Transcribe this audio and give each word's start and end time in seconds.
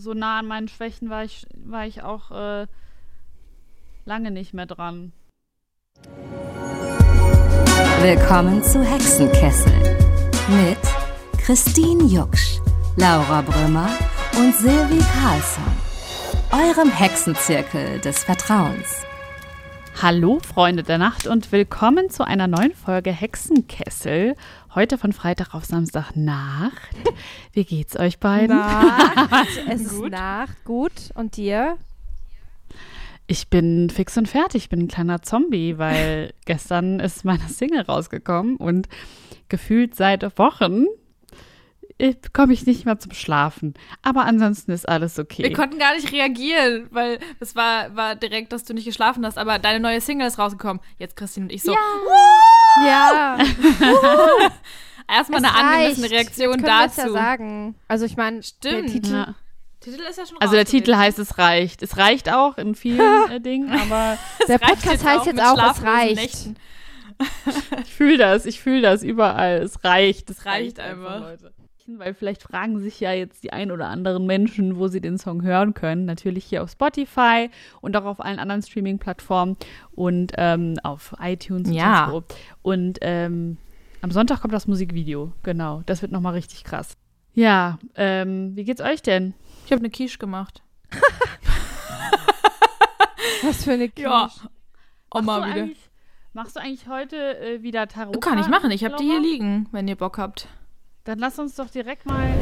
so 0.00 0.14
nah 0.14 0.38
an 0.38 0.46
meinen 0.46 0.68
Schwächen 0.68 1.10
war 1.10 1.24
ich, 1.24 1.46
war 1.54 1.86
ich 1.86 2.02
auch 2.02 2.30
äh, 2.30 2.66
lange 4.04 4.30
nicht 4.30 4.54
mehr 4.54 4.66
dran. 4.66 5.12
Willkommen 8.00 8.62
zu 8.62 8.82
Hexenkessel 8.82 9.98
mit 10.48 10.78
Christine 11.38 12.04
Jucksch, 12.04 12.60
Laura 12.96 13.42
Brümmer 13.42 13.90
und 14.38 14.54
Silvi 14.56 15.04
Carlsson, 15.20 15.64
eurem 16.50 16.90
Hexenzirkel 16.90 18.00
des 18.00 18.24
Vertrauens. 18.24 19.04
Hallo 20.00 20.38
Freunde 20.40 20.82
der 20.82 20.96
Nacht 20.96 21.26
und 21.26 21.52
willkommen 21.52 22.08
zu 22.08 22.26
einer 22.26 22.46
neuen 22.46 22.72
Folge 22.72 23.12
Hexenkessel. 23.12 24.34
Heute 24.72 24.98
von 24.98 25.12
Freitag 25.12 25.52
auf 25.52 25.64
Samstag 25.64 26.14
Nacht. 26.14 26.94
Wie 27.52 27.64
geht's 27.64 27.98
euch 27.98 28.20
beiden? 28.20 28.56
Nacht. 28.56 29.48
es 29.68 29.80
ist 29.80 30.00
Nacht. 30.02 30.64
Gut. 30.64 30.92
Und 31.14 31.36
dir? 31.36 31.76
Ich 33.26 33.48
bin 33.48 33.90
fix 33.90 34.16
und 34.16 34.28
fertig. 34.28 34.62
Ich 34.62 34.68
bin 34.68 34.82
ein 34.82 34.88
kleiner 34.88 35.22
Zombie, 35.22 35.76
weil 35.78 36.34
gestern 36.44 37.00
ist 37.00 37.24
meine 37.24 37.48
Single 37.48 37.82
rausgekommen 37.82 38.58
und 38.58 38.88
gefühlt 39.48 39.96
seit 39.96 40.38
Wochen 40.38 40.86
komme 42.32 42.52
ich 42.52 42.66
nicht 42.66 42.84
mehr 42.84 42.98
zum 42.98 43.12
Schlafen. 43.12 43.74
Aber 44.02 44.24
ansonsten 44.24 44.72
ist 44.72 44.88
alles 44.88 45.18
okay. 45.18 45.42
Wir 45.42 45.52
konnten 45.52 45.78
gar 45.78 45.94
nicht 45.94 46.12
reagieren, 46.12 46.86
weil 46.90 47.18
es 47.40 47.56
war, 47.56 47.94
war 47.96 48.14
direkt, 48.16 48.52
dass 48.52 48.64
du 48.64 48.74
nicht 48.74 48.84
geschlafen 48.84 49.24
hast. 49.26 49.38
Aber 49.38 49.58
deine 49.58 49.80
neue 49.80 50.00
Single 50.00 50.26
ist 50.26 50.38
rausgekommen. 50.38 50.82
Jetzt 50.98 51.16
Christine 51.16 51.46
und 51.46 51.52
ich 51.52 51.62
so. 51.62 51.72
Ja. 51.72 53.38
ja. 53.38 53.38
Erstmal 55.08 55.44
eine 55.44 55.54
angemessene 55.54 56.10
Reaktion 56.10 56.54
Jetzt 56.58 56.66
dazu. 56.68 57.00
Ja 57.00 57.08
sagen. 57.12 57.74
Also 57.88 58.04
ich 58.06 58.16
meine, 58.16 58.42
Stimmt. 58.42 58.84
der 58.88 58.92
Titel, 58.92 59.12
Ja. 59.12 59.34
Titel 59.80 60.00
ist 60.08 60.18
ja 60.18 60.26
schon 60.26 60.38
Also 60.40 60.54
der. 60.54 60.64
Titel 60.66 60.94
heißt 60.94 61.18
Es 61.18 61.38
reicht. 61.38 61.82
Es 61.82 61.96
reicht 61.96 62.32
auch 62.32 62.58
in 62.58 62.74
vielen 62.74 63.00
äh, 63.30 63.40
Dingen, 63.40 63.72
aber 63.72 64.18
der 64.48 64.58
Podcast 64.58 65.04
heißt 65.04 65.26
jetzt 65.26 65.40
auch, 65.42 65.70
es 65.72 65.82
reicht. 65.82 66.16
Nächten. 66.16 66.56
ich 67.84 67.92
fühle 67.92 68.18
das. 68.18 68.46
Ich 68.46 68.60
fühle 68.60 68.82
das 68.82 69.02
überall. 69.02 69.58
Es 69.62 69.82
reicht. 69.84 70.30
Es 70.30 70.46
Reicht 70.46 70.78
reicht, 70.78 70.80
einfach. 70.80 71.26
einfach, 71.26 71.50
Leute. 71.92 72.04
Weil 72.04 72.14
vielleicht 72.14 72.42
fragen 72.42 72.78
sich 72.78 73.00
ja 73.00 73.12
jetzt 73.12 73.42
die 73.44 73.52
ein 73.52 73.70
oder 73.70 73.88
anderen 73.88 74.26
Menschen, 74.26 74.76
wo 74.78 74.88
sie 74.88 75.00
den 75.00 75.18
Song 75.18 75.42
hören 75.42 75.74
können. 75.74 76.04
Natürlich 76.04 76.44
hier 76.44 76.62
auf 76.62 76.70
Spotify 76.70 77.50
und 77.80 77.96
auch 77.96 78.04
auf 78.04 78.20
allen 78.20 78.38
anderen 78.38 78.62
Streaming-Plattformen 78.62 79.56
und 79.92 80.32
ähm, 80.36 80.76
auf 80.82 81.14
iTunes 81.20 81.70
Ja. 81.70 82.06
und 82.06 82.10
so. 82.10 82.24
Und 82.62 82.98
ähm, 83.02 83.58
am 84.02 84.10
Sonntag 84.10 84.40
kommt 84.40 84.54
das 84.54 84.66
Musikvideo. 84.66 85.32
Genau. 85.42 85.82
Das 85.86 86.02
wird 86.02 86.12
nochmal 86.12 86.34
richtig 86.34 86.64
krass. 86.64 86.96
Ja, 87.32 87.78
ähm, 87.94 88.56
wie 88.56 88.64
geht's 88.64 88.80
euch 88.80 89.02
denn? 89.02 89.34
Ich 89.66 89.72
habe 89.72 89.80
eine 89.80 89.90
Quiche 89.90 90.18
gemacht. 90.18 90.62
Was 93.42 93.64
für 93.64 93.72
eine 93.72 93.88
Quiche. 93.88 94.08
Ja. 94.08 94.28
Du 95.12 95.22
wieder. 95.22 95.42
eigentlich- 95.42 95.78
Machst 96.32 96.54
du 96.54 96.60
eigentlich 96.60 96.86
heute 96.88 97.16
äh, 97.40 97.62
wieder 97.62 97.88
Tarot? 97.88 98.20
Kann 98.20 98.38
ich 98.38 98.46
machen. 98.46 98.70
Ich 98.70 98.84
habe 98.84 98.94
die 98.96 99.04
hier 99.04 99.20
liegen, 99.20 99.66
wenn 99.72 99.88
ihr 99.88 99.96
Bock 99.96 100.16
habt. 100.16 100.46
Dann 101.10 101.18
lass 101.18 101.40
uns 101.40 101.56
doch 101.56 101.68
direkt 101.68 102.06
mal. 102.06 102.32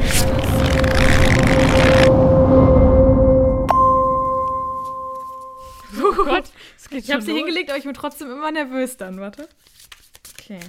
Oh 5.97 6.13
Gott, 6.23 6.51
es 6.77 6.87
geht 6.87 7.03
Ich 7.03 7.11
habe 7.11 7.23
sie 7.23 7.31
los. 7.31 7.39
hingelegt, 7.39 7.71
aber 7.71 7.79
ich 7.79 7.85
bin 7.85 7.95
trotzdem 7.95 8.29
immer 8.29 8.51
nervös 8.51 8.95
dann. 8.95 9.19
Warte. 9.19 9.49
Okay. 10.39 10.59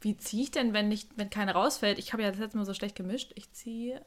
Wie 0.00 0.16
ziehe 0.16 0.44
ich 0.44 0.52
denn, 0.52 0.72
wenn 0.72 0.86
nicht, 0.86 1.08
wenn 1.16 1.28
keine 1.28 1.54
rausfällt? 1.54 1.98
Ich 1.98 2.12
habe 2.12 2.22
ja 2.22 2.30
das 2.30 2.38
letzte 2.38 2.58
Mal 2.58 2.66
so 2.66 2.74
schlecht 2.74 2.94
gemischt. 2.94 3.32
Ich 3.34 3.50
ziehe. 3.50 4.00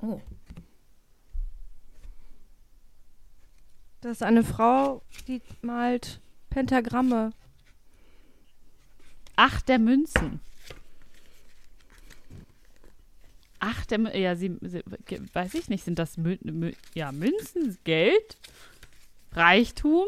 Oh. 0.00 0.20
Das 4.00 4.16
ist 4.16 4.22
eine 4.24 4.42
Frau, 4.42 5.02
die 5.28 5.42
malt 5.60 6.20
Pentagramme. 6.50 7.30
Acht 9.36 9.68
der 9.68 9.78
Münzen. 9.78 10.40
Acht 13.58 13.90
der 13.90 13.98
Münzen. 13.98 14.20
Ja, 14.20 14.36
sie, 14.36 14.56
sie, 14.60 14.82
weiß 15.32 15.54
ich 15.54 15.68
nicht, 15.68 15.84
sind 15.84 15.98
das 15.98 16.16
Mün, 16.16 16.38
Mün, 16.42 16.76
ja, 16.94 17.12
Münzen, 17.12 17.78
Geld, 17.84 18.36
Reichtum, 19.32 20.06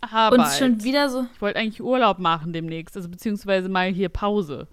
Arbeit. 0.00 0.38
Und 0.38 0.46
schon 0.58 0.84
wieder 0.84 1.08
so. 1.10 1.26
Ich 1.34 1.40
wollte 1.42 1.58
eigentlich 1.58 1.82
Urlaub 1.82 2.18
machen 2.18 2.52
demnächst, 2.52 2.96
also 2.96 3.08
beziehungsweise 3.08 3.68
mal 3.68 3.90
hier 3.92 4.08
Pause. 4.08 4.68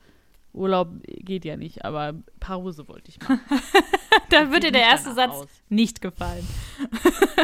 Urlaub 0.54 0.90
geht 1.04 1.46
ja 1.46 1.58
nicht, 1.58 1.86
aber 1.86 2.16
Pause 2.40 2.88
wollte 2.88 3.10
ich 3.10 3.20
machen. 3.20 3.40
Da 4.30 4.52
wird 4.52 4.64
dir 4.64 4.72
der 4.74 4.82
erste 4.82 5.14
Satz 5.14 5.32
aus. 5.32 5.48
nicht 5.70 6.02
gefallen. 6.02 6.46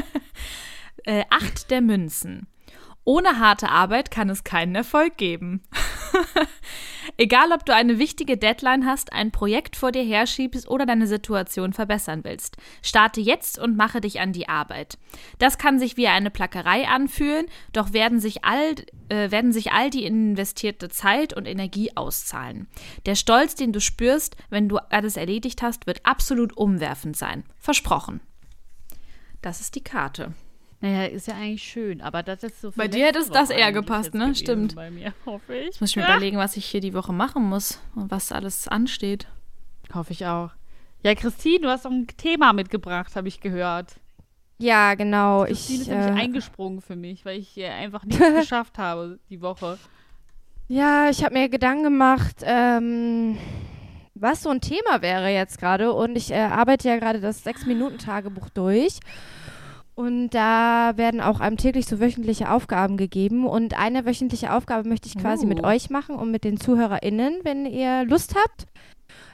äh, 1.06 1.24
acht 1.30 1.72
der 1.72 1.80
Münzen. 1.80 2.48
Ohne 3.06 3.40
harte 3.40 3.70
Arbeit 3.70 4.12
kann 4.12 4.30
es 4.30 4.44
keinen 4.44 4.76
Erfolg 4.76 5.18
geben. 5.18 5.62
Egal, 7.18 7.52
ob 7.52 7.66
du 7.66 7.76
eine 7.76 8.00
wichtige 8.00 8.38
Deadline 8.38 8.86
hast, 8.86 9.12
ein 9.12 9.32
Projekt 9.32 9.76
vor 9.76 9.92
dir 9.92 10.04
herschiebst 10.04 10.70
oder 10.70 10.86
deine 10.86 11.06
Situation 11.06 11.74
verbessern 11.74 12.24
willst. 12.24 12.56
Starte 12.82 13.20
jetzt 13.20 13.60
und 13.60 13.76
mache 13.76 14.00
dich 14.00 14.22
an 14.22 14.32
die 14.32 14.48
Arbeit. 14.48 14.98
Das 15.38 15.58
kann 15.58 15.80
sich 15.80 15.98
wie 15.98 16.08
eine 16.08 16.32
Plackerei 16.32 16.88
anfühlen, 16.88 17.48
doch 17.74 17.92
werden 17.92 18.20
sich 18.20 18.46
all, 18.46 18.76
äh, 19.10 19.32
werden 19.32 19.52
sich 19.52 19.74
all 19.74 19.90
die 19.90 20.06
investierte 20.06 20.90
Zeit 20.90 21.34
und 21.34 21.46
Energie 21.46 21.96
auszahlen. 21.96 22.68
Der 23.06 23.16
Stolz, 23.16 23.56
den 23.56 23.74
du 23.74 23.82
spürst, 23.82 24.38
wenn 24.50 24.70
du 24.70 24.78
alles 24.78 25.18
erledigt 25.18 25.62
hast, 25.62 25.88
wird 25.88 26.06
absolut 26.06 26.56
umwerfend 26.56 27.18
sein. 27.18 27.44
Versprochen. 27.60 28.22
Das 29.42 29.60
ist 29.60 29.76
die 29.76 29.84
Karte. 29.84 30.34
Naja, 30.84 31.06
ist 31.06 31.28
ja 31.28 31.36
eigentlich 31.36 31.64
schön, 31.64 32.02
aber 32.02 32.24
das 32.24 32.44
ist 32.44 32.60
so. 32.60 32.72
Bei 32.76 32.90
dir 32.90 33.06
hätte 33.06 33.20
es 33.20 33.30
das 33.30 33.50
eher 33.50 33.72
gepasst, 33.72 34.14
ne? 34.14 34.36
Stimmt. 34.36 34.76
Bei 34.76 34.92
mir, 34.92 35.14
hoffe 35.26 35.56
ich. 35.56 35.68
Jetzt 35.68 35.80
muss 35.80 35.92
ich 35.92 35.96
mir 35.96 36.04
überlegen, 36.04 36.36
was 36.36 36.58
ich 36.58 36.66
hier 36.66 36.82
die 36.82 36.94
Woche 36.94 37.14
machen 37.14 37.44
muss 37.44 37.80
und 37.96 38.12
was 38.12 38.34
alles 38.34 38.68
ansteht. 38.68 39.30
Hoffe 39.94 40.12
ich 40.12 40.26
auch. 40.26 40.50
Ja, 41.02 41.16
Christine, 41.16 41.62
du 41.62 41.70
hast 41.70 41.86
doch 41.86 41.92
ein 41.92 42.06
Thema 42.18 42.52
mitgebracht, 42.52 43.16
habe 43.16 43.30
ich 43.30 43.40
gehört. 43.40 43.96
Ja, 44.58 44.96
genau. 44.96 45.46
Christine 45.46 45.76
Ich, 45.76 45.82
ist 45.84 45.88
nämlich 45.88 46.18
äh, 46.18 46.22
eingesprungen 46.22 46.82
für 46.82 46.98
mich, 46.98 47.24
weil 47.24 47.40
ich 47.40 47.58
äh, 47.58 47.70
einfach 47.70 48.04
nichts 48.04 48.20
geschafft 48.42 48.78
habe 48.78 49.20
die 49.30 49.42
Woche. 49.42 49.78
ja, 50.68 51.10
ich 51.10 51.24
habe 51.24 51.34
mir 51.34 51.48
Gedanken 51.48 51.86
gemacht, 51.86 52.44
ähm, 52.44 53.38
was 54.16 54.44
so 54.44 54.50
ein 54.50 54.60
Thema 54.60 55.02
wäre 55.02 55.30
jetzt 55.30 55.60
gerade. 55.60 55.94
Und 55.94 56.18
ich 56.18 56.30
äh, 56.30 56.40
arbeite 56.40 56.90
ja 56.90 56.98
gerade 56.98 57.22
das 57.22 57.42
Sechs-Minuten-Tagebuch 57.42 58.50
durch. 58.50 59.00
Und 59.96 60.30
da 60.32 60.94
werden 60.96 61.22
auch 61.22 61.40
einem 61.40 61.58
täglich 61.58 61.86
so 61.86 62.00
wöchentliche 62.00 62.50
Aufgaben 62.50 62.98
gegeben. 62.98 63.46
Und 63.46 63.78
eine 63.80 64.06
wöchentliche 64.06 64.52
Aufgabe 64.54 64.88
möchte 64.90 65.08
ich 65.08 65.18
quasi 65.18 65.46
mit 65.46 65.64
Oh. 65.64 65.68
euch 65.68 65.90
machen 65.90 66.16
und 66.16 66.32
mit 66.32 66.44
den 66.44 66.60
ZuhörerInnen, 66.60 67.42
wenn 67.44 67.66
ihr 67.66 68.04
Lust 68.06 68.34
habt. 68.36 68.66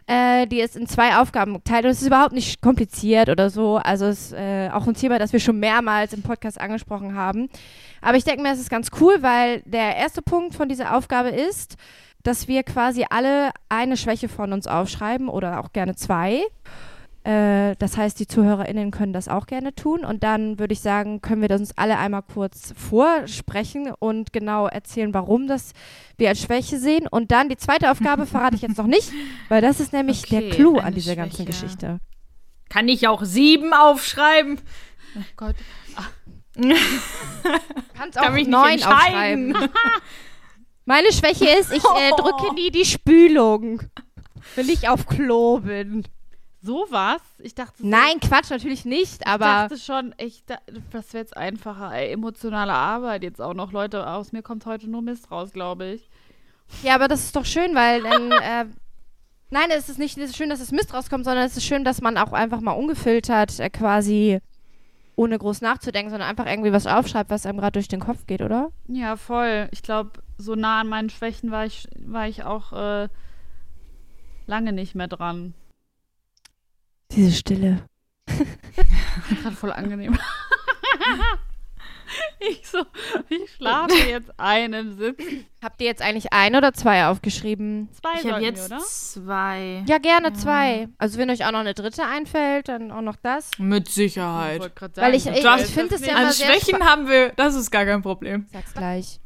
Äh, 0.08 0.48
die 0.48 0.60
ist 0.60 0.76
in 0.76 0.88
zwei 0.88 1.18
Aufgaben 1.18 1.54
geteilt 1.54 1.86
und 1.86 1.92
es 1.92 2.02
ist 2.02 2.08
überhaupt 2.08 2.34
nicht 2.34 2.62
kompliziert 2.62 3.30
oder 3.30 3.50
so. 3.52 3.78
Also 3.78 4.06
es 4.08 4.32
ist 4.32 4.34
äh, 4.34 4.70
auch 4.74 4.88
ein 4.88 4.96
Thema, 4.96 5.20
das 5.20 5.32
wir 5.34 5.40
schon 5.40 5.60
mehrmals 5.60 6.14
im 6.14 6.24
Podcast 6.24 6.60
angesprochen 6.60 7.16
haben. 7.16 7.48
Aber 8.02 8.18
ich 8.18 8.24
denke 8.24 8.42
mir, 8.42 8.52
es 8.52 8.60
ist 8.60 8.72
ganz 8.72 8.90
cool, 9.00 9.18
weil 9.22 9.62
der 9.66 9.96
erste 9.98 10.22
Punkt 10.24 10.56
von 10.56 10.68
dieser 10.68 10.98
Aufgabe 10.98 11.30
ist, 11.30 11.76
dass 12.24 12.48
wir 12.48 12.64
quasi 12.64 13.06
alle 13.10 13.52
eine 13.70 13.96
Schwäche 13.98 14.28
von 14.30 14.52
uns 14.52 14.66
aufschreiben 14.68 15.30
oder 15.30 15.60
auch 15.60 15.72
gerne 15.74 15.96
zwei. 15.96 16.42
Äh, 17.24 17.76
das 17.78 17.98
heißt, 17.98 18.20
die 18.20 18.28
ZuhörerInnen 18.28 18.92
können 18.92 19.14
das 19.14 19.28
auch 19.28 19.46
gerne 19.46 19.76
tun. 19.76 20.06
Und 20.06 20.24
dann 20.24 20.58
würde 20.60 20.74
ich 20.74 20.80
sagen, 20.80 21.22
können 21.22 21.42
wir 21.42 21.50
das 21.50 21.60
uns 21.62 21.78
alle 21.78 21.98
einmal 21.98 22.24
kurz 22.24 22.74
vorsprechen 22.78 23.92
und 24.00 24.32
genau 24.32 24.68
erzählen, 24.68 25.14
warum 25.14 25.48
das 25.48 25.74
wir 26.18 26.30
als 26.30 26.42
Schwäche 26.42 26.80
sehen. 26.80 27.08
Und 27.08 27.32
dann 27.32 27.50
die 27.50 27.58
zweite 27.58 27.92
Aufgabe 27.92 28.26
verrate 28.26 28.56
ich 28.56 28.62
jetzt 28.62 28.78
noch 28.78 28.88
nicht, 28.88 29.12
weil 29.50 29.62
das 29.62 29.80
ist 29.80 29.94
nämlich 29.94 30.24
der 30.24 30.40
Okay, 30.40 30.50
Clou 30.52 30.78
eine 30.78 30.84
an 30.84 30.94
dieser 30.94 31.16
ganzen 31.16 31.46
Schwäche. 31.46 31.52
Geschichte. 31.52 32.00
Kann 32.70 32.88
ich 32.88 33.08
auch 33.08 33.24
sieben 33.24 33.74
aufschreiben? 33.74 34.60
Oh 35.18 35.22
Gott. 35.36 35.56
Kannst 36.56 38.18
Kann 38.18 38.26
auch 38.28 38.32
mich 38.32 38.48
nicht 38.48 38.52
neun 38.52 38.84
aufschreiben. 38.84 39.58
Meine 40.86 41.12
Schwäche 41.12 41.46
ist, 41.60 41.72
ich 41.72 41.84
äh, 41.84 42.12
drücke 42.18 42.54
nie 42.56 42.72
die 42.72 42.86
Spülung, 42.86 43.82
wenn 44.56 44.70
ich 44.70 44.90
auf 44.90 45.06
Klo 45.06 45.60
bin. 45.60 46.04
Sowas? 46.62 47.22
Ich 47.40 47.56
dachte. 47.56 47.78
so- 47.82 47.88
Nein, 47.88 48.20
Quatsch, 48.22 48.50
natürlich 48.50 48.84
nicht, 48.86 49.22
Ich 49.22 49.28
aber 49.28 49.46
dachte 49.46 49.78
schon, 49.78 50.14
ich, 50.18 50.44
da, 50.46 50.58
das 50.92 51.14
wäre 51.14 51.24
jetzt 51.24 51.38
einfacher. 51.38 51.94
Ey, 51.94 52.12
emotionale 52.12 52.74
Arbeit 52.74 53.24
jetzt 53.24 53.42
auch 53.42 53.54
noch. 53.54 53.72
Leute, 53.72 54.06
aus 54.08 54.32
mir 54.34 54.42
kommt 54.42 54.66
heute 54.66 54.90
nur 54.90 55.02
Mist 55.02 55.32
raus, 55.32 55.52
glaube 55.54 55.86
ich. 55.94 56.10
ja, 56.84 56.96
aber 56.96 57.08
das 57.08 57.24
ist 57.26 57.36
doch 57.36 57.46
schön, 57.46 57.76
weil 57.76 58.04
dann 58.04 58.32
äh, 58.44 58.66
Nein, 59.52 59.70
es 59.72 59.90
ist 59.90 59.98
nicht 59.98 60.16
es 60.18 60.30
ist 60.32 60.38
schön, 60.38 60.50
dass 60.52 60.60
es 60.60 60.72
Mist 60.72 60.94
rauskommt, 60.94 61.26
sondern 61.26 61.44
es 61.46 61.58
ist 61.58 61.66
schön, 61.66 61.84
dass 61.84 62.02
man 62.02 62.18
auch 62.20 62.34
einfach 62.34 62.62
mal 62.62 62.74
ungefiltert 62.74 63.60
äh, 63.60 63.70
quasi 63.72 64.40
ohne 65.16 65.38
groß 65.40 65.62
nachzudenken, 65.62 66.12
sondern 66.12 66.30
einfach 66.30 66.46
irgendwie 66.46 66.72
was 66.72 66.86
aufschreibt, 66.88 67.30
was 67.32 67.46
einem 67.48 67.58
gerade 67.58 67.72
durch 67.74 67.88
den 67.88 68.00
Kopf 68.00 68.28
geht, 68.28 68.42
oder? 68.42 68.70
Ja, 68.88 69.16
voll. 69.18 69.68
Ich 69.72 69.82
glaube, 69.82 70.12
so 70.38 70.56
nah 70.56 70.82
an 70.82 70.88
meinen 70.88 71.10
Schwächen 71.10 71.52
war 71.52 71.66
ich, 71.66 71.88
war 72.06 72.28
ich 72.28 72.44
auch 72.44 72.72
äh, 72.74 73.10
lange 74.46 74.72
nicht 74.72 74.94
mehr 74.96 75.08
dran. 75.08 75.54
Diese 77.12 77.32
Stille. 77.32 77.84
Gerade 79.42 79.56
voll 79.56 79.72
angenehm. 79.72 80.18
ich 82.40 82.68
so, 82.68 82.84
ich 83.30 83.52
schlafe 83.56 83.94
jetzt 84.08 84.32
ein 84.38 84.74
im 84.74 84.98
Sitz. 84.98 85.24
Habt 85.64 85.82
ihr 85.82 85.88
jetzt 85.88 86.02
eigentlich 86.02 86.32
ein 86.34 86.56
oder 86.56 86.74
zwei 86.74 87.08
aufgeschrieben? 87.08 87.90
Zwei 87.94 88.10
Ich 88.14 88.18
habe 88.20 88.30
sollten 88.30 88.44
jetzt 88.46 88.70
wir, 88.70 88.78
oder? 88.78 88.86
zwei. 88.86 89.84
Ja, 89.88 89.98
gerne 89.98 90.34
zwei. 90.34 90.90
Also 91.00 91.18
wenn 91.18 91.30
euch 91.30 91.46
auch 91.46 91.52
noch 91.52 91.60
eine 91.60 91.74
dritte 91.74 92.06
einfällt, 92.06 92.68
dann 92.68 92.92
auch 92.92 93.02
noch 93.02 93.16
das. 93.16 93.50
Mit 93.58 93.88
Ich 93.88 93.94
Sicherheit. 93.96 94.60
wollte 94.62 94.76
grad 94.76 94.98
Weil 94.98 95.16
ich- 95.16 95.24
sagen, 95.24 95.36
ich- 95.64 95.70
ich 95.70 95.74
find 95.74 95.92
das 95.92 96.02
es 96.02 96.08
ja 96.08 96.14
nicht. 96.14 96.20
immer 96.22 96.28
An 96.28 96.34
sehr 96.34 96.48
Schwächen 96.54 96.84
haben 96.86 97.08
wir, 97.08 97.30
das 97.36 97.56
ist 97.56 97.72
gar 97.72 97.86
kein 97.86 98.02
Problem. 98.04 98.46
Sag's 98.54 98.74
gleich. 98.74 99.20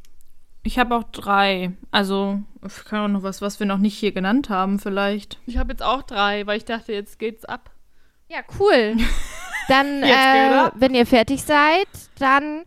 Ich 0.64 0.80
habe 0.80 0.96
auch 0.96 1.04
drei. 1.04 1.72
Also, 1.92 2.42
ich 2.66 2.86
kann 2.86 3.00
auch 3.00 3.14
noch 3.14 3.24
was, 3.24 3.42
was 3.42 3.60
wir 3.60 3.68
noch 3.68 3.78
nicht 3.78 3.98
hier 3.98 4.14
genannt 4.14 4.50
haben, 4.50 4.80
vielleicht. 4.80 5.38
Ich 5.46 5.58
habe 5.58 5.74
jetzt 5.74 5.84
auch 5.84 6.04
drei, 6.04 6.48
weil 6.48 6.58
ich 6.58 6.66
dachte, 6.66 6.94
jetzt 6.94 7.20
geht's 7.20 7.46
ab. 7.46 7.70
Ja, 8.30 8.40
cool. 8.60 8.96
Dann, 9.68 10.04
äh, 10.04 10.72
wenn 10.76 10.94
ihr 10.94 11.06
fertig 11.06 11.44
seid, 11.44 11.88
dann 12.20 12.66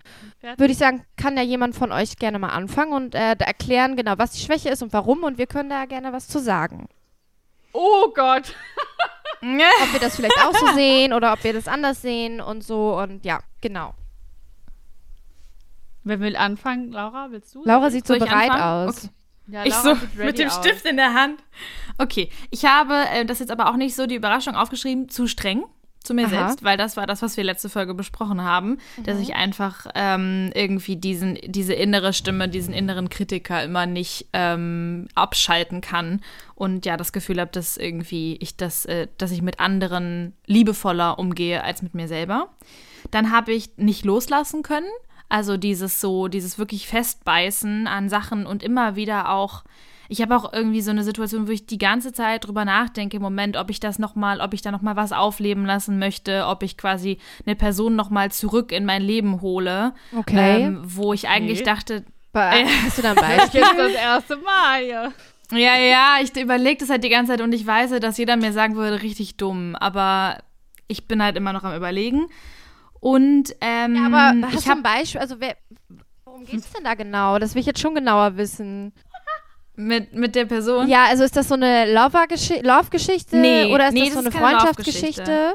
würde 0.57 0.73
ich 0.73 0.79
sagen, 0.79 1.05
kann 1.17 1.37
ja 1.37 1.43
jemand 1.43 1.75
von 1.75 1.93
euch 1.93 2.17
gerne 2.17 2.39
mal 2.39 2.49
anfangen 2.49 2.93
und 2.93 3.15
äh, 3.15 3.35
erklären, 3.39 3.97
genau, 3.97 4.15
was 4.17 4.33
die 4.33 4.41
Schwäche 4.41 4.71
ist 4.71 4.83
und 4.83 4.95
warum. 4.95 5.23
Und 5.23 5.37
wir 5.37 5.47
können 5.47 5.69
da 5.69 5.85
gerne 5.85 6.13
was 6.15 6.27
zu 6.27 6.39
sagen. 6.39 6.89
Oh 7.73 8.09
Gott. 8.15 8.55
Ob 9.43 9.93
wir 9.93 10.01
das 10.01 10.17
vielleicht 10.17 10.39
auch 10.43 10.55
so 10.55 10.67
sehen 10.75 11.13
oder 11.13 11.33
ob 11.33 11.45
wir 11.45 11.53
das 11.53 11.69
anders 11.69 12.01
sehen 12.01 12.41
und 12.41 12.65
so. 12.65 12.99
Und 12.99 13.25
ja, 13.25 13.41
genau. 13.61 13.95
Wer 16.07 16.21
will 16.21 16.37
anfangen? 16.37 16.93
Laura, 16.93 17.29
willst 17.31 17.53
du? 17.55 17.65
Laura 17.65 17.91
sieht 17.91 18.07
so 18.07 18.15
Soll 18.15 18.21
bereit 18.21 18.51
anfangen? 18.51 18.89
aus. 18.89 18.97
Okay. 19.05 19.11
Ja, 19.49 19.65
Ich 19.65 19.75
so 19.75 19.97
mit 20.17 20.39
dem 20.39 20.49
aus. 20.49 20.57
Stift 20.57 20.87
in 20.87 20.97
der 20.97 21.15
Hand. 21.15 21.41
Okay, 21.99 22.31
ich 22.51 22.65
habe 22.65 22.95
äh, 23.13 23.25
das 23.25 23.41
jetzt 23.41 23.51
aber 23.51 23.69
auch 23.71 23.77
nicht 23.77 23.97
so 23.97 24.07
die 24.07 24.15
Überraschung 24.15 24.55
aufgeschrieben, 24.55 25.09
zu 25.09 25.27
streng 25.27 25.65
zu 26.07 26.15
mir 26.15 26.27
Aha. 26.27 26.31
selbst, 26.31 26.63
weil 26.63 26.77
das 26.77 26.97
war 26.97 27.07
das, 27.07 27.21
was 27.21 27.37
wir 27.37 27.43
letzte 27.43 27.69
Folge 27.69 27.93
besprochen 27.93 28.43
haben, 28.43 28.79
dass 29.03 29.19
ich 29.19 29.35
einfach 29.35 29.87
ähm, 29.97 30.53
irgendwie 30.55 30.95
diesen, 30.95 31.37
diese 31.45 31.75
innere 31.75 32.13
Stimme, 32.13 32.49
diesen 32.49 32.73
inneren 32.73 33.09
Kritiker 33.09 33.65
immer 33.65 33.87
nicht 33.87 34.29
ähm, 34.33 35.09
abschalten 35.17 35.81
kann 35.81 36.21
und 36.55 36.87
ja 36.87 36.97
das 36.97 37.13
Gefühl 37.13 37.41
habe, 37.41 37.51
dass 37.51 37.77
irgendwie 37.77 38.37
ich 38.37 38.57
das, 38.57 38.85
äh, 38.85 39.09
dass 39.19 39.33
ich 39.33 39.43
mit 39.43 39.59
anderen 39.59 40.35
liebevoller 40.47 41.19
umgehe 41.19 41.65
als 41.65 41.83
mit 41.83 41.95
mir 41.95 42.07
selber. 42.07 42.51
Dann 43.11 43.33
habe 43.33 43.53
ich 43.53 43.77
nicht 43.77 44.05
loslassen 44.05 44.63
können. 44.63 44.87
Also 45.29 45.57
dieses 45.57 46.01
so, 46.01 46.29
dieses 46.29 46.59
wirklich 46.59 46.87
Festbeißen 46.87 47.87
an 47.87 48.09
Sachen 48.09 48.47
und 48.47 48.63
immer 48.63 48.97
wieder 48.97 49.31
auch. 49.31 49.65
Ich 50.09 50.23
habe 50.23 50.37
auch 50.37 50.53
irgendwie 50.53 50.83
so 50.83 50.93
eine 50.93 51.03
Situation, 51.03 51.49
wo 51.49 51.51
ich 51.51 51.67
die 51.67 51.79
ganze 51.79 52.13
Zeit 52.13 52.47
drüber 52.47 52.65
nachdenke, 52.65 53.17
im 53.17 53.23
Moment, 53.25 53.57
ob 53.57 53.71
ich 53.71 53.81
das 53.81 53.99
nochmal, 53.99 54.41
ob 54.41 54.55
ich 54.55 54.63
da 54.63 54.71
nochmal 54.71 54.95
was 54.95 55.11
aufleben 55.11 55.67
lassen 55.67 55.99
möchte, 55.99 56.47
ob 56.47 56.63
ich 56.63 56.77
quasi 56.79 57.19
eine 57.45 57.57
Person 57.57 57.97
nochmal 57.97 58.31
zurück 58.31 58.71
in 58.71 58.85
mein 58.85 59.03
Leben 59.03 59.41
hole. 59.41 59.95
Okay. 60.17 60.63
Ähm, 60.63 60.81
wo 60.85 61.13
ich 61.13 61.27
eigentlich 61.29 61.59
Nee. 61.59 61.65
dachte, 61.65 62.05
Ba- 62.33 62.55
äh. 62.55 62.67
Hast 62.85 62.99
du 62.99 63.03
da 63.03 63.11
ein 63.11 63.17
Beispiel? 63.17 63.61
Jetzt 63.63 63.73
das 63.79 63.93
erste 63.95 64.37
Mal 64.37 64.81
hier. 64.85 65.13
ja, 65.51 65.77
ja, 65.77 66.17
ich 66.23 66.37
überlege 66.37 66.79
das 66.79 66.91
halt 66.91 67.03
die 67.03 67.09
ganze 67.09 67.33
Zeit 67.33 67.41
und 67.41 67.53
ich 67.53 67.67
weiß, 67.67 67.91
dass 67.99 68.17
jeder 68.19 68.37
mir 68.37 68.53
sagen 68.53 68.77
würde, 68.77 69.03
richtig 69.03 69.37
dumm. 69.39 69.75
Aber 69.75 70.39
ich 70.87 71.09
bin 71.09 71.21
halt 71.21 71.37
immer 71.37 71.53
noch 71.53 71.65
am 71.65 71.75
Überlegen. 71.75 72.27
Und 73.07 73.55
ähm, 73.61 73.95
Ja, 73.95 74.07
aber 74.07 74.47
hast 74.49 74.55
ich 74.59 74.65
du 74.65 74.71
ein 74.73 74.79
habe 74.79 74.83
Beispiel? 74.83 75.21
Also, 75.21 75.37
wer, 75.39 75.57
worum 76.25 76.45
geht's 76.45 76.73
denn 76.73 76.83
da 76.83 76.95
genau? 76.95 77.39
Das 77.39 77.55
will 77.55 77.61
ich 77.61 77.67
jetzt 77.67 77.79
schon 77.81 77.95
genauer 77.95 78.37
wissen. 78.37 78.93
mit, 79.77 80.13
mit 80.13 80.35
der 80.35 80.47
Person. 80.47 80.89
Ja, 80.89 81.05
also 81.05 81.23
ist 81.23 81.37
das 81.37 81.47
so 81.49 81.55
eine 81.55 81.93
Love-Geschichte? 81.93 83.37
Nee, 83.37 83.73
oder 83.73 83.89
ist 83.89 83.95
nee, 83.95 84.07
das 84.07 84.15
so 84.15 84.23
das 84.23 84.35
eine 84.35 84.45
Freundschaftsgeschichte? 84.45 85.55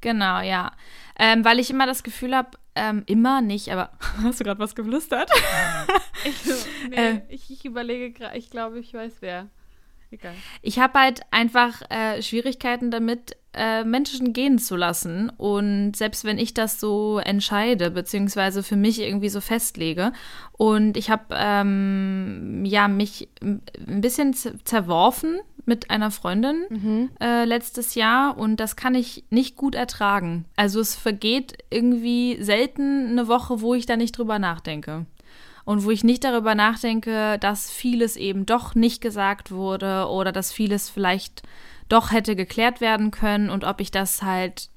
Genau, 0.00 0.40
ja. 0.40 0.70
Ähm, 1.18 1.44
weil 1.44 1.58
ich 1.58 1.70
immer 1.70 1.86
das 1.86 2.04
Gefühl 2.04 2.36
habe, 2.36 2.50
ähm, 2.76 3.02
immer 3.06 3.40
nicht, 3.40 3.70
aber 3.72 3.90
hast 4.22 4.38
du 4.40 4.44
gerade 4.44 4.60
was 4.60 4.74
geflüstert? 4.74 5.28
Ich, 6.24 6.44
nee, 6.88 6.96
Äh. 6.96 7.20
ich, 7.28 7.50
ich 7.50 7.64
überlege 7.64 8.12
gerade, 8.12 8.38
ich 8.38 8.48
glaube, 8.50 8.78
ich 8.78 8.94
weiß 8.94 9.14
wer. 9.20 9.48
Egal. 10.12 10.34
Ich 10.60 10.78
habe 10.78 10.98
halt 11.00 11.22
einfach 11.30 11.82
äh, 11.90 12.22
Schwierigkeiten 12.22 12.90
damit, 12.90 13.36
äh, 13.54 13.82
Menschen 13.84 14.32
gehen 14.32 14.58
zu 14.58 14.76
lassen. 14.76 15.30
Und 15.30 15.96
selbst 15.96 16.24
wenn 16.24 16.38
ich 16.38 16.54
das 16.54 16.78
so 16.78 17.18
entscheide, 17.18 17.90
beziehungsweise 17.90 18.62
für 18.62 18.76
mich 18.76 19.00
irgendwie 19.00 19.28
so 19.30 19.40
festlege, 19.40 20.12
und 20.52 20.96
ich 20.96 21.10
habe 21.10 21.24
ähm, 21.32 22.64
ja 22.64 22.88
mich 22.88 23.28
ein 23.40 23.60
bisschen 24.00 24.34
zerworfen 24.34 25.40
mit 25.64 25.90
einer 25.90 26.10
Freundin 26.10 26.64
Mhm. 26.70 27.10
äh, 27.20 27.44
letztes 27.44 27.94
Jahr 27.94 28.36
und 28.36 28.58
das 28.58 28.74
kann 28.76 28.94
ich 28.94 29.24
nicht 29.30 29.56
gut 29.56 29.74
ertragen. 29.74 30.44
Also 30.56 30.80
es 30.80 30.94
vergeht 30.96 31.58
irgendwie 31.70 32.42
selten 32.42 33.10
eine 33.10 33.28
Woche, 33.28 33.60
wo 33.60 33.74
ich 33.74 33.86
da 33.86 33.96
nicht 33.96 34.18
drüber 34.18 34.38
nachdenke. 34.38 35.06
Und 35.64 35.84
wo 35.84 35.90
ich 35.90 36.02
nicht 36.02 36.24
darüber 36.24 36.54
nachdenke, 36.54 37.38
dass 37.38 37.70
vieles 37.70 38.16
eben 38.16 38.46
doch 38.46 38.74
nicht 38.74 39.00
gesagt 39.00 39.52
wurde 39.52 40.08
oder 40.08 40.32
dass 40.32 40.52
vieles 40.52 40.90
vielleicht 40.90 41.42
doch 41.88 42.10
hätte 42.10 42.34
geklärt 42.34 42.80
werden 42.80 43.10
können 43.10 43.50
und 43.50 43.64
ob 43.64 43.80
ich 43.80 43.90
das 43.90 44.22
halt 44.22 44.70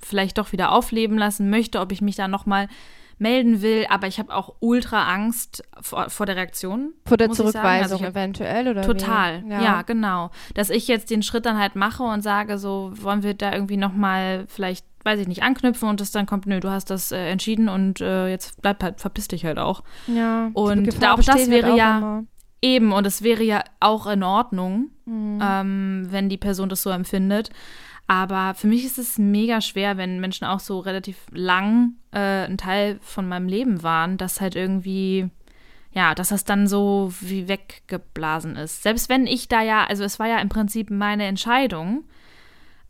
vielleicht 0.00 0.38
doch 0.38 0.52
wieder 0.52 0.72
aufleben 0.72 1.18
lassen 1.18 1.50
möchte, 1.50 1.80
ob 1.80 1.92
ich 1.92 2.00
mich 2.00 2.16
da 2.16 2.28
nochmal 2.28 2.68
melden 3.18 3.62
will. 3.62 3.86
Aber 3.88 4.06
ich 4.06 4.18
habe 4.18 4.34
auch 4.34 4.54
ultra 4.60 5.12
Angst 5.12 5.62
vor, 5.80 6.10
vor 6.10 6.26
der 6.26 6.36
Reaktion. 6.36 6.92
Vor 7.06 7.16
der 7.16 7.26
sagen. 7.28 7.36
Zurückweisung 7.36 7.98
Also 8.00 8.04
eventuell, 8.04 8.68
oder? 8.68 8.82
Total, 8.82 9.42
wie? 9.44 9.50
ja. 9.52 9.82
genau. 9.82 10.30
Dass 10.54 10.70
ich 10.70 10.86
jetzt 10.88 11.10
den 11.10 11.22
Schritt 11.22 11.46
dann 11.46 11.58
halt 11.58 11.76
mache 11.76 12.02
und 12.02 12.22
sage, 12.22 12.58
so 12.58 12.92
wollen 12.94 13.22
wir 13.22 13.34
da 13.34 13.52
irgendwie 13.52 13.76
nochmal 13.76 14.44
vielleicht, 14.48 14.84
weiß 15.04 15.20
ich 15.20 15.28
nicht, 15.28 15.42
anknüpfen 15.42 15.88
und 15.88 16.00
es 16.00 16.10
dann 16.10 16.26
kommt, 16.26 16.46
nö, 16.46 16.60
du 16.60 16.70
hast 16.70 16.90
das 16.90 17.12
äh, 17.12 17.28
entschieden 17.30 17.68
und 17.68 18.00
äh, 18.00 18.28
jetzt 18.28 18.60
bleib 18.60 18.82
halt, 18.82 19.00
verpiss 19.00 19.28
dich 19.28 19.44
halt 19.44 19.58
auch. 19.58 19.82
Ja. 20.06 20.50
Und 20.52 21.02
da 21.02 21.12
auch 21.12 21.16
das 21.16 21.26
besteht 21.36 21.50
wäre 21.50 21.64
halt 21.66 21.72
auch 21.74 21.78
ja- 21.78 21.98
immer. 21.98 22.24
Eben, 22.62 22.92
und 22.92 23.06
es 23.06 23.22
wäre 23.22 23.42
ja 23.44 23.62
auch 23.80 24.06
in 24.06 24.22
Ordnung, 24.22 24.90
Mhm. 25.04 25.38
ähm, 25.40 26.06
wenn 26.10 26.28
die 26.28 26.38
Person 26.38 26.68
das 26.68 26.82
so 26.82 26.90
empfindet. 26.90 27.50
Aber 28.08 28.54
für 28.54 28.68
mich 28.68 28.84
ist 28.84 28.98
es 28.98 29.18
mega 29.18 29.60
schwer, 29.60 29.96
wenn 29.96 30.20
Menschen 30.20 30.44
auch 30.44 30.60
so 30.60 30.78
relativ 30.78 31.16
lang 31.32 31.94
äh, 32.12 32.44
ein 32.44 32.56
Teil 32.56 32.98
von 33.02 33.28
meinem 33.28 33.48
Leben 33.48 33.82
waren, 33.82 34.16
dass 34.16 34.40
halt 34.40 34.54
irgendwie, 34.54 35.28
ja, 35.92 36.14
dass 36.14 36.28
das 36.28 36.44
dann 36.44 36.68
so 36.68 37.12
wie 37.20 37.48
weggeblasen 37.48 38.54
ist. 38.54 38.84
Selbst 38.84 39.08
wenn 39.08 39.26
ich 39.26 39.48
da 39.48 39.60
ja, 39.60 39.84
also 39.84 40.04
es 40.04 40.20
war 40.20 40.28
ja 40.28 40.38
im 40.38 40.48
Prinzip 40.48 40.90
meine 40.90 41.24
Entscheidung, 41.24 42.04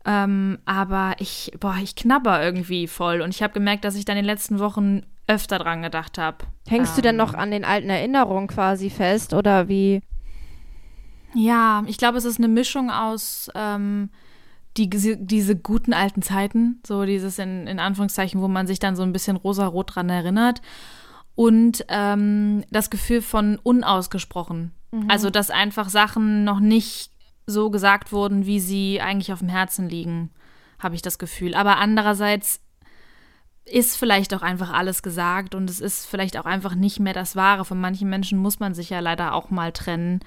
ähm, 0.05 0.59
aber 0.65 1.15
ich, 1.17 1.51
boah, 1.59 1.77
ich 1.81 1.95
knabber 1.95 2.43
irgendwie 2.43 2.87
voll. 2.87 3.21
Und 3.21 3.33
ich 3.33 3.41
habe 3.41 3.53
gemerkt, 3.53 3.85
dass 3.85 3.95
ich 3.95 4.05
dann 4.05 4.17
in 4.17 4.23
den 4.23 4.29
letzten 4.29 4.59
Wochen 4.59 5.01
öfter 5.25 5.57
dran 5.57 5.81
gedacht 5.81 6.17
habe. 6.19 6.45
Hängst 6.67 6.95
du 6.97 7.01
denn 7.01 7.15
ähm, 7.15 7.17
noch 7.17 7.33
an 7.33 7.51
den 7.51 7.65
alten 7.65 7.89
Erinnerungen 7.89 8.47
quasi 8.47 8.89
fest 8.89 9.33
oder 9.33 9.67
wie? 9.67 10.01
Ja, 11.33 11.83
ich 11.87 11.97
glaube, 11.97 12.17
es 12.17 12.25
ist 12.25 12.37
eine 12.37 12.47
Mischung 12.47 12.89
aus 12.89 13.51
ähm, 13.53 14.09
die, 14.77 14.89
diese 14.89 15.55
guten 15.55 15.93
alten 15.93 16.21
Zeiten, 16.21 16.81
so 16.85 17.05
dieses 17.05 17.39
in, 17.39 17.67
in 17.67 17.79
Anführungszeichen, 17.79 18.41
wo 18.41 18.47
man 18.47 18.67
sich 18.67 18.79
dann 18.79 18.95
so 18.95 19.03
ein 19.03 19.13
bisschen 19.13 19.37
rosa-rot 19.37 19.95
dran 19.95 20.09
erinnert. 20.09 20.61
Und 21.35 21.85
ähm, 21.89 22.63
das 22.71 22.89
Gefühl 22.89 23.21
von 23.21 23.59
unausgesprochen. 23.61 24.71
Also, 25.09 25.29
dass 25.29 25.51
einfach 25.51 25.89
Sachen 25.89 26.43
noch 26.43 26.59
nicht 26.59 27.11
so 27.45 27.69
gesagt 27.69 28.11
wurden, 28.11 28.45
wie 28.45 28.59
sie 28.59 29.01
eigentlich 29.01 29.31
auf 29.33 29.39
dem 29.39 29.49
Herzen 29.49 29.89
liegen, 29.89 30.31
habe 30.79 30.95
ich 30.95 31.01
das 31.01 31.19
Gefühl. 31.19 31.55
Aber 31.55 31.77
andererseits 31.77 32.61
ist 33.65 33.97
vielleicht 33.97 34.33
auch 34.33 34.41
einfach 34.41 34.71
alles 34.71 35.03
gesagt 35.03 35.53
und 35.53 35.69
es 35.69 35.79
ist 35.79 36.05
vielleicht 36.05 36.37
auch 36.37 36.45
einfach 36.45 36.75
nicht 36.75 36.99
mehr 36.99 37.13
das 37.13 37.35
Wahre. 37.35 37.65
Von 37.65 37.79
manchen 37.79 38.09
Menschen 38.09 38.39
muss 38.39 38.59
man 38.59 38.73
sich 38.73 38.89
ja 38.89 38.99
leider 38.99 39.33
auch 39.33 39.49
mal 39.49 39.71
trennen, 39.71 40.21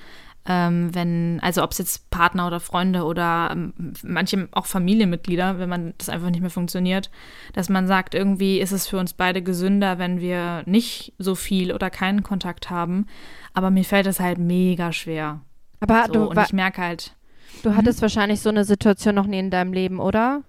ähm, 0.46 0.94
wenn, 0.94 1.38
also 1.42 1.62
ob 1.62 1.72
es 1.72 1.78
jetzt 1.78 2.10
Partner 2.10 2.46
oder 2.46 2.60
Freunde 2.60 3.04
oder 3.04 3.50
ähm, 3.52 3.74
manche 4.02 4.48
auch 4.52 4.66
Familienmitglieder, 4.66 5.58
wenn 5.58 5.68
man 5.68 5.94
das 5.98 6.08
einfach 6.08 6.30
nicht 6.30 6.40
mehr 6.40 6.50
funktioniert, 6.50 7.10
dass 7.52 7.68
man 7.68 7.86
sagt, 7.86 8.14
irgendwie 8.14 8.58
ist 8.58 8.72
es 8.72 8.86
für 8.86 8.98
uns 8.98 9.12
beide 9.12 9.42
gesünder, 9.42 9.98
wenn 9.98 10.20
wir 10.20 10.62
nicht 10.64 11.12
so 11.18 11.34
viel 11.34 11.72
oder 11.72 11.90
keinen 11.90 12.22
Kontakt 12.22 12.70
haben. 12.70 13.06
Aber 13.52 13.70
mir 13.70 13.84
fällt 13.84 14.06
es 14.06 14.18
halt 14.18 14.38
mega 14.38 14.92
schwer. 14.92 15.42
Aber 15.80 16.04
So, 16.06 16.12
du, 16.12 16.24
und 16.26 16.38
ich 16.38 16.52
merke 16.52 16.80
halt, 16.80 17.14
du 17.62 17.76
hattest 17.76 18.00
wahrscheinlich 18.00 18.40
so 18.40 18.48
eine 18.48 18.64
Situation 18.64 19.14
noch 19.14 19.26
nie 19.26 19.38
in 19.38 19.50
deinem 19.50 19.72
Leben, 19.72 20.00
oder? 20.00 20.42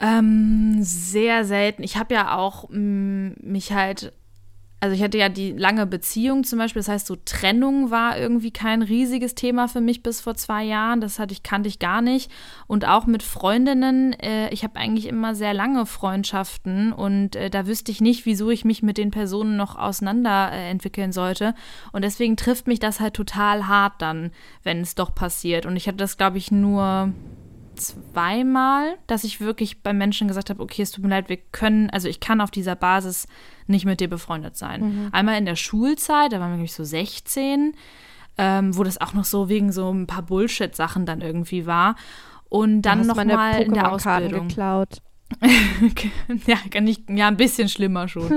Ähm, 0.00 0.78
sehr 0.80 1.44
selten. 1.44 1.84
Ich 1.84 1.96
habe 1.96 2.14
ja 2.14 2.36
auch 2.36 2.68
mm, 2.68 3.34
mich 3.40 3.72
halt 3.72 4.12
also 4.84 4.94
ich 4.94 5.02
hatte 5.02 5.16
ja 5.16 5.30
die 5.30 5.52
lange 5.52 5.86
Beziehung 5.86 6.44
zum 6.44 6.58
Beispiel, 6.58 6.80
das 6.80 6.90
heißt, 6.90 7.06
so 7.06 7.16
Trennung 7.24 7.90
war 7.90 8.18
irgendwie 8.18 8.50
kein 8.50 8.82
riesiges 8.82 9.34
Thema 9.34 9.66
für 9.66 9.80
mich 9.80 10.02
bis 10.02 10.20
vor 10.20 10.34
zwei 10.34 10.62
Jahren. 10.62 11.00
Das 11.00 11.18
hatte 11.18 11.32
ich, 11.32 11.42
kannte 11.42 11.70
ich 11.70 11.78
gar 11.78 12.02
nicht. 12.02 12.30
Und 12.66 12.86
auch 12.86 13.06
mit 13.06 13.22
Freundinnen, 13.22 14.12
äh, 14.12 14.50
ich 14.50 14.62
habe 14.62 14.76
eigentlich 14.76 15.06
immer 15.06 15.34
sehr 15.34 15.54
lange 15.54 15.86
Freundschaften 15.86 16.92
und 16.92 17.34
äh, 17.34 17.48
da 17.48 17.66
wüsste 17.66 17.92
ich 17.92 18.02
nicht, 18.02 18.26
wieso 18.26 18.50
ich 18.50 18.66
mich 18.66 18.82
mit 18.82 18.98
den 18.98 19.10
Personen 19.10 19.56
noch 19.56 19.74
auseinander 19.74 20.52
äh, 20.52 20.68
entwickeln 20.68 21.12
sollte. 21.12 21.54
Und 21.92 22.04
deswegen 22.04 22.36
trifft 22.36 22.66
mich 22.66 22.78
das 22.78 23.00
halt 23.00 23.14
total 23.14 23.66
hart 23.66 24.02
dann, 24.02 24.32
wenn 24.64 24.82
es 24.82 24.94
doch 24.94 25.14
passiert. 25.14 25.64
Und 25.64 25.76
ich 25.76 25.88
hatte 25.88 25.96
das, 25.96 26.18
glaube 26.18 26.36
ich, 26.36 26.50
nur 26.50 27.10
zweimal, 27.74 28.96
dass 29.06 29.24
ich 29.24 29.40
wirklich 29.40 29.82
bei 29.82 29.92
Menschen 29.92 30.28
gesagt 30.28 30.50
habe, 30.50 30.62
okay, 30.62 30.82
es 30.82 30.90
tut 30.90 31.04
mir 31.04 31.10
leid, 31.10 31.28
wir 31.28 31.36
können, 31.36 31.90
also 31.90 32.08
ich 32.08 32.20
kann 32.20 32.40
auf 32.40 32.50
dieser 32.50 32.76
Basis 32.76 33.26
nicht 33.66 33.84
mit 33.84 34.00
dir 34.00 34.08
befreundet 34.08 34.56
sein. 34.56 34.80
Mhm. 34.82 35.08
Einmal 35.12 35.38
in 35.38 35.46
der 35.46 35.56
Schulzeit, 35.56 36.32
da 36.32 36.40
waren 36.40 36.50
wir, 36.50 36.56
glaube 36.56 36.64
ich, 36.66 36.72
so 36.72 36.84
16, 36.84 37.74
ähm, 38.36 38.76
wo 38.76 38.82
das 38.82 39.00
auch 39.00 39.14
noch 39.14 39.24
so 39.24 39.48
wegen 39.48 39.72
so 39.72 39.90
ein 39.92 40.06
paar 40.06 40.22
Bullshit-Sachen 40.22 41.06
dann 41.06 41.20
irgendwie 41.20 41.66
war. 41.66 41.96
Und 42.48 42.82
dann 42.82 43.06
nochmal 43.06 43.62
in 43.62 43.74
der 43.74 43.92
Ausbildung. 43.92 44.48
geklaut. 44.48 45.00
ja, 46.46 46.56
kann 46.70 46.86
ich, 46.86 47.00
ja, 47.08 47.28
ein 47.28 47.36
bisschen 47.36 47.68
schlimmer 47.68 48.08
schon. 48.08 48.30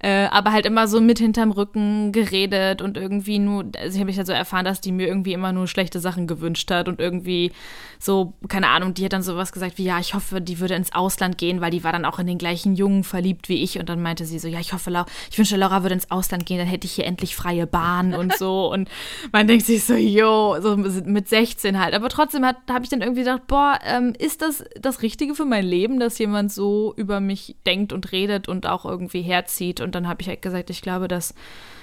äh, 0.00 0.26
aber 0.26 0.52
halt 0.52 0.66
immer 0.66 0.88
so 0.88 1.00
mit 1.00 1.18
hinterm 1.18 1.50
Rücken 1.50 2.12
geredet 2.12 2.82
und 2.82 2.96
irgendwie 2.96 3.38
nur, 3.38 3.64
also 3.76 3.94
ich 3.94 3.96
habe 3.96 4.06
mich 4.06 4.16
halt 4.16 4.26
so 4.26 4.32
erfahren, 4.32 4.64
dass 4.64 4.80
die 4.80 4.92
mir 4.92 5.06
irgendwie 5.06 5.32
immer 5.32 5.52
nur 5.52 5.66
schlechte 5.68 6.00
Sachen 6.00 6.26
gewünscht 6.26 6.70
hat 6.70 6.88
und 6.88 7.00
irgendwie 7.00 7.52
so, 7.98 8.34
keine 8.48 8.68
Ahnung, 8.68 8.94
die 8.94 9.04
hat 9.04 9.12
dann 9.12 9.22
sowas 9.22 9.52
gesagt 9.52 9.78
wie, 9.78 9.84
ja, 9.84 9.98
ich 9.98 10.14
hoffe, 10.14 10.40
die 10.40 10.60
würde 10.60 10.74
ins 10.74 10.94
Ausland 10.94 11.38
gehen, 11.38 11.60
weil 11.60 11.70
die 11.70 11.84
war 11.84 11.92
dann 11.92 12.04
auch 12.04 12.18
in 12.18 12.26
den 12.26 12.38
gleichen 12.38 12.74
Jungen 12.74 13.04
verliebt 13.04 13.48
wie 13.48 13.62
ich 13.62 13.78
und 13.78 13.88
dann 13.88 14.02
meinte 14.02 14.24
sie 14.24 14.38
so, 14.38 14.48
ja, 14.48 14.60
ich 14.60 14.72
hoffe, 14.72 14.90
Laura, 14.90 15.06
ich 15.30 15.38
wünsche, 15.38 15.56
Laura 15.56 15.82
würde 15.82 15.94
ins 15.94 16.10
Ausland 16.10 16.46
gehen, 16.46 16.58
dann 16.58 16.66
hätte 16.66 16.86
ich 16.86 16.92
hier 16.92 17.06
endlich 17.06 17.36
freie 17.36 17.66
Bahn 17.66 18.14
und 18.14 18.36
so 18.36 18.70
und 18.72 18.88
man 19.32 19.46
denkt 19.46 19.66
sich 19.66 19.84
so, 19.84 19.94
yo, 19.94 20.56
so 20.60 20.76
mit 20.76 21.28
16 21.28 21.78
halt. 21.78 21.94
Aber 21.94 22.08
trotzdem 22.08 22.44
habe 22.44 22.82
ich 22.82 22.88
dann 22.88 23.00
irgendwie 23.00 23.22
gedacht, 23.22 23.46
boah, 23.46 23.78
ähm, 23.84 24.12
ist 24.18 24.42
das 24.42 24.64
das 24.80 25.02
Richtige 25.02 25.34
für 25.34 25.44
mein 25.44 25.64
Leben, 25.64 25.98
dass 26.00 26.18
jemand 26.26 26.52
so 26.52 26.92
über 26.96 27.20
mich 27.20 27.56
denkt 27.64 27.92
und 27.92 28.12
redet 28.12 28.48
und 28.48 28.66
auch 28.66 28.84
irgendwie 28.84 29.22
herzieht 29.22 29.80
und 29.80 29.94
dann 29.94 30.08
habe 30.08 30.22
ich 30.22 30.28
halt 30.28 30.42
gesagt, 30.42 30.70
ich 30.70 30.82
glaube, 30.82 31.08
dass 31.08 31.34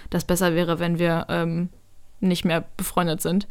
das 0.10 0.26
besser 0.26 0.54
wäre, 0.54 0.80
wenn 0.80 1.00
wir 1.00 1.26
ähm, 1.30 1.70
nicht 2.20 2.46
mehr 2.46 2.66
befreundet 2.78 3.22
sind. 3.22 3.48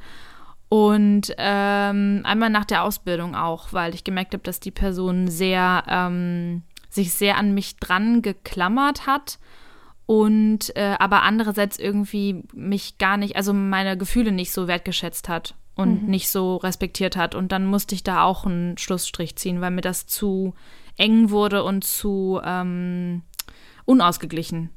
Und 0.68 1.34
ähm, 1.36 2.22
einmal 2.24 2.48
nach 2.48 2.64
der 2.64 2.82
Ausbildung 2.84 3.34
auch, 3.34 3.72
weil 3.72 3.94
ich 3.94 4.04
gemerkt 4.04 4.32
habe, 4.32 4.42
dass 4.42 4.58
die 4.58 4.70
Person 4.70 5.28
sehr, 5.28 5.84
ähm, 5.86 6.62
sich 6.88 7.12
sehr 7.12 7.36
an 7.36 7.52
mich 7.52 7.76
dran 7.76 8.22
geklammert 8.22 9.06
hat 9.06 9.38
und 10.06 10.74
äh, 10.76 10.96
aber 10.98 11.22
andererseits 11.22 11.78
irgendwie 11.78 12.44
mich 12.54 12.98
gar 12.98 13.16
nicht, 13.16 13.36
also 13.36 13.52
meine 13.52 13.98
Gefühle 13.98 14.32
nicht 14.32 14.52
so 14.52 14.66
wertgeschätzt 14.66 15.28
hat 15.28 15.54
und 15.74 16.04
mhm. 16.04 16.10
nicht 16.10 16.30
so 16.30 16.56
respektiert 16.56 17.16
hat. 17.16 17.34
Und 17.34 17.52
dann 17.52 17.66
musste 17.66 17.94
ich 17.94 18.02
da 18.02 18.22
auch 18.22 18.46
einen 18.46 18.78
Schlussstrich 18.78 19.36
ziehen, 19.36 19.60
weil 19.60 19.70
mir 19.70 19.80
das 19.80 20.06
zu 20.06 20.54
eng 20.96 21.30
wurde 21.30 21.64
und 21.64 21.84
zu 21.84 22.40
ähm, 22.44 23.22
unausgeglichen. 23.84 24.70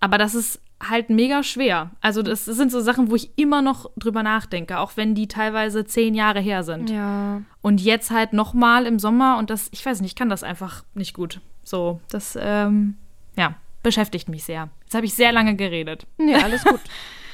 Aber 0.00 0.18
das 0.18 0.34
ist 0.34 0.60
halt 0.82 1.10
mega 1.10 1.42
schwer. 1.42 1.90
Also 2.00 2.22
das 2.22 2.44
sind 2.44 2.70
so 2.70 2.80
Sachen, 2.80 3.10
wo 3.10 3.16
ich 3.16 3.30
immer 3.36 3.62
noch 3.62 3.90
drüber 3.96 4.22
nachdenke, 4.22 4.78
auch 4.78 4.92
wenn 4.96 5.14
die 5.14 5.26
teilweise 5.26 5.86
zehn 5.86 6.14
Jahre 6.14 6.40
her 6.40 6.62
sind. 6.62 6.90
Ja. 6.90 7.42
Und 7.62 7.80
jetzt 7.80 8.10
halt 8.10 8.32
noch 8.32 8.52
mal 8.52 8.86
im 8.86 8.98
Sommer 8.98 9.38
und 9.38 9.50
das, 9.50 9.68
ich 9.72 9.84
weiß 9.84 10.00
nicht, 10.00 10.12
ich 10.12 10.16
kann 10.16 10.28
das 10.28 10.42
einfach 10.42 10.84
nicht 10.94 11.14
gut. 11.14 11.40
So, 11.62 12.00
das, 12.10 12.38
ähm, 12.40 12.96
ja, 13.36 13.54
beschäftigt 13.82 14.28
mich 14.28 14.44
sehr. 14.44 14.68
Jetzt 14.82 14.94
habe 14.94 15.06
ich 15.06 15.14
sehr 15.14 15.32
lange 15.32 15.56
geredet. 15.56 16.06
Ja, 16.18 16.38
alles 16.38 16.64
gut. 16.64 16.80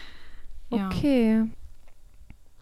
okay. 0.71 1.45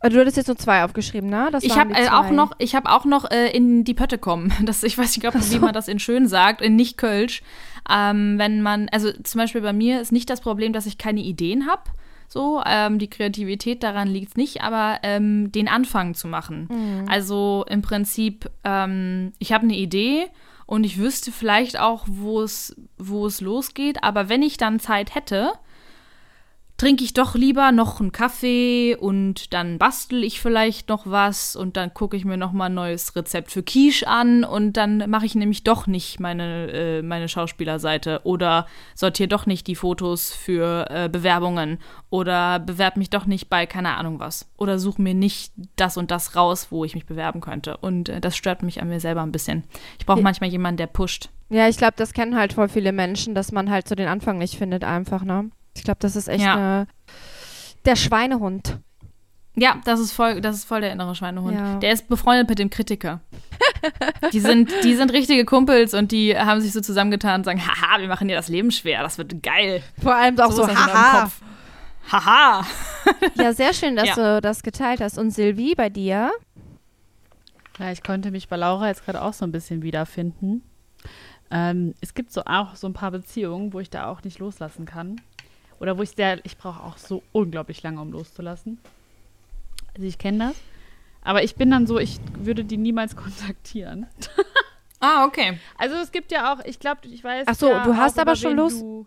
Du 0.08 0.18
hattest 0.18 0.38
jetzt 0.38 0.46
nur 0.46 0.56
zwei 0.56 0.84
aufgeschrieben, 0.84 1.28
ne? 1.28 1.50
Das 1.52 1.62
ich 1.62 1.76
habe 1.76 1.94
äh, 1.94 2.08
auch 2.08 2.30
noch, 2.30 2.52
ich 2.58 2.74
habe 2.74 2.90
auch 2.90 3.04
noch 3.04 3.30
äh, 3.30 3.50
in 3.50 3.84
die 3.84 3.94
Pötte 3.94 4.18
kommen. 4.18 4.52
Das, 4.64 4.82
ich 4.82 4.96
weiß 4.96 5.08
nicht, 5.08 5.20
glaub, 5.20 5.34
so. 5.34 5.54
wie 5.54 5.58
man 5.58 5.74
das 5.74 5.88
in 5.88 5.98
schön 5.98 6.28
sagt, 6.28 6.62
in 6.62 6.76
nicht 6.76 6.96
Kölsch. 6.96 7.42
Ähm, 7.90 8.38
wenn 8.38 8.62
man, 8.62 8.88
also 8.90 9.10
zum 9.12 9.38
Beispiel 9.38 9.60
bei 9.60 9.72
mir 9.72 10.00
ist 10.00 10.12
nicht 10.12 10.30
das 10.30 10.40
Problem, 10.40 10.72
dass 10.72 10.86
ich 10.86 10.96
keine 10.96 11.20
Ideen 11.20 11.66
habe. 11.66 11.82
So, 12.28 12.62
ähm, 12.64 13.00
die 13.00 13.10
Kreativität 13.10 13.82
daran 13.82 14.06
liegt 14.06 14.36
nicht, 14.36 14.62
aber 14.62 15.00
ähm, 15.02 15.50
den 15.50 15.66
Anfang 15.66 16.14
zu 16.14 16.28
machen. 16.28 16.68
Mhm. 16.70 17.08
Also 17.08 17.64
im 17.68 17.82
Prinzip, 17.82 18.48
ähm, 18.62 19.32
ich 19.40 19.52
habe 19.52 19.64
eine 19.64 19.74
Idee 19.74 20.28
und 20.66 20.84
ich 20.84 20.98
wüsste 20.98 21.32
vielleicht 21.32 21.80
auch, 21.80 22.04
wo 22.06 22.40
es, 22.40 22.76
wo 22.96 23.26
es 23.26 23.40
losgeht, 23.40 24.04
aber 24.04 24.28
wenn 24.28 24.42
ich 24.42 24.56
dann 24.56 24.78
Zeit 24.78 25.16
hätte, 25.16 25.54
trinke 26.80 27.04
ich 27.04 27.12
doch 27.12 27.34
lieber 27.34 27.72
noch 27.72 28.00
einen 28.00 28.10
Kaffee 28.10 28.96
und 28.98 29.52
dann 29.52 29.76
bastel 29.76 30.24
ich 30.24 30.40
vielleicht 30.40 30.88
noch 30.88 31.02
was 31.04 31.54
und 31.54 31.76
dann 31.76 31.92
gucke 31.92 32.16
ich 32.16 32.24
mir 32.24 32.38
noch 32.38 32.52
mal 32.52 32.70
ein 32.70 32.74
neues 32.74 33.14
Rezept 33.14 33.50
für 33.50 33.62
Quiche 33.62 34.08
an 34.08 34.44
und 34.44 34.78
dann 34.78 35.10
mache 35.10 35.26
ich 35.26 35.34
nämlich 35.34 35.62
doch 35.62 35.86
nicht 35.86 36.20
meine, 36.20 36.72
äh, 36.72 37.02
meine 37.02 37.28
Schauspielerseite 37.28 38.22
oder 38.24 38.66
sortiere 38.94 39.28
doch 39.28 39.44
nicht 39.44 39.66
die 39.66 39.74
Fotos 39.74 40.32
für 40.32 40.86
äh, 40.88 41.10
Bewerbungen 41.10 41.80
oder 42.08 42.58
bewerbe 42.58 42.98
mich 42.98 43.10
doch 43.10 43.26
nicht 43.26 43.50
bei 43.50 43.66
keine 43.66 43.98
Ahnung 43.98 44.18
was 44.18 44.50
oder 44.56 44.78
suche 44.78 45.02
mir 45.02 45.12
nicht 45.12 45.52
das 45.76 45.98
und 45.98 46.10
das 46.10 46.34
raus, 46.34 46.68
wo 46.70 46.86
ich 46.86 46.94
mich 46.94 47.04
bewerben 47.04 47.42
könnte 47.42 47.76
und 47.76 48.08
äh, 48.08 48.22
das 48.22 48.38
stört 48.38 48.62
mich 48.62 48.80
an 48.80 48.88
mir 48.88 49.00
selber 49.00 49.20
ein 49.20 49.32
bisschen. 49.32 49.64
Ich 49.98 50.06
brauche 50.06 50.22
manchmal 50.22 50.48
jemanden, 50.48 50.78
der 50.78 50.86
pusht. 50.86 51.28
Ja, 51.50 51.68
ich 51.68 51.76
glaube, 51.76 51.94
das 51.96 52.14
kennen 52.14 52.36
halt 52.36 52.54
voll 52.54 52.70
viele 52.70 52.92
Menschen, 52.92 53.34
dass 53.34 53.52
man 53.52 53.68
halt 53.68 53.86
so 53.86 53.94
den 53.94 54.08
Anfang 54.08 54.38
nicht 54.38 54.56
findet 54.56 54.82
einfach, 54.82 55.24
ne? 55.24 55.50
Ich 55.74 55.84
glaube, 55.84 55.98
das 56.00 56.16
ist 56.16 56.28
echt 56.28 56.44
ja. 56.44 56.54
eine, 56.54 56.86
der 57.84 57.96
Schweinehund. 57.96 58.78
Ja, 59.56 59.80
das 59.84 60.00
ist 60.00 60.12
voll, 60.12 60.40
das 60.40 60.56
ist 60.56 60.64
voll 60.64 60.80
der 60.80 60.92
innere 60.92 61.14
Schweinehund. 61.14 61.54
Ja. 61.54 61.76
Der 61.76 61.92
ist 61.92 62.08
befreundet 62.08 62.48
mit 62.48 62.58
dem 62.58 62.70
Kritiker. 62.70 63.20
die, 64.32 64.40
sind, 64.40 64.70
die 64.84 64.94
sind 64.94 65.12
richtige 65.12 65.44
Kumpels 65.44 65.92
und 65.92 66.12
die 66.12 66.36
haben 66.36 66.60
sich 66.60 66.72
so 66.72 66.80
zusammengetan 66.80 67.40
und 67.40 67.44
sagen, 67.44 67.60
haha, 67.60 68.00
wir 68.00 68.08
machen 68.08 68.28
dir 68.28 68.36
das 68.36 68.48
Leben 68.48 68.70
schwer, 68.70 69.02
das 69.02 69.18
wird 69.18 69.42
geil. 69.42 69.82
Vor 70.00 70.14
allem 70.14 70.38
auch 70.38 70.52
so, 70.52 70.64
so 70.64 70.68
haha. 70.68 71.30
Haha. 72.10 72.66
ja, 73.36 73.52
sehr 73.52 73.74
schön, 73.74 73.96
dass 73.96 74.08
ja. 74.08 74.14
du 74.14 74.40
das 74.40 74.62
geteilt 74.62 75.00
hast. 75.00 75.18
Und 75.18 75.30
Sylvie, 75.30 75.74
bei 75.74 75.90
dir? 75.90 76.30
Ja, 77.78 77.92
ich 77.92 78.02
konnte 78.02 78.30
mich 78.30 78.48
bei 78.48 78.56
Laura 78.56 78.88
jetzt 78.88 79.04
gerade 79.04 79.22
auch 79.22 79.32
so 79.32 79.44
ein 79.44 79.52
bisschen 79.52 79.82
wiederfinden. 79.82 80.62
Ähm, 81.50 81.94
es 82.00 82.14
gibt 82.14 82.32
so 82.32 82.42
auch 82.44 82.76
so 82.76 82.86
ein 82.86 82.92
paar 82.92 83.10
Beziehungen, 83.10 83.72
wo 83.72 83.80
ich 83.80 83.90
da 83.90 84.06
auch 84.06 84.22
nicht 84.22 84.38
loslassen 84.38 84.84
kann. 84.84 85.20
Oder 85.80 85.98
wo 85.98 86.02
ich 86.02 86.10
sehr, 86.10 86.44
ich 86.44 86.56
brauche 86.56 86.82
auch 86.82 86.98
so 86.98 87.22
unglaublich 87.32 87.82
lange, 87.82 88.00
um 88.00 88.12
loszulassen. 88.12 88.78
Also 89.94 90.06
ich 90.06 90.18
kenne 90.18 90.50
das. 90.50 90.56
Aber 91.22 91.42
ich 91.42 91.56
bin 91.56 91.70
dann 91.70 91.86
so, 91.86 91.98
ich 91.98 92.18
würde 92.38 92.64
die 92.64 92.76
niemals 92.76 93.16
kontaktieren. 93.16 94.06
ah, 95.00 95.24
okay. 95.24 95.58
Also 95.76 95.96
es 95.96 96.12
gibt 96.12 96.30
ja 96.30 96.52
auch, 96.52 96.64
ich 96.64 96.78
glaube, 96.78 97.00
ich 97.08 97.24
weiß. 97.24 97.46
Ach 97.48 97.54
so, 97.54 97.70
ja 97.70 97.84
du 97.84 97.96
hast 97.96 98.18
aber 98.18 98.36
schon 98.36 98.56
los. 98.56 98.78
Du, 98.78 99.06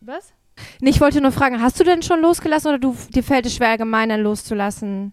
was? 0.00 0.32
Ich 0.80 1.00
wollte 1.00 1.20
nur 1.20 1.32
fragen, 1.32 1.60
hast 1.62 1.80
du 1.80 1.84
denn 1.84 2.02
schon 2.02 2.20
losgelassen 2.20 2.68
oder 2.68 2.78
du, 2.78 2.96
dir 3.12 3.24
fällt 3.24 3.46
es 3.46 3.56
schwer, 3.56 3.70
allgemein 3.70 4.08
dann 4.08 4.20
loszulassen? 4.20 5.12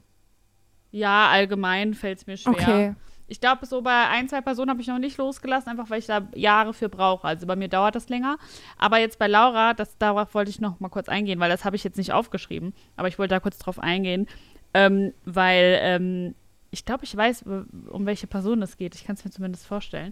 Ja, 0.92 1.30
allgemein 1.30 1.94
fällt 1.94 2.20
es 2.20 2.28
mir 2.28 2.38
schwer. 2.38 2.52
Okay 2.52 2.96
ich 3.32 3.40
glaube, 3.40 3.66
so 3.66 3.82
bei 3.82 4.10
ein, 4.10 4.28
zwei 4.28 4.42
Personen 4.42 4.70
habe 4.70 4.82
ich 4.82 4.88
noch 4.88 5.00
nicht 5.00 5.18
losgelassen, 5.18 5.70
einfach 5.70 5.90
weil 5.90 6.00
ich 6.00 6.06
da 6.06 6.28
Jahre 6.36 6.74
für 6.74 6.90
brauche. 6.90 7.26
Also 7.26 7.48
bei 7.48 7.56
mir 7.56 7.70
dauert 7.70 7.96
das 7.96 8.10
länger. 8.10 8.38
Aber 8.78 9.00
jetzt 9.00 9.20
bei 9.20 9.28
Laura, 9.28 9.74
das, 9.74 9.98
darauf 9.98 10.34
wollte 10.36 10.52
ich 10.52 10.60
noch 10.60 10.82
mal 10.82 10.90
kurz 10.90 11.08
eingehen, 11.08 11.40
weil 11.40 11.50
das 11.50 11.64
habe 11.64 11.78
ich 11.78 11.84
jetzt 11.86 11.98
nicht 11.98 12.12
aufgeschrieben. 12.12 12.74
Aber 12.98 13.08
ich 13.08 13.18
wollte 13.18 13.34
da 13.34 13.40
kurz 13.40 13.58
drauf 13.58 13.80
eingehen, 13.80 14.28
ähm, 14.74 15.14
weil 15.24 15.80
ähm, 15.82 16.36
ich 16.72 16.84
glaube, 16.84 17.06
ich 17.06 17.16
weiß, 17.16 17.46
um 17.90 18.06
welche 18.06 18.28
Person 18.28 18.62
es 18.64 18.76
geht. 18.76 18.96
Ich 18.96 19.06
kann 19.06 19.16
es 19.16 19.24
mir 19.24 19.32
zumindest 19.32 19.66
vorstellen. 19.66 20.12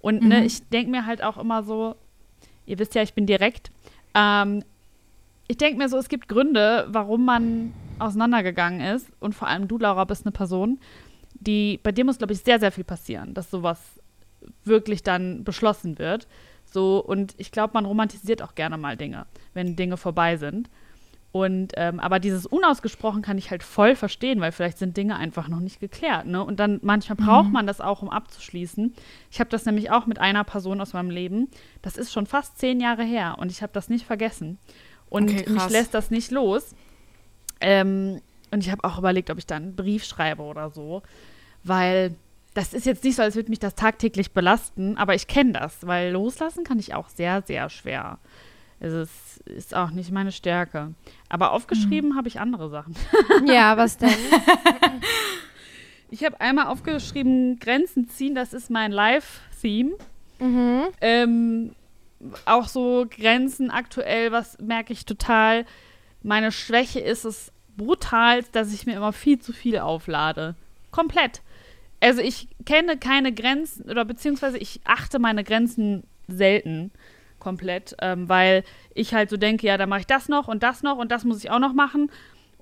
Und 0.00 0.22
ne, 0.22 0.24
mhm. 0.24 0.28
ne, 0.28 0.44
ich 0.44 0.68
denke 0.68 0.90
mir 0.90 1.06
halt 1.06 1.22
auch 1.22 1.38
immer 1.38 1.62
so, 1.62 1.94
ihr 2.66 2.80
wisst 2.80 2.96
ja, 2.96 3.02
ich 3.02 3.14
bin 3.14 3.26
direkt. 3.26 3.70
Ähm, 4.12 4.64
ich 5.46 5.56
denke 5.56 5.78
mir 5.78 5.88
so, 5.88 5.98
es 5.98 6.08
gibt 6.08 6.26
Gründe, 6.26 6.88
warum 6.88 7.24
man 7.24 7.72
auseinandergegangen 8.00 8.80
ist. 8.80 9.08
Und 9.20 9.36
vor 9.36 9.46
allem 9.46 9.68
du, 9.68 9.78
Laura, 9.78 10.04
bist 10.04 10.26
eine 10.26 10.32
Person, 10.32 10.80
die, 11.40 11.80
bei 11.82 11.92
dir 11.92 12.04
muss, 12.04 12.18
glaube 12.18 12.32
ich, 12.32 12.40
sehr, 12.40 12.60
sehr 12.60 12.72
viel 12.72 12.84
passieren, 12.84 13.34
dass 13.34 13.50
sowas 13.50 13.80
wirklich 14.64 15.02
dann 15.02 15.44
beschlossen 15.44 15.98
wird. 15.98 16.26
So, 16.64 16.98
und 16.98 17.34
ich 17.36 17.52
glaube, 17.52 17.74
man 17.74 17.84
romantisiert 17.84 18.42
auch 18.42 18.54
gerne 18.54 18.76
mal 18.76 18.96
Dinge, 18.96 19.26
wenn 19.54 19.76
Dinge 19.76 19.96
vorbei 19.96 20.36
sind. 20.36 20.68
Und 21.32 21.72
ähm, 21.76 22.00
aber 22.00 22.18
dieses 22.18 22.46
unausgesprochen 22.46 23.20
kann 23.20 23.36
ich 23.36 23.50
halt 23.50 23.62
voll 23.62 23.94
verstehen, 23.94 24.40
weil 24.40 24.52
vielleicht 24.52 24.78
sind 24.78 24.96
Dinge 24.96 25.16
einfach 25.16 25.48
noch 25.48 25.60
nicht 25.60 25.80
geklärt. 25.80 26.24
Ne? 26.24 26.42
Und 26.42 26.58
dann 26.58 26.80
manchmal 26.82 27.16
braucht 27.16 27.48
mhm. 27.48 27.52
man 27.52 27.66
das 27.66 27.82
auch, 27.82 28.00
um 28.00 28.08
abzuschließen. 28.08 28.94
Ich 29.30 29.38
habe 29.38 29.50
das 29.50 29.66
nämlich 29.66 29.90
auch 29.90 30.06
mit 30.06 30.18
einer 30.18 30.44
Person 30.44 30.80
aus 30.80 30.94
meinem 30.94 31.10
Leben. 31.10 31.48
Das 31.82 31.98
ist 31.98 32.10
schon 32.10 32.24
fast 32.24 32.58
zehn 32.58 32.80
Jahre 32.80 33.04
her 33.04 33.36
und 33.38 33.50
ich 33.50 33.60
habe 33.60 33.72
das 33.74 33.90
nicht 33.90 34.06
vergessen. 34.06 34.58
Und 35.10 35.30
okay, 35.30 35.50
mich 35.50 35.68
lässt 35.68 35.92
das 35.92 36.10
nicht 36.10 36.30
los. 36.30 36.74
Ähm, 37.60 38.22
und 38.50 38.62
ich 38.64 38.70
habe 38.70 38.84
auch 38.84 38.98
überlegt, 38.98 39.30
ob 39.30 39.38
ich 39.38 39.46
da 39.46 39.56
einen 39.56 39.74
Brief 39.76 40.04
schreibe 40.04 40.42
oder 40.42 40.70
so, 40.70 41.02
weil 41.64 42.14
das 42.54 42.72
ist 42.72 42.86
jetzt 42.86 43.04
nicht 43.04 43.16
so, 43.16 43.22
als 43.22 43.34
würde 43.34 43.50
mich 43.50 43.58
das 43.58 43.74
tagtäglich 43.74 44.32
belasten, 44.32 44.96
aber 44.96 45.14
ich 45.14 45.26
kenne 45.26 45.52
das, 45.52 45.86
weil 45.86 46.10
loslassen 46.12 46.64
kann 46.64 46.78
ich 46.78 46.94
auch 46.94 47.08
sehr, 47.10 47.42
sehr 47.42 47.68
schwer. 47.68 48.18
Also 48.80 48.98
es 49.00 49.38
ist 49.46 49.74
auch 49.74 49.90
nicht 49.90 50.10
meine 50.10 50.32
Stärke. 50.32 50.92
Aber 51.28 51.52
aufgeschrieben 51.52 52.10
Mhm. 52.10 52.16
habe 52.16 52.28
ich 52.28 52.40
andere 52.40 52.68
Sachen. 52.70 52.94
Ja, 53.46 53.76
was 53.76 53.96
denn? 53.98 54.10
Ich 56.10 56.24
habe 56.24 56.40
einmal 56.40 56.66
aufgeschrieben, 56.68 57.58
Grenzen 57.58 58.08
ziehen, 58.08 58.34
das 58.36 58.52
ist 58.52 58.70
mein 58.70 58.92
Live-Theme. 58.92 59.92
mhm. 60.38 60.82
Ähm, 61.00 61.72
auch 62.44 62.68
so 62.68 63.06
Grenzen 63.10 63.70
aktuell, 63.70 64.30
was 64.32 64.56
merke 64.60 64.92
ich 64.92 65.04
total. 65.04 65.66
Meine 66.22 66.52
Schwäche 66.52 67.00
ist 67.00 67.24
es 67.24 67.52
brutal, 67.76 68.42
dass 68.52 68.72
ich 68.72 68.86
mir 68.86 68.96
immer 68.96 69.12
viel 69.12 69.38
zu 69.38 69.52
viel 69.52 69.78
auflade. 69.78 70.54
Komplett. 70.90 71.42
Also 72.00 72.20
ich 72.20 72.48
kenne 72.64 72.98
keine 72.98 73.32
Grenzen 73.32 73.90
oder 73.90 74.04
beziehungsweise 74.04 74.58
ich 74.58 74.80
achte 74.84 75.18
meine 75.18 75.44
Grenzen 75.44 76.04
selten 76.28 76.90
komplett, 77.38 77.96
ähm, 78.00 78.28
weil 78.28 78.64
ich 78.94 79.14
halt 79.14 79.30
so 79.30 79.36
denke, 79.36 79.66
ja, 79.66 79.76
dann 79.78 79.88
mache 79.88 80.00
ich 80.00 80.06
das 80.06 80.28
noch 80.28 80.48
und 80.48 80.62
das 80.62 80.82
noch 80.82 80.98
und 80.98 81.10
das 81.12 81.24
muss 81.24 81.42
ich 81.42 81.50
auch 81.50 81.58
noch 81.58 81.72
machen. 81.72 82.10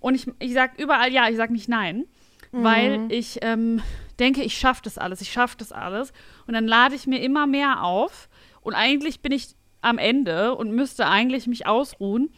Und 0.00 0.14
ich, 0.14 0.26
ich 0.38 0.52
sage 0.52 0.82
überall 0.82 1.12
ja, 1.12 1.28
ich 1.28 1.36
sage 1.36 1.52
nicht 1.52 1.68
nein, 1.68 2.04
weil 2.52 3.06
ich 3.08 3.38
ähm, 3.42 3.82
denke, 4.20 4.42
ich 4.42 4.56
schaffe 4.56 4.82
das 4.84 4.98
alles, 4.98 5.20
ich 5.20 5.32
schaffe 5.32 5.56
das 5.58 5.72
alles. 5.72 6.12
Und 6.46 6.54
dann 6.54 6.66
lade 6.66 6.94
ich 6.94 7.06
mir 7.06 7.20
immer 7.20 7.46
mehr 7.46 7.82
auf 7.82 8.28
und 8.60 8.74
eigentlich 8.74 9.20
bin 9.20 9.32
ich 9.32 9.56
am 9.80 9.98
Ende 9.98 10.54
und 10.54 10.72
müsste 10.72 11.06
eigentlich 11.06 11.46
mich 11.46 11.66
ausruhen. 11.66 12.30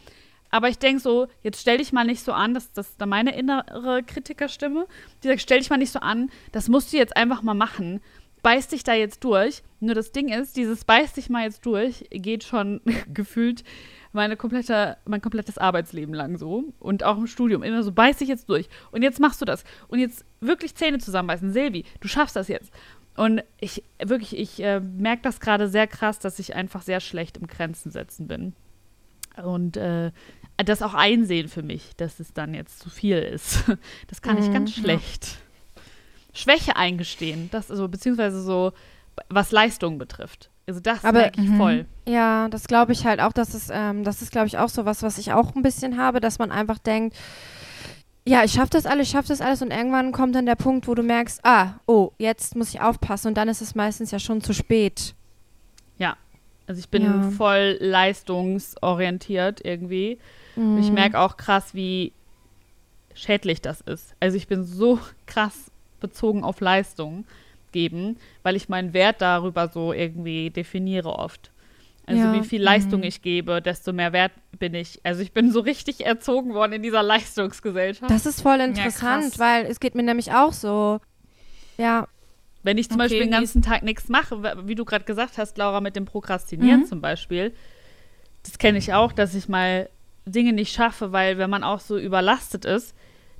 Aber 0.49 0.69
ich 0.69 0.79
denke 0.79 1.01
so, 1.01 1.27
jetzt 1.41 1.61
stell 1.61 1.77
dich 1.77 1.91
mal 1.91 2.05
nicht 2.05 2.23
so 2.23 2.31
an, 2.33 2.53
das, 2.53 2.71
das 2.71 2.97
dann 2.97 3.09
meine 3.09 3.35
innere 3.37 4.03
Kritikerstimme, 4.03 4.87
die 5.23 5.27
sagt, 5.27 5.41
stell 5.41 5.59
dich 5.59 5.69
mal 5.69 5.77
nicht 5.77 5.91
so 5.91 5.99
an, 5.99 6.29
das 6.51 6.69
musst 6.69 6.93
du 6.93 6.97
jetzt 6.97 7.15
einfach 7.15 7.41
mal 7.41 7.53
machen. 7.53 8.01
Beiß 8.43 8.69
dich 8.69 8.83
da 8.83 8.93
jetzt 8.93 9.23
durch. 9.23 9.63
Nur 9.79 9.95
das 9.95 10.11
Ding 10.11 10.29
ist, 10.29 10.55
dieses 10.57 10.85
beiß 10.85 11.13
dich 11.13 11.29
mal 11.29 11.43
jetzt 11.43 11.65
durch 11.65 12.05
geht 12.11 12.43
schon 12.43 12.81
gefühlt 13.13 13.63
meine 14.13 14.37
komplette, 14.37 14.97
mein 15.05 15.21
komplettes 15.21 15.57
Arbeitsleben 15.57 16.13
lang 16.13 16.37
so. 16.37 16.63
Und 16.79 17.03
auch 17.03 17.17
im 17.17 17.27
Studium. 17.27 17.63
Immer 17.63 17.83
so, 17.83 17.91
beiß 17.91 18.17
dich 18.17 18.29
jetzt 18.29 18.49
durch. 18.49 18.69
Und 18.91 19.01
jetzt 19.01 19.19
machst 19.19 19.41
du 19.41 19.45
das. 19.45 19.63
Und 19.87 19.99
jetzt 19.99 20.25
wirklich 20.39 20.75
Zähne 20.75 20.97
zusammenbeißen. 20.97 21.51
Silvi, 21.51 21.83
du 21.99 22.07
schaffst 22.07 22.35
das 22.35 22.47
jetzt. 22.47 22.71
Und 23.15 23.43
ich, 23.59 23.83
wirklich, 24.03 24.37
ich 24.37 24.61
äh, 24.61 24.79
merke 24.79 25.23
das 25.23 25.39
gerade 25.39 25.67
sehr 25.67 25.87
krass, 25.87 26.19
dass 26.19 26.39
ich 26.39 26.55
einfach 26.55 26.83
sehr 26.83 26.99
schlecht 26.99 27.37
im 27.37 27.47
Grenzen 27.47 27.91
setzen 27.91 28.27
bin. 28.27 28.53
Und 29.43 29.77
äh, 29.77 30.11
das 30.57 30.81
auch 30.81 30.93
einsehen 30.93 31.47
für 31.47 31.61
mich, 31.63 31.95
dass 31.97 32.19
es 32.19 32.33
dann 32.33 32.53
jetzt 32.53 32.79
zu 32.79 32.89
viel 32.89 33.17
ist. 33.17 33.63
Das 34.07 34.21
kann 34.21 34.37
ich 34.37 34.51
ganz 34.51 34.73
schlecht. 34.73 35.37
Schwäche 36.33 36.75
eingestehen, 36.75 37.49
das 37.51 37.71
also 37.71 37.87
beziehungsweise 37.87 38.41
so, 38.41 38.73
was 39.29 39.51
Leistung 39.51 39.97
betrifft. 39.97 40.49
Also 40.67 40.79
das 40.79 41.03
Aber- 41.03 41.19
merke 41.19 41.41
ich 41.41 41.49
voll. 41.49 41.85
Ja, 42.07 42.47
das 42.49 42.67
glaube 42.67 42.91
ich 42.91 43.05
halt 43.05 43.19
auch, 43.21 43.33
dass 43.33 43.53
es, 43.53 43.69
ähm, 43.71 44.03
das 44.03 44.21
ist, 44.21 44.31
glaube 44.31 44.47
ich, 44.47 44.57
auch 44.57 44.69
so 44.69 44.85
was, 44.85 45.01
was 45.01 45.17
ich 45.17 45.33
auch 45.33 45.55
ein 45.55 45.61
bisschen 45.61 45.97
habe, 45.97 46.19
dass 46.19 46.39
man 46.39 46.51
einfach 46.51 46.77
denkt, 46.77 47.15
ja, 48.25 48.43
ich 48.43 48.51
schaffe 48.51 48.71
das 48.71 48.85
alles, 48.85 49.07
ich 49.07 49.13
schaffe 49.13 49.29
das 49.29 49.39
alles 49.41 49.61
und 49.61 49.71
irgendwann 49.71 50.11
kommt 50.11 50.35
dann 50.35 50.45
der 50.45 50.55
Punkt, 50.55 50.87
wo 50.87 50.95
du 50.95 51.01
merkst, 51.01 51.39
ah, 51.43 51.75
oh, 51.85 52.11
jetzt 52.17 52.55
muss 52.55 52.73
ich 52.73 52.81
aufpassen 52.81 53.29
und 53.29 53.35
dann 53.35 53.47
ist 53.47 53.61
es 53.61 53.73
meistens 53.73 54.11
ja 54.11 54.19
schon 54.19 54.41
zu 54.41 54.53
spät. 54.53 55.15
Also 56.67 56.79
ich 56.79 56.89
bin 56.89 57.03
Ja. 57.03 57.21
voll 57.21 57.77
leistungsorientiert 57.79 59.63
irgendwie. 59.63 60.19
Und 60.55 60.77
ich 60.77 60.89
Mhm. 60.89 60.95
merke 60.95 61.19
auch 61.19 61.37
krass, 61.37 61.73
wie 61.73 62.13
schädlich 63.13 63.61
das 63.61 63.81
ist. 63.81 64.15
Also 64.19 64.37
ich 64.37 64.47
bin 64.47 64.63
so 64.63 64.99
krass 65.25 65.71
bezogen 65.99 66.43
auf 66.43 66.59
Leistung 66.61 67.25
geben, 67.71 68.17
weil 68.43 68.55
ich 68.55 68.69
meinen 68.69 68.93
Wert 68.93 69.21
darüber 69.21 69.67
so 69.67 69.93
irgendwie 69.93 70.49
definiere 70.49 71.09
oft. 71.17 71.51
Also 72.05 72.23
Ja. 72.25 72.31
wie 72.31 72.43
viel 72.43 72.61
Leistung 72.63 73.03
ich 73.03 73.21
gebe, 73.21 73.61
desto 73.61 73.91
mehr 73.91 74.13
wert 74.13 74.31
bin 74.57 74.73
ich. 74.73 74.99
Also 75.03 75.21
ich 75.21 75.33
bin 75.33 75.51
so 75.51 75.59
richtig 75.59 76.05
erzogen 76.05 76.53
worden 76.53 76.73
in 76.73 76.83
dieser 76.83 77.03
Leistungsgesellschaft. 77.03 78.09
Das 78.11 78.25
ist 78.25 78.41
voll 78.41 78.59
interessant, 78.61 79.31
krass. 79.33 79.39
weil 79.39 79.65
es 79.65 79.79
geht 79.79 79.95
mir 79.95 80.03
nämlich 80.03 80.31
auch 80.31 80.53
so. 80.53 80.99
Ja, 81.77 82.07
Wenn 82.63 82.77
ich 82.77 82.89
zum 82.89 82.95
Okay, 82.99 83.03
Beispiel 83.05 83.19
den 83.21 83.31
ganzen 83.31 83.61
Tag 83.61 83.83
nichts 83.83 84.09
mache, 84.09 84.41
wie 84.67 84.75
du 84.75 84.83
gerade 84.85 85.05
gesagt 85.05 85.37
hast, 85.37 85.57
Laura, 85.57 85.79
mit 85.81 85.95
dem 85.95 86.05
Prokrastinieren 86.05 86.81
Mhm. 86.81 86.85
zum 86.85 87.01
Beispiel, 87.01 87.53
das 88.43 88.57
kenne 88.57 88.77
ich 88.77 88.93
auch, 88.93 89.11
dass 89.11 89.35
ich 89.35 89.47
mal 89.47 89.89
Dinge 90.25 90.53
nicht 90.53 90.73
schaffe, 90.73 91.11
weil 91.11 91.37
wenn 91.37 91.49
man 91.49 91.63
auch 91.63 91.79
so 91.79 91.97
überlastet 91.97 92.65
ist, 92.65 92.93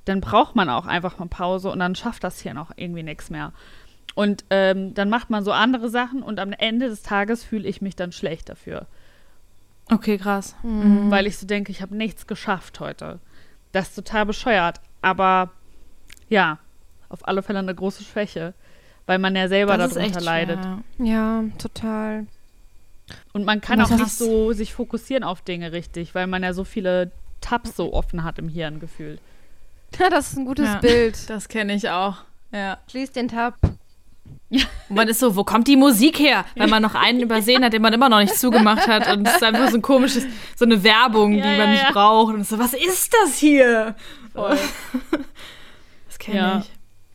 dann 0.06 0.20
braucht 0.22 0.56
man 0.56 0.70
auch 0.70 0.86
einfach 0.86 1.18
mal 1.18 1.26
Pause 1.28 1.70
und 1.70 1.80
dann 1.80 1.94
schafft 1.94 2.24
das 2.24 2.40
hier 2.40 2.54
noch 2.54 2.70
irgendwie 2.76 3.02
nichts 3.02 3.28
mehr. 3.28 3.52
Und 4.14 4.44
ähm, 4.50 4.94
dann 4.94 5.10
macht 5.10 5.28
man 5.30 5.44
so 5.44 5.52
andere 5.52 5.90
Sachen 5.90 6.22
und 6.22 6.40
am 6.40 6.52
Ende 6.52 6.88
des 6.88 7.02
Tages 7.02 7.44
fühle 7.44 7.68
ich 7.68 7.82
mich 7.82 7.94
dann 7.94 8.10
schlecht 8.12 8.48
dafür, 8.48 8.86
Okay, 9.90 10.18
krass. 10.18 10.54
Mhm. 10.62 11.10
weil 11.10 11.26
ich 11.26 11.38
so 11.38 11.46
denke, 11.46 11.70
ich 11.72 11.82
habe 11.82 11.94
nichts 11.96 12.26
geschafft 12.26 12.80
heute. 12.80 13.20
Das 13.72 13.88
ist 13.90 13.94
total 13.94 14.26
bescheuert, 14.26 14.80
aber 15.02 15.50
ja, 16.28 16.58
auf 17.10 17.26
alle 17.28 17.42
Fälle 17.42 17.58
eine 17.60 17.74
große 17.74 18.02
Schwäche, 18.04 18.54
weil 19.08 19.18
man 19.18 19.34
ja 19.34 19.48
selber 19.48 19.76
Das 19.78 19.88
ist 19.92 19.96
darunter 19.96 20.16
echt 20.18 20.24
leidet. 20.24 20.60
schwer. 20.60 21.06
ja, 21.06 21.44
total. 21.58 22.26
Und 23.32 23.44
man 23.46 23.60
kann 23.62 23.80
auch 23.80 23.88
nicht 23.90 24.10
so 24.10 24.52
sich 24.52 24.74
fokussieren 24.74 25.24
auf 25.24 25.40
Dinge 25.40 25.72
richtig, 25.72 26.14
weil 26.14 26.26
man 26.26 26.42
ja 26.42 26.52
so 26.52 26.62
viele 26.64 27.10
Tabs 27.40 27.74
so 27.74 27.94
offen 27.94 28.22
hat 28.22 28.38
im 28.38 28.48
Hirn 28.50 28.80
gefühlt. 28.80 29.20
Ja, 29.98 30.10
das 30.10 30.32
ist 30.32 30.38
ein 30.38 30.44
gutes 30.44 30.66
Ja. 30.66 30.78
Bild. 30.80 31.30
Das 31.30 31.48
kenne 31.48 31.74
ich 31.74 31.88
auch. 31.88 32.16
Ja. 32.52 32.76
Schließ 32.90 33.12
den 33.12 33.28
Tab. 33.28 33.54
Und 34.50 34.66
man 34.90 35.08
ist 35.08 35.20
so, 35.20 35.36
wo 35.36 35.44
kommt 35.44 35.68
die 35.68 35.76
Musik 35.76 36.18
her? 36.18 36.44
Weil 36.56 36.68
man 36.68 36.82
noch 36.82 36.94
einen 36.94 37.20
übersehen 37.20 37.64
hat, 37.64 37.72
den 37.72 37.80
man 37.80 37.94
immer 37.94 38.10
noch 38.10 38.18
nicht 38.18 38.34
zugemacht 38.36 38.86
hat. 38.88 39.10
Und 39.10 39.26
es 39.26 39.36
ist 39.36 39.42
einfach 39.42 39.68
so 39.70 39.76
ein 39.76 39.82
komisches, 39.82 40.24
so 40.56 40.66
eine 40.66 40.82
Werbung, 40.84 41.32
Ja, 41.34 41.44
die 41.44 41.50
ja, 41.52 41.56
man 41.56 41.70
nicht 41.70 41.82
ja. 41.82 41.92
braucht. 41.92 42.34
Und 42.34 42.46
so, 42.46 42.58
was 42.58 42.74
ist 42.74 43.14
das 43.14 43.36
hier? 43.38 43.94
Voll. 44.34 44.58
Das 46.08 46.18
kenne 46.18 46.36
Ja. 46.36 46.58
ich. 46.58 46.70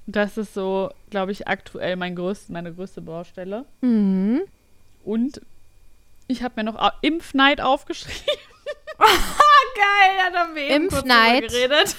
Das 0.08 0.38
ist 0.38 0.54
so, 0.56 0.92
glaube 1.14 1.32
ich, 1.32 1.48
aktuell 1.48 1.96
mein 1.96 2.16
größt, 2.16 2.50
meine 2.50 2.74
größte 2.74 3.02
Baustelle. 3.02 3.66
Mhm. 3.82 4.42
Und 5.04 5.42
ich 6.28 6.42
habe 6.42 6.54
mir 6.58 6.64
noch 6.72 6.92
Impfneid 7.02 7.62
aufgeschrieben. 7.62 8.18
Geil, 8.98 10.18
ja, 10.18 10.32
da 10.32 10.40
haben 10.40 10.56
wir 10.56 10.64
eben 10.70 10.88
kurz 10.88 11.02
Impfneid. 11.04 11.44
drüber 11.44 11.48
geredet. 11.68 11.96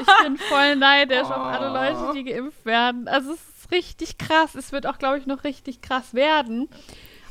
Ich 0.00 0.24
bin 0.24 0.36
voll 0.36 0.76
neidisch 0.76 1.22
auf 1.22 1.30
alle 1.32 1.68
Leute, 1.68 2.12
die 2.18 2.24
geimpft 2.24 2.64
werden. 2.64 3.06
Also 3.08 3.32
es 3.32 3.38
ist 3.40 3.70
richtig 3.72 4.18
krass. 4.18 4.54
Es 4.54 4.72
wird 4.72 4.86
auch, 4.86 4.98
glaube 4.98 5.18
ich, 5.18 5.26
noch 5.26 5.44
richtig 5.44 5.80
krass 5.82 6.14
werden. 6.14 6.68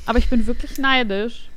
Aber 0.06 0.18
ich 0.20 0.30
bin 0.30 0.46
wirklich 0.48 0.78
neidisch. 0.78 1.50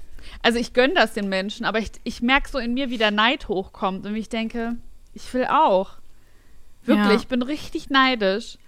Also 0.42 0.58
ich 0.58 0.72
gönne 0.72 0.94
das 0.94 1.12
den 1.14 1.28
Menschen, 1.28 1.64
aber 1.66 1.78
ich, 1.78 1.90
ich 2.04 2.20
merke 2.22 2.48
so 2.48 2.58
in 2.58 2.74
mir, 2.74 2.90
wie 2.90 2.98
der 2.98 3.10
Neid 3.12 3.48
hochkommt 3.48 4.04
und 4.06 4.14
ich 4.16 4.28
denke, 4.28 4.76
ich 5.14 5.32
will 5.34 5.44
auch. 5.46 5.92
Wirklich, 6.84 7.06
Ja. 7.08 7.14
ich 7.14 7.28
bin 7.28 7.42
richtig 7.42 7.90
neidisch. 7.90 8.58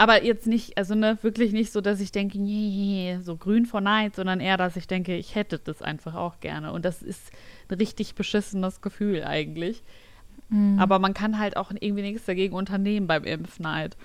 Aber 0.00 0.24
jetzt 0.24 0.46
nicht, 0.46 0.78
also 0.78 0.94
ne, 0.94 1.18
wirklich 1.20 1.52
nicht 1.52 1.72
so, 1.72 1.82
dass 1.82 2.00
ich 2.00 2.10
denke, 2.10 2.40
nee, 2.40 3.18
so 3.20 3.36
grün 3.36 3.66
vor 3.66 3.82
Neid, 3.82 4.16
sondern 4.16 4.40
eher, 4.40 4.56
dass 4.56 4.76
ich 4.76 4.86
denke, 4.86 5.14
ich 5.14 5.34
hätte 5.34 5.58
das 5.58 5.82
einfach 5.82 6.14
auch 6.14 6.40
gerne. 6.40 6.72
Und 6.72 6.86
das 6.86 7.02
ist 7.02 7.30
ein 7.68 7.74
richtig 7.76 8.14
beschissenes 8.14 8.80
Gefühl 8.80 9.24
eigentlich. 9.24 9.82
Aber 10.78 10.98
man 11.00 11.12
kann 11.12 11.38
halt 11.38 11.58
auch 11.58 11.70
irgendwie 11.78 12.00
nichts 12.00 12.24
dagegen 12.24 12.54
unternehmen 12.54 13.06
beim 13.06 13.24
Impfneid. 13.24 13.98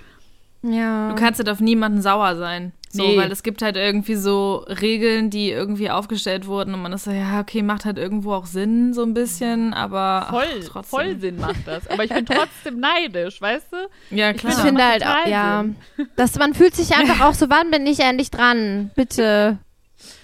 Ja. 0.72 1.10
Du 1.10 1.16
kannst 1.16 1.40
halt 1.40 1.50
auf 1.50 1.60
niemanden 1.60 2.02
sauer 2.02 2.36
sein. 2.36 2.72
So, 2.90 3.04
Nee. 3.04 3.18
weil 3.18 3.30
es 3.32 3.44
gibt 3.44 3.62
halt 3.62 3.76
irgendwie 3.76 4.16
so 4.16 4.66
Regeln, 4.70 5.30
die 5.30 5.50
irgendwie 5.52 5.90
aufgestellt 5.90 6.48
wurden 6.48 6.74
und 6.74 6.82
man 6.82 6.94
ist 6.94 7.04
so, 7.04 7.12
ja, 7.12 7.42
okay, 7.42 7.62
macht 7.62 7.84
halt 7.84 7.98
irgendwo 7.98 8.34
auch 8.34 8.46
Sinn, 8.46 8.94
so 8.94 9.04
ein 9.04 9.14
bisschen, 9.14 9.74
aber 9.74 10.28
Voll, 10.30 10.46
ach, 10.62 10.68
trotzdem. 10.70 10.84
voll 10.90 11.20
Sinn 11.20 11.38
macht 11.38 11.68
das. 11.68 11.88
Aber 11.90 12.06
ich 12.06 12.14
bin 12.14 12.26
trotzdem 12.26 12.80
neidisch, 12.80 13.42
weißt 13.42 13.68
du? 13.74 14.16
Ja, 14.16 14.32
klar. 14.32 14.54
Ich 14.54 14.58
Ja, 14.60 14.64
finde 14.66 14.84
halt, 14.88 15.06
auch, 15.06 15.28
ja, 15.28 15.66
dass 16.16 16.40
man 16.40 16.54
fühlt 16.54 16.74
sich 16.74 16.96
einfach 16.96 17.20
auch 17.28 17.34
so, 17.34 17.50
wann 17.50 17.70
bin 17.70 17.86
ich 17.86 18.00
endlich 18.00 18.32
dran? 18.32 18.92
Bitte. 18.96 19.58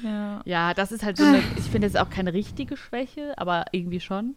ja. 0.01 0.41
Ja, 0.45 0.73
das 0.73 0.93
ist 0.93 1.03
halt 1.03 1.17
so 1.17 1.25
eine, 1.25 1.39
ich 1.57 1.65
finde 1.69 1.87
jetzt 1.87 1.99
auch 1.99 2.09
keine 2.09 2.31
richtige 2.31 2.77
Schwäche, 2.77 3.33
aber 3.37 3.65
irgendwie 3.73 3.99
schon. 3.99 4.35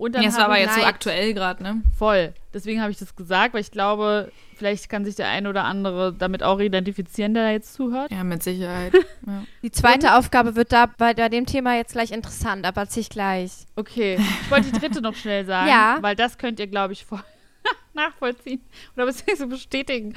Und 0.00 0.14
dann 0.14 0.22
Ja, 0.22 0.30
es 0.30 0.36
war 0.38 0.46
aber 0.46 0.58
jetzt 0.58 0.74
so 0.76 0.82
aktuell 0.82 1.34
gerade, 1.34 1.62
ne? 1.62 1.82
voll. 1.98 2.32
Deswegen 2.54 2.80
habe 2.80 2.90
ich 2.90 2.98
das 2.98 3.14
gesagt, 3.14 3.52
weil 3.52 3.60
ich 3.60 3.70
glaube, 3.70 4.32
vielleicht 4.56 4.88
kann 4.88 5.04
sich 5.04 5.14
der 5.14 5.28
ein 5.28 5.46
oder 5.46 5.64
andere 5.64 6.14
damit 6.14 6.42
auch 6.42 6.58
identifizieren, 6.58 7.34
der 7.34 7.44
da 7.44 7.50
jetzt 7.50 7.74
zuhört. 7.74 8.10
Ja, 8.10 8.24
mit 8.24 8.42
Sicherheit. 8.42 8.94
ja. 9.26 9.44
Die 9.62 9.70
zweite 9.70 10.16
Aufgabe 10.16 10.56
wird 10.56 10.72
da 10.72 10.86
bei, 10.86 11.12
bei 11.12 11.28
dem 11.28 11.44
Thema 11.44 11.76
jetzt 11.76 11.92
gleich 11.92 12.12
interessant, 12.12 12.64
aber 12.64 12.80
erzähl 12.80 13.02
ich 13.02 13.10
gleich. 13.10 13.52
Okay, 13.76 14.18
ich 14.18 14.50
wollte 14.50 14.72
die 14.72 14.78
dritte 14.78 15.02
noch 15.02 15.14
schnell 15.14 15.44
sagen, 15.46 15.68
Ja. 15.68 15.98
weil 16.00 16.16
das 16.16 16.38
könnt 16.38 16.58
ihr, 16.60 16.66
glaube 16.66 16.94
ich, 16.94 17.04
voll 17.04 17.22
nachvollziehen 17.92 18.62
oder 18.96 19.04
beziehungsweise 19.04 19.46
bestätigen. 19.48 20.14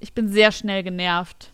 Ich 0.00 0.12
bin 0.12 0.28
sehr 0.28 0.50
schnell 0.50 0.82
genervt. 0.82 1.50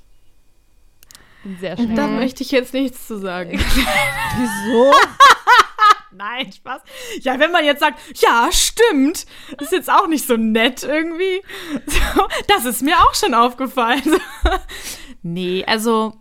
Bin 1.45 1.59
sehr 1.61 1.77
schnell. 1.77 1.95
Da 1.95 2.07
Mhm. 2.07 2.17
möchte 2.17 2.43
ich 2.43 2.51
jetzt 2.53 2.73
nichts 2.73 3.07
zu 3.07 3.19
sagen. 3.19 3.51
Wieso? 3.53 4.93
Nein, 6.17 6.51
Spaß. 6.53 6.83
Ja, 7.21 7.39
wenn 7.39 7.53
man 7.53 7.65
jetzt 7.65 7.81
sagt, 7.81 7.99
ja, 8.21 8.49
stimmt, 8.51 9.27
ist 9.61 9.73
jetzt 9.73 9.91
auch 9.91 10.07
nicht 10.09 10.27
so 10.27 10.37
nett 10.37 10.83
irgendwie. 10.83 11.43
So, 11.87 12.27
das 12.49 12.65
ist 12.65 12.83
mir 12.83 12.97
auch 12.99 13.15
schon 13.15 13.35
aufgefallen. 13.35 14.03
nee, 15.23 15.65
also 15.67 16.15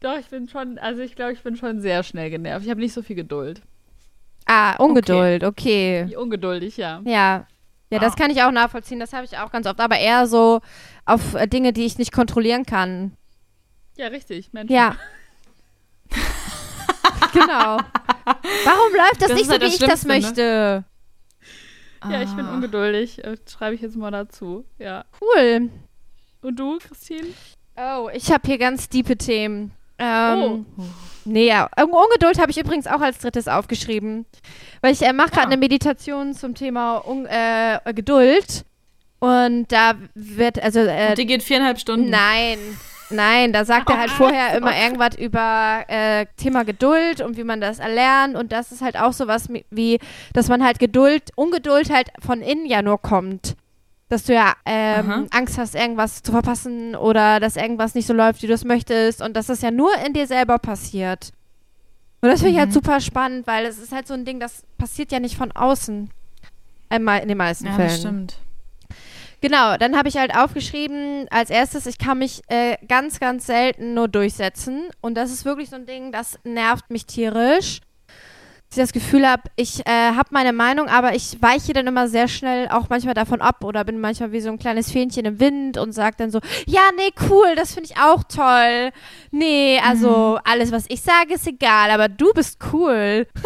Doch, 0.00 0.16
ich 0.18 0.26
bin 0.26 0.48
schon, 0.48 0.78
also 0.78 1.02
ich 1.02 1.16
glaube, 1.16 1.32
ich 1.32 1.42
bin 1.42 1.56
schon 1.56 1.80
sehr 1.80 2.02
schnell 2.02 2.30
genervt. 2.30 2.64
Ich 2.64 2.70
habe 2.70 2.80
nicht 2.80 2.92
so 2.94 3.02
viel 3.02 3.16
Geduld. 3.16 3.62
Ah, 4.46 4.76
Ungeduld, 4.76 5.42
okay. 5.44 6.04
Wie 6.08 6.16
ungeduldig, 6.16 6.76
ja. 6.76 7.00
Ja. 7.04 7.46
Ja, 7.90 7.98
das 7.98 8.12
Ah. 8.12 8.16
kann 8.16 8.30
ich 8.30 8.42
auch 8.42 8.50
nachvollziehen. 8.50 9.00
Das 9.00 9.12
habe 9.12 9.24
ich 9.24 9.38
auch 9.38 9.50
ganz 9.50 9.66
oft. 9.66 9.80
Aber 9.80 9.98
eher 9.98 10.26
so 10.26 10.60
auf 11.06 11.34
äh, 11.34 11.46
Dinge, 11.46 11.72
die 11.72 11.84
ich 11.86 11.96
nicht 11.98 12.12
kontrollieren 12.12 12.66
kann. 12.66 13.16
Ja, 13.96 14.08
richtig. 14.08 14.52
Mensch. 14.52 14.70
Ja. 14.70 14.96
genau. 17.32 17.78
Warum 18.24 18.92
läuft 18.94 19.20
das, 19.22 19.28
Das 19.28 19.34
nicht 19.38 19.46
so, 19.46 19.52
halt 19.52 19.62
wie 19.62 19.66
das 19.66 19.74
ich 19.74 19.80
das 19.86 20.04
ne? 20.04 20.14
möchte? 20.14 20.84
Ja, 22.10 22.22
ich 22.22 22.30
bin 22.32 22.44
Ah. 22.46 22.54
ungeduldig. 22.54 23.22
Schreibe 23.50 23.74
ich 23.74 23.80
jetzt 23.80 23.96
mal 23.96 24.10
dazu. 24.10 24.64
Ja. 24.78 25.04
Cool. 25.20 25.70
Und 26.42 26.58
du, 26.58 26.78
Christine? 26.78 27.28
Oh, 27.76 28.08
ich 28.12 28.30
habe 28.30 28.42
hier 28.46 28.58
ganz 28.58 28.88
diepe 28.88 29.16
Themen. 29.16 29.72
Ähm, 29.98 30.66
Oh. 30.76 30.82
Nee, 31.24 31.46
ja. 31.46 31.70
Un- 31.80 31.90
Ungeduld 31.92 32.38
habe 32.38 32.50
ich 32.50 32.58
übrigens 32.58 32.86
auch 32.86 33.00
als 33.00 33.18
drittes 33.18 33.48
aufgeschrieben. 33.48 34.26
Weil 34.82 34.92
ich 34.92 35.00
äh, 35.02 35.12
mache 35.14 35.30
gerade 35.30 35.46
Ah. 35.46 35.50
eine 35.50 35.56
Meditation 35.56 36.34
zum 36.34 36.54
Thema 36.54 36.98
Un 37.08 37.24
äh, 37.26 37.80
Geduld. 37.94 38.64
Und 39.20 39.72
da 39.72 39.94
wird, 40.14 40.62
also, 40.62 40.80
äh, 40.80 41.10
Und 41.10 41.18
die 41.18 41.24
geht 41.24 41.42
viereinhalb 41.42 41.78
Stunden. 41.78 42.10
nein, 42.10 42.58
nein, 43.10 43.52
da 43.52 43.64
sagt 43.64 43.90
er 43.90 43.98
halt 43.98 44.10
vorher 44.22 44.56
immer 44.56 44.76
irgendwas 44.76 45.16
über 45.16 45.84
äh, 45.88 46.26
Thema 46.36 46.64
Geduld 46.64 47.20
und 47.20 47.36
wie 47.36 47.44
man 47.44 47.60
das 47.60 47.78
erlernt. 47.78 48.36
Und 48.36 48.52
das 48.52 48.72
ist 48.72 48.82
halt 48.82 48.96
auch 48.96 49.12
sowas 49.12 49.48
mi- 49.48 49.64
wie, 49.70 49.98
dass 50.32 50.48
man 50.48 50.64
halt 50.64 50.78
Geduld, 50.78 51.30
Ungeduld 51.36 51.90
halt 51.90 52.08
von 52.20 52.40
innen 52.40 52.66
ja 52.66 52.82
nur 52.82 53.00
kommt. 53.00 53.56
Dass 54.10 54.24
du 54.24 54.34
ja 54.34 54.52
ähm. 54.66 55.26
Angst 55.32 55.56
hast, 55.58 55.74
irgendwas 55.74 56.22
zu 56.22 56.30
verpassen 56.30 56.94
oder 56.94 57.40
dass 57.40 57.56
irgendwas 57.56 57.94
nicht 57.94 58.06
so 58.06 58.12
läuft, 58.12 58.42
wie 58.42 58.46
du 58.46 58.52
es 58.52 58.64
möchtest 58.64 59.22
und 59.22 59.34
dass 59.34 59.46
das 59.46 59.62
ja 59.62 59.70
nur 59.70 59.90
in 60.06 60.12
dir 60.12 60.26
selber 60.26 60.58
passiert. 60.58 61.32
Und 62.20 62.28
das 62.30 62.40
finde 62.40 62.52
ich 62.54 62.58
halt 62.58 62.68
Mhm. 62.70 62.74
super 62.74 63.00
spannend, 63.00 63.46
weil 63.46 63.64
es 63.66 63.78
ist 63.78 63.92
halt 63.92 64.06
so 64.06 64.14
ein 64.14 64.24
Ding, 64.24 64.40
das 64.40 64.62
passiert 64.78 65.10
ja 65.10 65.20
nicht 65.20 65.36
von 65.36 65.52
außen. 65.52 66.10
Einmal 66.90 67.20
in 67.20 67.28
den 67.28 67.38
meisten 67.38 67.66
Ja, 67.66 67.72
Fällen. 67.72 67.88
das 67.88 67.98
stimmt. 67.98 68.36
Genau, 69.44 69.76
dann 69.76 69.94
habe 69.94 70.08
ich 70.08 70.16
halt 70.16 70.34
aufgeschrieben, 70.34 71.26
als 71.28 71.50
erstes, 71.50 71.84
ich 71.84 71.98
kann 71.98 72.18
mich 72.18 72.40
äh, 72.48 72.78
ganz, 72.88 73.20
ganz 73.20 73.44
selten 73.44 73.92
nur 73.92 74.08
durchsetzen. 74.08 74.84
Und 75.02 75.16
das 75.18 75.30
ist 75.30 75.44
wirklich 75.44 75.68
so 75.68 75.76
ein 75.76 75.84
Ding, 75.84 76.12
das 76.12 76.38
nervt 76.44 76.88
mich 76.88 77.04
tierisch. 77.04 77.82
Ich 78.74 78.80
das 78.80 78.92
Gefühl 78.92 79.24
habe, 79.24 79.42
ich 79.54 79.86
äh, 79.86 79.90
habe 80.16 80.30
meine 80.32 80.52
Meinung, 80.52 80.88
aber 80.88 81.14
ich 81.14 81.40
weiche 81.40 81.72
dann 81.72 81.86
immer 81.86 82.08
sehr 82.08 82.26
schnell 82.26 82.66
auch 82.70 82.88
manchmal 82.88 83.14
davon 83.14 83.40
ab 83.40 83.62
oder 83.62 83.84
bin 83.84 84.00
manchmal 84.00 84.32
wie 84.32 84.40
so 84.40 84.50
ein 84.50 84.58
kleines 84.58 84.90
Fähnchen 84.90 85.24
im 85.26 85.38
Wind 85.38 85.78
und 85.78 85.92
sage 85.92 86.16
dann 86.18 86.32
so, 86.32 86.40
ja, 86.66 86.80
nee, 86.96 87.12
cool, 87.30 87.54
das 87.54 87.72
finde 87.72 87.90
ich 87.92 88.00
auch 88.00 88.24
toll. 88.24 88.90
Nee, 89.30 89.78
also 89.86 90.40
alles, 90.42 90.72
was 90.72 90.86
ich 90.88 91.02
sage, 91.02 91.34
ist 91.34 91.46
egal, 91.46 91.92
aber 91.92 92.08
du 92.08 92.32
bist 92.32 92.58
cool. 92.72 93.28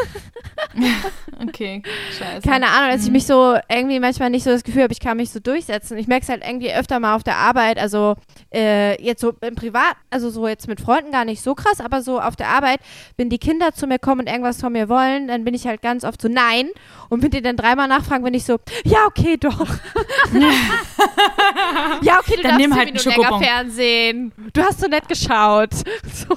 Okay, 1.41 1.83
scheiße. 2.19 2.49
Keine 2.49 2.67
Ahnung, 2.67 2.91
dass 2.91 3.05
ich 3.05 3.12
mich 3.12 3.25
so 3.25 3.57
irgendwie 3.69 4.01
manchmal 4.01 4.29
nicht 4.29 4.43
so 4.43 4.51
das 4.51 4.64
Gefühl 4.64 4.83
habe, 4.83 4.93
ich 4.93 4.99
kann 4.99 5.17
mich 5.17 5.31
so 5.31 5.38
durchsetzen. 5.38 5.97
Ich 5.97 6.09
merke 6.09 6.25
es 6.25 6.29
halt 6.29 6.43
irgendwie 6.45 6.73
öfter 6.73 6.99
mal 6.99 7.14
auf 7.14 7.23
der 7.23 7.37
Arbeit, 7.37 7.79
also 7.79 8.17
äh, 8.53 9.01
jetzt 9.03 9.21
so 9.21 9.33
im 9.41 9.55
Privat, 9.55 9.95
also 10.11 10.31
so 10.31 10.49
jetzt 10.49 10.67
mit 10.67 10.81
Freunden 10.81 11.12
gar 11.12 11.25
nicht 11.25 11.41
so 11.41 11.55
krass, 11.55 11.81
aber 11.81 12.03
so 12.03 12.21
auf 12.21 12.35
der 12.35 12.49
Arbeit, 12.49 12.81
wenn 13.17 13.31
die 13.31 13.38
Kinder 13.38 13.73
zu 13.73 13.87
mir 13.87 13.99
kommen 14.01 14.23
und 14.23 14.27
irgendwas 14.27 14.61
von 14.61 14.73
mir 14.73 14.88
wollen, 14.88 15.17
dann 15.26 15.44
bin 15.44 15.54
ich 15.54 15.66
halt 15.66 15.83
ganz 15.83 16.04
oft 16.04 16.22
so 16.22 16.28
nein 16.28 16.68
und 17.09 17.22
wenn 17.22 17.31
die 17.31 17.42
dann 17.42 17.57
dreimal 17.57 17.88
nachfragen, 17.88 18.22
bin 18.22 18.35
ich 18.35 18.44
so, 18.44 18.59
ja, 18.85 18.98
okay, 19.07 19.37
doch. 19.38 19.66
ja, 22.02 22.18
okay, 22.20 22.37
du 22.37 22.42
Dann 22.42 22.52
darfst 22.52 22.59
nimm 22.61 22.74
halt 22.76 22.87
Minuten 22.92 23.09
länger. 23.20 23.38
Fernsehen. 23.40 24.33
Du 24.52 24.62
hast 24.62 24.81
so 24.81 24.87
nett 24.87 25.09
geschaut. 25.09 25.70
So. 26.12 26.35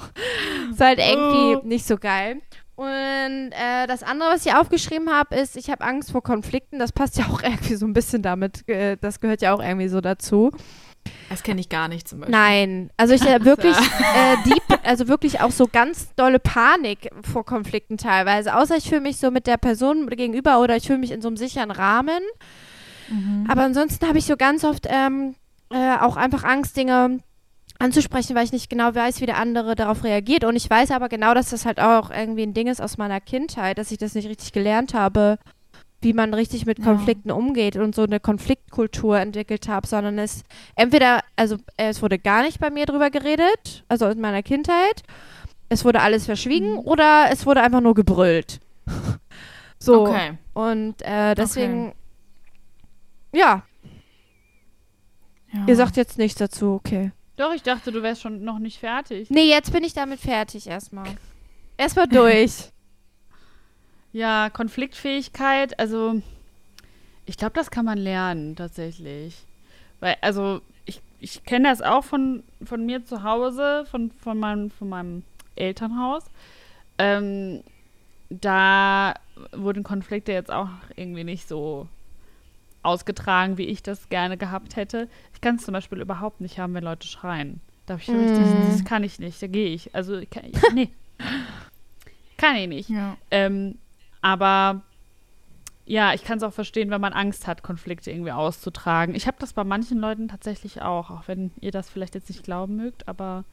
Ist 0.71 0.79
halt 0.79 0.99
irgendwie 0.99 1.55
Oh. 1.55 1.61
nicht 1.63 1.85
so 1.85 1.97
geil. 1.97 2.41
Und 2.75 3.51
äh, 3.51 3.85
das 3.87 4.01
andere, 4.03 4.31
was 4.31 4.45
ich 4.45 4.53
aufgeschrieben 4.53 5.09
habe, 5.11 5.35
ist, 5.35 5.55
ich 5.57 5.69
habe 5.69 5.83
Angst 5.83 6.11
vor 6.11 6.23
Konflikten. 6.23 6.79
Das 6.79 6.91
passt 6.91 7.17
ja 7.17 7.25
auch 7.25 7.41
irgendwie 7.43 7.75
so 7.75 7.85
ein 7.85 7.93
bisschen 7.93 8.21
damit. 8.21 8.67
Äh, 8.67 8.97
das 8.99 9.19
gehört 9.19 9.41
ja 9.41 9.53
auch 9.53 9.61
irgendwie 9.61 9.87
so 9.87 10.01
dazu. 10.01 10.51
Das 11.31 11.43
kenne 11.43 11.61
ich 11.61 11.69
gar 11.69 11.87
nicht 11.87 12.07
zum 12.07 12.19
Beispiel. 12.19 12.37
Nein, 12.37 12.89
also 12.97 13.13
ich 13.13 13.25
äh, 13.25 13.43
wirklich 13.45 13.77
äh, 13.77 14.35
deep, 14.45 14.63
also 14.83 15.07
wirklich 15.07 15.39
auch 15.39 15.51
so 15.51 15.67
ganz 15.71 16.13
dolle 16.15 16.39
Panik 16.39 17.09
vor 17.23 17.45
Konflikten 17.45 17.97
teilweise. 17.97 18.55
Außer 18.55 18.75
ich 18.75 18.89
fühle 18.89 19.01
mich 19.01 19.17
so 19.17 19.31
mit 19.31 19.47
der 19.47 19.57
Person 19.57 20.07
gegenüber 20.09 20.59
oder 20.59 20.75
ich 20.75 20.87
fühle 20.87 20.99
mich 20.99 21.11
in 21.11 21.21
so 21.21 21.29
einem 21.29 21.37
sicheren 21.37 21.71
Rahmen. 21.71 22.21
Mhm. 23.09 23.45
Aber 23.47 23.63
ansonsten 23.63 24.07
habe 24.07 24.17
ich 24.17 24.25
so 24.25 24.35
ganz 24.35 24.65
oft 24.65 24.87
ähm, 24.89 25.35
äh, 25.69 25.97
auch 25.99 26.17
einfach 26.17 26.43
Angst, 26.43 26.75
Dinge 26.75 27.19
anzusprechen, 27.79 28.35
weil 28.35 28.43
ich 28.43 28.51
nicht 28.51 28.69
genau 28.69 28.93
weiß, 28.93 29.21
wie 29.21 29.25
der 29.25 29.37
andere 29.37 29.75
darauf 29.75 30.03
reagiert. 30.03 30.43
Und 30.43 30.57
ich 30.57 30.69
weiß 30.69 30.91
aber 30.91 31.09
genau, 31.09 31.33
dass 31.33 31.49
das 31.49 31.65
halt 31.65 31.79
auch 31.79 32.11
irgendwie 32.11 32.43
ein 32.43 32.53
Ding 32.53 32.67
ist 32.67 32.81
aus 32.81 32.97
meiner 32.97 33.21
Kindheit, 33.21 33.77
dass 33.77 33.91
ich 33.91 33.97
das 33.97 34.15
nicht 34.15 34.27
richtig 34.27 34.51
gelernt 34.51 34.93
habe, 34.93 35.39
wie 36.01 36.13
man 36.13 36.33
richtig 36.33 36.65
mit 36.65 36.79
Ja. 36.79 36.85
Konflikten 36.85 37.31
umgeht 37.31 37.75
und 37.75 37.93
so 37.95 38.03
eine 38.03 38.19
Konfliktkultur 38.19 39.19
entwickelt 39.19 39.67
habe, 39.67 39.87
sondern 39.87 40.17
es 40.19 40.43
entweder, 40.75 41.21
also 41.35 41.57
es 41.77 42.01
wurde 42.01 42.17
gar 42.19 42.41
nicht 42.43 42.59
bei 42.59 42.69
mir 42.69 42.85
drüber 42.85 43.09
geredet, 43.09 43.83
also 43.87 44.07
in 44.07 44.19
meiner 44.19 44.43
Kindheit, 44.43 45.03
es 45.69 45.85
wurde 45.85 46.01
alles 46.01 46.25
verschwiegen 46.25 46.73
Mhm. 46.73 46.79
oder 46.79 47.27
es 47.31 47.45
wurde 47.45 47.61
einfach 47.61 47.81
nur 47.81 47.93
gebrüllt. 47.93 48.59
so. 49.79 50.07
Okay. 50.07 50.37
Und 50.53 51.01
äh, 51.03 51.35
deswegen, 51.35 51.93
ja, 53.33 53.63
Ja. 55.53 55.65
ihr 55.67 55.75
sagt 55.75 55.97
jetzt 55.97 56.17
nichts 56.17 56.37
dazu, 56.39 56.73
okay. 56.73 57.11
Doch, 57.37 57.53
ich 57.53 57.63
dachte, 57.63 57.91
du 57.91 58.03
wärst 58.03 58.21
schon 58.21 58.43
noch 58.43 58.59
nicht 58.59 58.79
fertig. 58.79 59.29
Nee, 59.29 59.49
jetzt 59.49 59.71
bin 59.71 59.83
ich 59.83 59.93
damit 59.93 60.19
fertig 60.19 60.67
erstmal. 60.67 61.07
Erstmal 61.77 62.07
durch. 62.07 62.69
Ja, 64.13 64.49
Konfliktfähigkeit, 64.49 65.79
also 65.79 66.21
ich 67.25 67.37
glaube, 67.37 67.53
das 67.53 67.71
kann 67.71 67.85
man 67.85 67.97
lernen 67.97 68.55
tatsächlich. 68.55 69.45
Weil, 69.99 70.15
also 70.21 70.61
ich, 70.85 71.01
ich 71.19 71.43
kenne 71.43 71.69
das 71.69 71.81
auch 71.81 72.03
von, 72.03 72.43
von 72.63 72.85
mir 72.85 73.05
zu 73.05 73.23
Hause, 73.23 73.85
von, 73.89 74.11
von, 74.11 74.37
meinem, 74.37 74.69
von 74.71 74.89
meinem 74.89 75.23
Elternhaus. 75.55 76.23
Ähm, 76.97 77.63
da 78.29 79.13
wurden 79.53 79.83
Konflikte 79.83 80.31
jetzt 80.31 80.51
auch 80.51 80.69
irgendwie 80.95 81.23
nicht 81.23 81.47
so 81.47 81.87
ausgetragen, 82.83 83.57
wie 83.57 83.65
ich 83.65 83.83
das 83.83 84.09
gerne 84.09 84.37
gehabt 84.37 84.75
hätte. 84.75 85.07
Ich 85.33 85.41
kann 85.41 85.55
es 85.55 85.65
zum 85.65 85.73
Beispiel 85.73 86.01
überhaupt 86.01 86.41
nicht 86.41 86.57
haben, 86.59 86.73
wenn 86.73 86.83
Leute 86.83 87.07
schreien. 87.07 87.61
Darf 87.85 88.01
ich 88.01 88.07
so 88.07 88.13
richtig, 88.13 88.39
Mm. 88.39 88.71
das 88.71 88.85
kann 88.85 89.03
ich 89.03 89.19
nicht, 89.19 89.41
da 89.41 89.47
gehe 89.47 89.67
ich. 89.73 89.93
Also, 89.93 90.17
ich 90.17 90.29
kann, 90.29 90.45
ich, 90.45 90.73
nee. 90.73 90.89
kann 92.37 92.55
ich 92.55 92.67
nicht. 92.67 92.89
Ja. 92.89 93.17
Ähm, 93.29 93.77
aber 94.21 94.81
ja, 95.85 96.13
ich 96.13 96.23
kann 96.23 96.37
es 96.37 96.43
auch 96.43 96.53
verstehen, 96.53 96.89
wenn 96.89 97.01
man 97.01 97.11
Angst 97.13 97.47
hat, 97.47 97.63
Konflikte 97.63 98.11
irgendwie 98.11 98.31
auszutragen. 98.31 99.15
Ich 99.15 99.27
habe 99.27 99.37
das 99.39 99.53
bei 99.53 99.63
manchen 99.63 99.97
Leuten 99.99 100.27
tatsächlich 100.27 100.81
auch, 100.81 101.09
auch 101.09 101.23
wenn 101.27 101.51
ihr 101.59 101.71
das 101.71 101.89
vielleicht 101.89 102.15
jetzt 102.15 102.29
nicht 102.29 102.43
glauben 102.43 102.75
mögt, 102.77 103.07
aber 103.07 103.43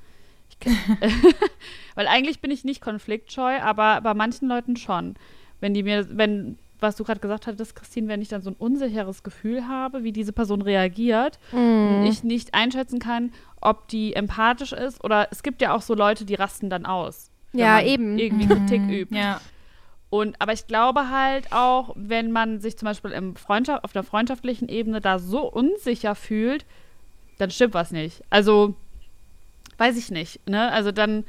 ich 0.51 0.59
kenn, 0.61 0.77
weil 1.95 2.07
eigentlich 2.07 2.41
bin 2.41 2.51
ich 2.51 2.65
nicht 2.65 2.81
konfliktscheu, 2.81 3.61
aber 3.61 4.01
bei 4.03 4.15
manchen 4.15 4.49
Leuten 4.49 4.77
schon. 4.77 5.15
Wenn 5.61 5.75
die 5.75 5.83
mir, 5.83 6.07
wenn, 6.17 6.59
was 6.79 6.95
du 6.97 7.03
gerade 7.05 7.19
gesagt 7.21 7.47
hattest, 7.47 7.75
Christine, 7.75 8.09
wenn 8.09 8.23
ich 8.23 8.29
dann 8.29 8.43
so 8.43 8.51
ein 8.51 8.57
unsicheres 8.57 9.23
Gefühl 9.25 9.67
habe, 9.67 10.05
wie 10.05 10.13
diese 10.13 10.33
Person 10.33 10.63
reagiert, 10.63 11.39
und 11.53 12.01
Mhm. 12.01 12.03
ich 12.07 12.23
nicht 12.23 12.55
einschätzen 12.55 12.99
kann, 13.01 13.33
ob 13.61 13.89
die 13.89 14.15
empathisch 14.15 14.73
ist 14.73 15.03
oder 15.03 15.29
es 15.33 15.43
gibt 15.43 15.61
ja 15.63 15.75
auch 15.75 15.83
so 15.83 15.95
Leute, 15.95 16.25
die 16.25 16.35
rasten 16.35 16.71
dann 16.71 16.87
aus. 16.87 17.31
wenn 17.53 17.61
Ja, 17.61 17.75
man 17.77 17.87
eben. 17.87 18.19
Irgendwie 18.19 18.45
Mhm. 18.47 18.51
Kritik 18.51 18.89
übt. 18.89 19.17
Ja. 19.17 19.41
Und 20.11 20.41
aber 20.41 20.53
ich 20.53 20.67
glaube 20.67 21.11
halt 21.11 21.53
auch, 21.53 21.93
wenn 21.95 22.33
man 22.33 22.61
sich 22.61 22.79
zum 22.79 22.87
Beispiel 22.87 23.11
im 23.11 23.37
Freundschaft, 23.37 23.85
auf 23.85 23.93
der 23.93 24.03
freundschaftlichen 24.03 24.69
Ebene 24.69 25.01
da 25.01 25.19
so 25.19 25.51
unsicher 25.51 26.15
fühlt, 26.15 26.65
dann 27.39 27.51
stimmt 27.51 27.75
was 27.75 27.91
nicht. 27.91 28.23
Also 28.31 28.75
weiß 29.77 29.97
ich 29.97 30.11
nicht. 30.11 30.47
Ne? 30.49 30.71
Also 30.73 30.93
dann 30.93 31.25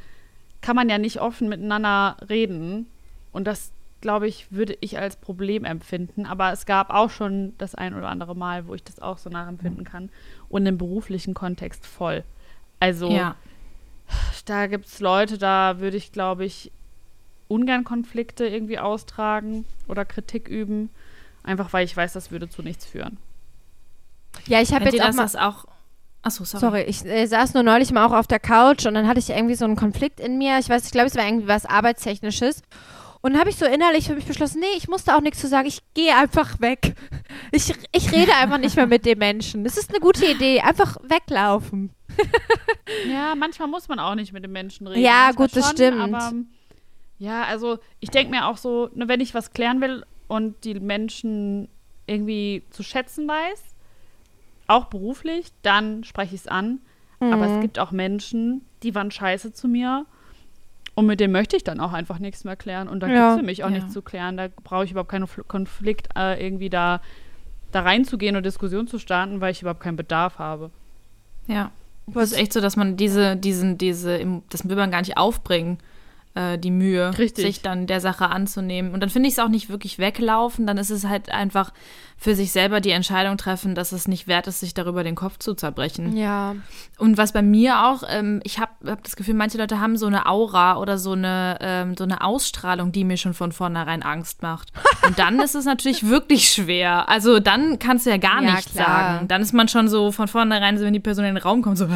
kann 0.62 0.76
man 0.76 0.90
ja 0.90 0.98
nicht 0.98 1.22
offen 1.22 1.50
miteinander 1.50 2.18
reden. 2.30 2.88
Und 3.32 3.46
das, 3.46 3.72
glaube 4.02 4.28
ich, 4.28 4.52
würde 4.52 4.78
ich 4.82 4.98
als 4.98 5.16
Problem 5.16 5.66
empfinden. 5.66 6.26
Aber 6.26 6.52
es 6.52 6.66
gab 6.66 6.90
auch 6.90 7.10
schon 7.10 7.54
das 7.58 7.76
ein 7.76 7.94
oder 7.94 8.10
andere 8.10 8.36
Mal, 8.36 8.68
wo 8.68 8.74
ich 8.74 8.84
das 8.84 9.00
auch 9.00 9.18
so 9.18 9.30
nachempfinden 9.30 9.84
kann. 9.84 10.10
Und 10.50 10.66
im 10.66 10.78
beruflichen 10.78 11.34
Kontext 11.34 11.86
voll. 11.86 12.24
Also 12.80 13.12
ja. 13.12 13.36
da 14.46 14.68
gibt 14.68 14.88
es 14.88 15.00
Leute, 15.00 15.38
da 15.38 15.80
würde 15.80 15.98
ich, 15.98 16.12
glaube 16.12 16.46
ich, 16.46 16.72
ungern 17.50 17.84
Konflikte 17.84 18.48
irgendwie 18.48 18.80
austragen 18.80 19.66
oder 19.90 20.06
Kritik 20.06 20.48
üben. 20.48 20.90
Einfach 21.44 21.74
weil 21.74 21.84
ich 21.84 21.98
weiß, 21.98 22.14
das 22.14 22.32
würde 22.32 22.50
zu 22.50 22.62
nichts 22.62 22.86
führen. 22.86 23.18
Ja, 24.48 24.62
ich 24.62 24.74
habe 24.74 24.86
jetzt 24.86 25.02
auch 25.02 25.14
das, 25.14 25.34
mal. 25.34 25.48
auch. 25.48 25.66
Achso, 26.22 26.44
sorry. 26.44 26.62
Sorry, 26.62 26.82
ich 26.84 27.06
äh, 27.06 27.26
saß 27.26 27.54
nur 27.54 27.64
neulich 27.64 27.92
mal 27.92 28.06
auch 28.06 28.12
auf 28.12 28.28
der 28.28 28.40
Couch 28.40 28.86
und 28.86 28.94
dann 28.94 29.08
hatte 29.08 29.20
ich 29.20 29.30
irgendwie 29.30 29.56
so 29.56 29.66
einen 29.66 29.76
Konflikt 29.76 30.20
in 30.20 30.38
mir. 30.38 30.60
Ich 30.60 30.70
weiß, 30.70 30.86
ich 30.86 30.92
glaube, 30.92 31.08
es 31.08 31.16
war 31.16 31.26
irgendwie 31.26 31.48
was 31.48 31.66
Arbeitstechnisches. 31.66 32.62
Und 33.22 33.34
dann 33.34 33.40
habe 33.40 33.50
ich 33.50 33.58
so 33.58 33.66
innerlich 33.66 34.06
für 34.06 34.16
mich 34.16 34.26
beschlossen, 34.26 34.60
nee, 34.60 34.78
ich 34.78 34.88
musste 34.88 35.16
auch 35.16 35.22
nichts 35.22 35.40
zu 35.40 35.48
sagen, 35.48 35.68
ich 35.68 35.80
gehe 35.94 36.16
einfach 36.16 36.60
weg. 36.62 36.96
Ich, 37.52 37.74
ich 37.92 38.12
rede 38.12 38.36
einfach 38.36 38.60
nicht 38.60 38.76
mehr 38.76 38.86
mit 38.86 39.06
dem 39.06 39.18
Menschen. 39.18 39.64
Das 39.64 39.76
ist 39.76 39.90
eine 39.90 40.00
gute 40.00 40.26
Idee, 40.26 40.62
einfach 40.62 40.98
weglaufen. 41.04 41.92
Ja, 43.08 43.36
manchmal 43.36 43.68
muss 43.68 43.88
man 43.88 44.00
auch 44.00 44.16
nicht 44.16 44.34
mit 44.34 44.44
den 44.44 44.52
Menschen 44.52 44.88
reden. 44.88 45.02
Ja, 45.02 45.28
Manchmal 45.28 45.48
gut, 45.48 45.56
das 45.56 45.66
schon, 45.68 45.76
stimmt. 45.76 46.48
Aber 47.20 47.26
ja, 47.30 47.44
also 47.44 47.80
ich 48.00 48.10
denke 48.10 48.32
mir 48.32 48.48
auch 48.48 48.58
so, 48.58 48.90
ne, 48.96 49.08
wenn 49.08 49.20
ich 49.22 49.34
was 49.34 49.52
klären 49.54 49.82
will 49.82 50.06
und 50.28 50.64
die 50.64 50.80
Menschen 50.80 51.68
irgendwie 52.08 52.64
zu 52.72 52.84
schätzen 52.84 53.28
weiß, 53.28 53.64
auch 54.68 54.86
beruflich, 54.86 55.48
dann 55.62 56.04
spreche 56.04 56.36
ich 56.36 56.42
es 56.42 56.48
an. 56.48 56.80
Aber 57.20 57.48
Mhm. 57.48 57.56
es 57.56 57.62
gibt 57.62 57.80
auch 57.80 57.92
Menschen, 57.92 58.62
die 58.84 58.96
waren 58.96 59.12
scheiße 59.12 59.52
zu 59.52 59.68
mir. 59.68 60.06
Und 60.96 61.06
mit 61.06 61.20
denen 61.20 61.34
möchte 61.34 61.56
ich 61.58 61.64
dann 61.64 61.80
auch 61.80 61.92
einfach 61.94 62.20
nichts 62.20 62.44
mehr 62.44 62.56
klären. 62.56 62.88
Und 62.88 63.02
da 63.02 63.08
Ja. 63.08 63.14
gibt 63.14 63.30
es 63.32 63.38
für 63.40 63.46
mich 63.46 63.64
auch 63.64 63.70
Ja. 63.70 63.76
nichts 63.76 63.94
zu 63.94 64.02
klären. 64.02 64.38
Da 64.38 64.48
brauche 64.64 64.86
ich 64.86 64.92
überhaupt 64.92 65.10
keinen 65.12 65.26
Fl- 65.26 65.44
Konflikt, 65.48 66.10
äh, 66.16 66.44
irgendwie 66.46 66.70
da, 66.70 67.02
da 67.72 67.82
reinzugehen 67.82 68.36
und 68.36 68.46
Diskussion 68.46 68.88
zu 68.88 69.00
starten, 69.00 69.42
weil 69.42 69.52
ich 69.52 69.62
überhaupt 69.62 69.82
keinen 69.82 69.98
Bedarf 69.98 70.40
habe. 70.40 70.72
Ja. 71.48 71.72
Es 72.16 72.32
ist 72.32 72.38
echt 72.40 72.54
so, 72.54 72.62
dass 72.62 72.76
man 72.76 72.96
diese, 72.98 73.36
diesen, 73.36 73.78
diese, 73.78 74.42
das 74.50 74.68
will 74.68 74.76
man 74.76 74.90
gar 74.92 75.02
nicht 75.02 75.18
aufbringen, 75.18 75.78
äh, 76.36 76.58
die 76.58 76.72
Mühe, 76.72 77.18
Richtig. 77.18 77.46
sich 77.46 77.62
dann 77.62 77.88
der 77.88 78.02
Sache 78.02 78.30
anzunehmen. 78.30 78.94
Und 78.94 79.02
dann 79.02 79.10
finde 79.10 79.28
ich 79.28 79.34
es 79.34 79.40
auch 79.40 79.50
nicht 79.50 79.70
wirklich 79.70 80.00
weglaufen, 80.00 80.68
dann 80.68 80.78
ist 80.78 80.90
es 80.90 81.06
halt 81.06 81.30
einfach 81.30 81.72
für 82.20 82.36
sich 82.36 82.52
selber 82.52 82.82
die 82.82 82.92
Entscheidung 82.92 83.38
treffen, 83.38 83.76
dass 83.76 83.94
es 83.94 84.08
nicht 84.08 84.28
wert 84.28 84.48
ist, 84.48 84.60
sich 84.60 84.74
darüber 84.74 85.04
den 85.04 85.16
Kopf 85.16 85.40
zu 85.40 85.54
zerbrechen. 85.54 86.18
Ja. 86.18 86.56
Und 86.98 87.18
was 87.18 87.32
bei 87.32 87.42
mir 87.42 87.86
auch, 87.86 88.04
ähm, 88.10 88.42
ich 88.44 88.60
habe 88.60 88.72
hab 88.86 89.04
das 89.04 89.16
Gefühl, 89.16 89.36
manche 89.36 89.58
Leute 89.58 89.80
haben 89.80 89.96
so 89.96 90.06
eine 90.06 90.26
Aura 90.26 90.78
oder 90.78 90.98
so 90.98 91.14
eine, 91.14 91.58
ähm, 91.62 91.96
so 91.98 92.04
eine 92.04 92.22
Ausstrahlung, 92.22 92.92
die 92.92 93.06
mir 93.06 93.16
schon 93.16 93.34
von 93.34 93.54
vornherein 93.54 94.04
Angst 94.04 94.42
macht. 94.42 94.74
Und 95.08 95.18
dann 95.18 95.40
ist 95.40 95.56
es 95.56 95.64
natürlich 95.64 96.08
wirklich 96.10 96.50
schwer. 96.50 97.08
Also 97.08 97.40
dann 97.40 97.80
kannst 97.80 98.06
du 98.06 98.10
ja 98.10 98.18
gar 98.18 98.44
Ja, 98.44 98.52
nichts 98.52 98.74
klar. 98.74 98.86
sagen. 98.86 99.28
Dann 99.30 99.42
ist 99.42 99.54
man 99.54 99.70
schon 99.70 99.88
so 99.88 100.12
von 100.12 100.28
vornherein, 100.28 100.78
so 100.78 100.84
wenn 100.84 100.94
die 100.94 101.00
Person 101.00 101.24
in 101.24 101.36
den 101.36 101.42
Raum 101.42 101.62
kommt, 101.62 101.78
so 101.78 101.88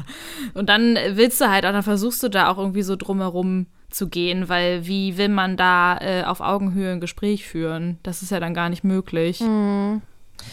und 0.54 0.68
dann 0.70 0.96
willst 1.10 1.38
du 1.40 1.50
halt, 1.50 1.66
auch 1.66 1.72
dann 1.72 1.82
versuchst 1.82 2.22
du 2.22 2.30
da 2.30 2.48
auch 2.48 2.56
irgendwie 2.56 2.82
so 2.82 2.96
drumherum 2.96 3.66
zu 3.96 4.08
gehen, 4.08 4.48
weil 4.48 4.86
wie 4.86 5.16
will 5.16 5.28
man 5.28 5.56
da 5.56 5.98
äh, 5.98 6.24
auf 6.24 6.40
Augenhöhe 6.40 6.92
ein 6.92 7.00
Gespräch 7.00 7.46
führen? 7.46 7.98
Das 8.02 8.22
ist 8.22 8.30
ja 8.30 8.38
dann 8.40 8.54
gar 8.54 8.68
nicht 8.68 8.84
möglich. 8.84 9.42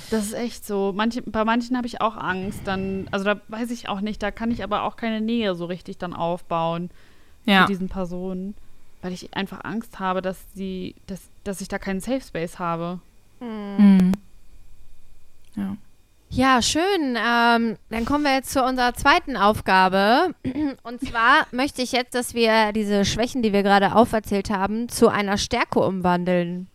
Das 0.09 0.25
ist 0.25 0.33
echt 0.33 0.65
so. 0.65 0.93
Manche, 0.95 1.21
bei 1.23 1.43
manchen 1.43 1.75
habe 1.75 1.85
ich 1.87 1.99
auch 2.01 2.15
Angst. 2.15 2.61
Dann, 2.65 3.07
also 3.11 3.25
da 3.25 3.41
weiß 3.49 3.69
ich 3.71 3.89
auch 3.89 4.01
nicht, 4.01 4.23
da 4.23 4.31
kann 4.31 4.49
ich 4.51 4.63
aber 4.63 4.83
auch 4.83 4.95
keine 4.95 5.21
Nähe 5.21 5.55
so 5.55 5.65
richtig 5.65 5.97
dann 5.97 6.13
aufbauen 6.13 6.89
Ja. 7.45 7.65
zu 7.65 7.73
diesen 7.73 7.89
Personen. 7.89 8.55
Weil 9.01 9.11
ich 9.11 9.35
einfach 9.35 9.65
Angst 9.65 9.99
habe, 9.99 10.21
dass 10.21 10.37
sie, 10.55 10.95
dass, 11.07 11.21
dass 11.43 11.59
ich 11.59 11.67
da 11.67 11.77
keinen 11.77 11.99
Safe 11.99 12.21
Space 12.21 12.57
habe. 12.59 12.99
Mhm. 13.41 14.13
Ja. 15.55 15.75
Ja, 16.35 16.63
schön. 16.63 17.15
Ähm, 17.15 17.77
dann 17.91 18.05
kommen 18.05 18.23
wir 18.23 18.33
jetzt 18.33 18.51
zu 18.51 18.63
unserer 18.63 18.95
zweiten 18.95 19.37
Aufgabe. 19.37 20.33
Und 20.83 21.07
zwar 21.07 21.45
möchte 21.51 21.83
ich 21.83 21.91
jetzt, 21.91 22.15
dass 22.15 22.33
wir 22.33 22.71
diese 22.73 23.05
Schwächen, 23.05 23.43
die 23.43 23.53
wir 23.53 23.61
gerade 23.61 23.93
auferzählt 23.93 24.49
haben, 24.49 24.89
zu 24.89 25.09
einer 25.09 25.37
Stärke 25.37 25.79
umwandeln. 25.79 26.67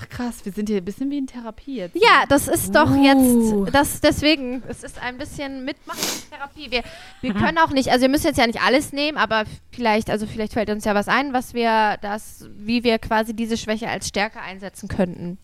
Ach 0.00 0.08
krass, 0.08 0.44
wir 0.44 0.52
sind 0.52 0.68
hier 0.68 0.78
ein 0.78 0.84
bisschen 0.84 1.10
wie 1.10 1.18
in 1.18 1.26
Therapie 1.26 1.78
jetzt. 1.78 1.96
Ja, 1.96 2.24
das 2.28 2.46
ist 2.46 2.72
doch 2.74 2.90
Uh. 2.90 3.64
jetzt, 3.64 3.74
das 3.74 4.00
deswegen, 4.00 4.62
es 4.68 4.84
ist 4.84 5.02
ein 5.02 5.18
bisschen 5.18 5.64
Mitmachen 5.64 6.00
Therapie. 6.30 6.70
Wir, 6.70 6.84
wir 7.22 7.34
können 7.34 7.58
auch 7.58 7.70
nicht, 7.70 7.90
also 7.90 8.02
wir 8.02 8.08
müssen 8.08 8.28
jetzt 8.28 8.38
ja 8.38 8.46
nicht 8.46 8.62
alles 8.62 8.92
nehmen, 8.92 9.18
aber 9.18 9.44
vielleicht, 9.72 10.10
also 10.10 10.26
vielleicht 10.26 10.52
fällt 10.52 10.70
uns 10.70 10.84
ja 10.84 10.94
was 10.94 11.08
ein, 11.08 11.32
was 11.32 11.54
wir 11.54 11.98
das, 12.02 12.48
wie 12.56 12.84
wir 12.84 13.00
quasi 13.00 13.34
diese 13.34 13.56
Schwäche 13.56 13.88
als 13.88 14.06
Stärke 14.06 14.40
einsetzen 14.40 14.88
könnten. 14.88 15.38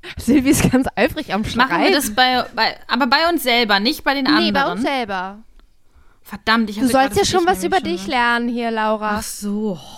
Silvi 0.18 0.50
ist 0.50 0.70
ganz 0.70 0.86
eifrig 0.96 1.32
am 1.34 1.44
Schreiben. 1.44 1.70
Machen 1.70 1.82
wir 1.84 1.92
das 1.92 2.14
bei, 2.14 2.44
bei, 2.54 2.76
aber 2.86 3.06
bei 3.06 3.28
uns 3.28 3.42
selber, 3.42 3.80
nicht 3.80 4.04
bei 4.04 4.14
den 4.14 4.26
anderen. 4.26 4.44
Nee, 4.44 4.52
bei 4.52 4.70
uns 4.70 4.82
selber. 4.82 5.38
Verdammt, 6.22 6.68
ich 6.70 6.76
Du 6.76 6.82
hatte 6.82 6.92
sollst 6.92 7.16
ja 7.16 7.24
schon 7.24 7.46
was 7.46 7.64
über 7.64 7.76
nämlich 7.80 7.94
dich 7.94 8.02
schon- 8.02 8.10
lernen 8.10 8.48
hier, 8.48 8.70
Laura. 8.70 9.16
Ach 9.18 9.22
so. 9.22 9.78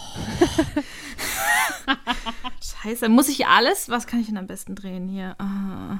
Scheiße, 2.82 3.08
muss 3.08 3.28
ich 3.28 3.46
alles? 3.46 3.88
Was 3.88 4.06
kann 4.06 4.20
ich 4.20 4.26
denn 4.26 4.36
am 4.38 4.46
besten 4.46 4.74
drehen 4.74 5.08
hier? 5.08 5.34
Ah. 5.38 5.98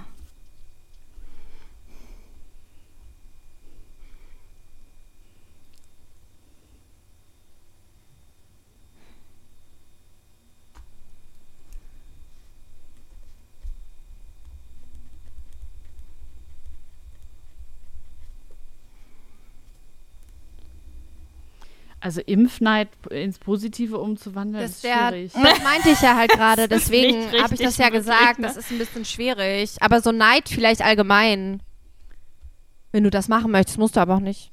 Also 22.03 22.23
Impfneid 22.23 22.89
ins 23.11 23.39
Positive 23.39 23.99
umzuwandeln, 23.99 24.63
Das, 24.63 24.73
ist 24.77 24.85
der, 24.85 25.11
schwierig. 25.11 25.33
das 25.35 25.63
meinte 25.63 25.91
ich 25.91 26.01
ja 26.01 26.17
halt 26.17 26.31
gerade, 26.31 26.67
deswegen 26.69 27.31
habe 27.43 27.55
ich 27.55 27.61
das 27.61 27.77
ja 27.77 27.91
gesagt. 27.91 28.39
ne? 28.39 28.47
Das 28.47 28.57
ist 28.57 28.71
ein 28.71 28.79
bisschen 28.79 29.05
schwierig. 29.05 29.77
Aber 29.81 30.01
so 30.01 30.11
Neid 30.11 30.49
vielleicht 30.49 30.81
allgemein. 30.83 31.61
Wenn 32.93 33.05
du 33.05 33.11
das 33.11 33.29
machen 33.29 33.53
möchtest, 33.53 33.79
musst 33.79 33.97
du 33.97 34.01
aber 34.01 34.17
auch 34.17 34.21
nicht. 34.21 34.51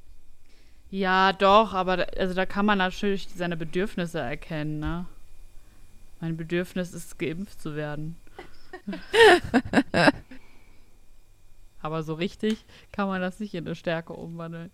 Ja, 0.91 1.33
doch, 1.33 1.73
aber 1.73 1.97
da, 1.97 2.03
also 2.17 2.33
da 2.33 2.45
kann 2.45 2.65
man 2.65 2.77
natürlich 2.77 3.27
seine 3.36 3.57
Bedürfnisse 3.57 4.19
erkennen, 4.19 4.79
ne? 4.79 5.05
Mein 6.19 6.38
Bedürfnis 6.38 6.93
ist, 6.93 7.17
geimpft 7.19 7.62
zu 7.62 7.75
werden. 7.75 8.17
aber 11.81 12.03
so 12.03 12.13
richtig 12.15 12.65
kann 12.91 13.07
man 13.07 13.21
das 13.21 13.39
nicht 13.39 13.53
in 13.53 13.65
eine 13.65 13.75
Stärke 13.75 14.13
umwandeln. 14.13 14.71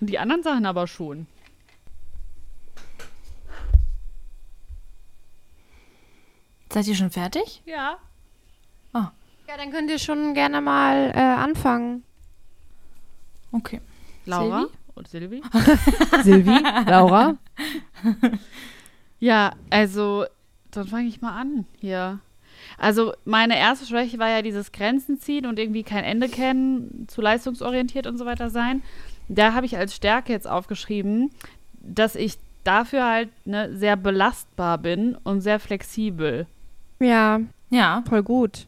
Und 0.00 0.08
die 0.10 0.18
anderen 0.18 0.42
Sachen 0.42 0.66
aber 0.66 0.86
schon. 0.86 1.26
Seid 6.74 6.88
ihr 6.88 6.96
schon 6.96 7.10
fertig? 7.10 7.62
Ja. 7.64 7.98
Ja, 9.46 9.56
dann 9.58 9.70
könnt 9.70 9.90
ihr 9.90 9.98
schon 9.98 10.34
gerne 10.34 10.60
mal 10.60 11.12
äh, 11.14 11.20
anfangen. 11.20 12.02
Okay. 13.52 13.80
Laura 14.26 14.60
Silvi? 14.60 14.72
und 14.94 15.08
Silvi? 15.08 15.42
Silvi, 16.24 16.58
Laura. 16.86 17.36
Ja, 19.20 19.52
also, 19.70 20.24
dann 20.70 20.88
fange 20.88 21.06
ich 21.06 21.20
mal 21.20 21.38
an 21.38 21.66
hier. 21.78 22.20
Also, 22.78 23.12
meine 23.24 23.58
erste 23.58 23.86
Schwäche 23.86 24.18
war 24.18 24.30
ja 24.30 24.42
dieses 24.42 24.72
Grenzen 24.72 25.20
ziehen 25.20 25.46
und 25.46 25.58
irgendwie 25.58 25.82
kein 25.84 26.04
Ende 26.04 26.28
kennen, 26.28 27.06
zu 27.06 27.20
leistungsorientiert 27.20 28.06
und 28.06 28.16
so 28.16 28.24
weiter 28.24 28.50
sein. 28.50 28.82
Da 29.28 29.52
habe 29.52 29.66
ich 29.66 29.76
als 29.76 29.94
Stärke 29.94 30.32
jetzt 30.32 30.48
aufgeschrieben, 30.48 31.30
dass 31.74 32.16
ich 32.16 32.38
dafür 32.64 33.04
halt 33.04 33.28
ne, 33.46 33.76
sehr 33.76 33.96
belastbar 33.96 34.78
bin 34.78 35.16
und 35.22 35.42
sehr 35.42 35.60
flexibel. 35.60 36.46
Ja, 37.00 37.40
Ja, 37.70 38.02
voll 38.08 38.22
gut. 38.22 38.66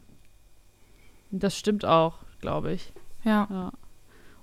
Das 1.31 1.57
stimmt 1.57 1.85
auch, 1.85 2.19
glaube 2.41 2.73
ich. 2.73 2.91
ja. 3.23 3.47
Ja. 3.49 3.71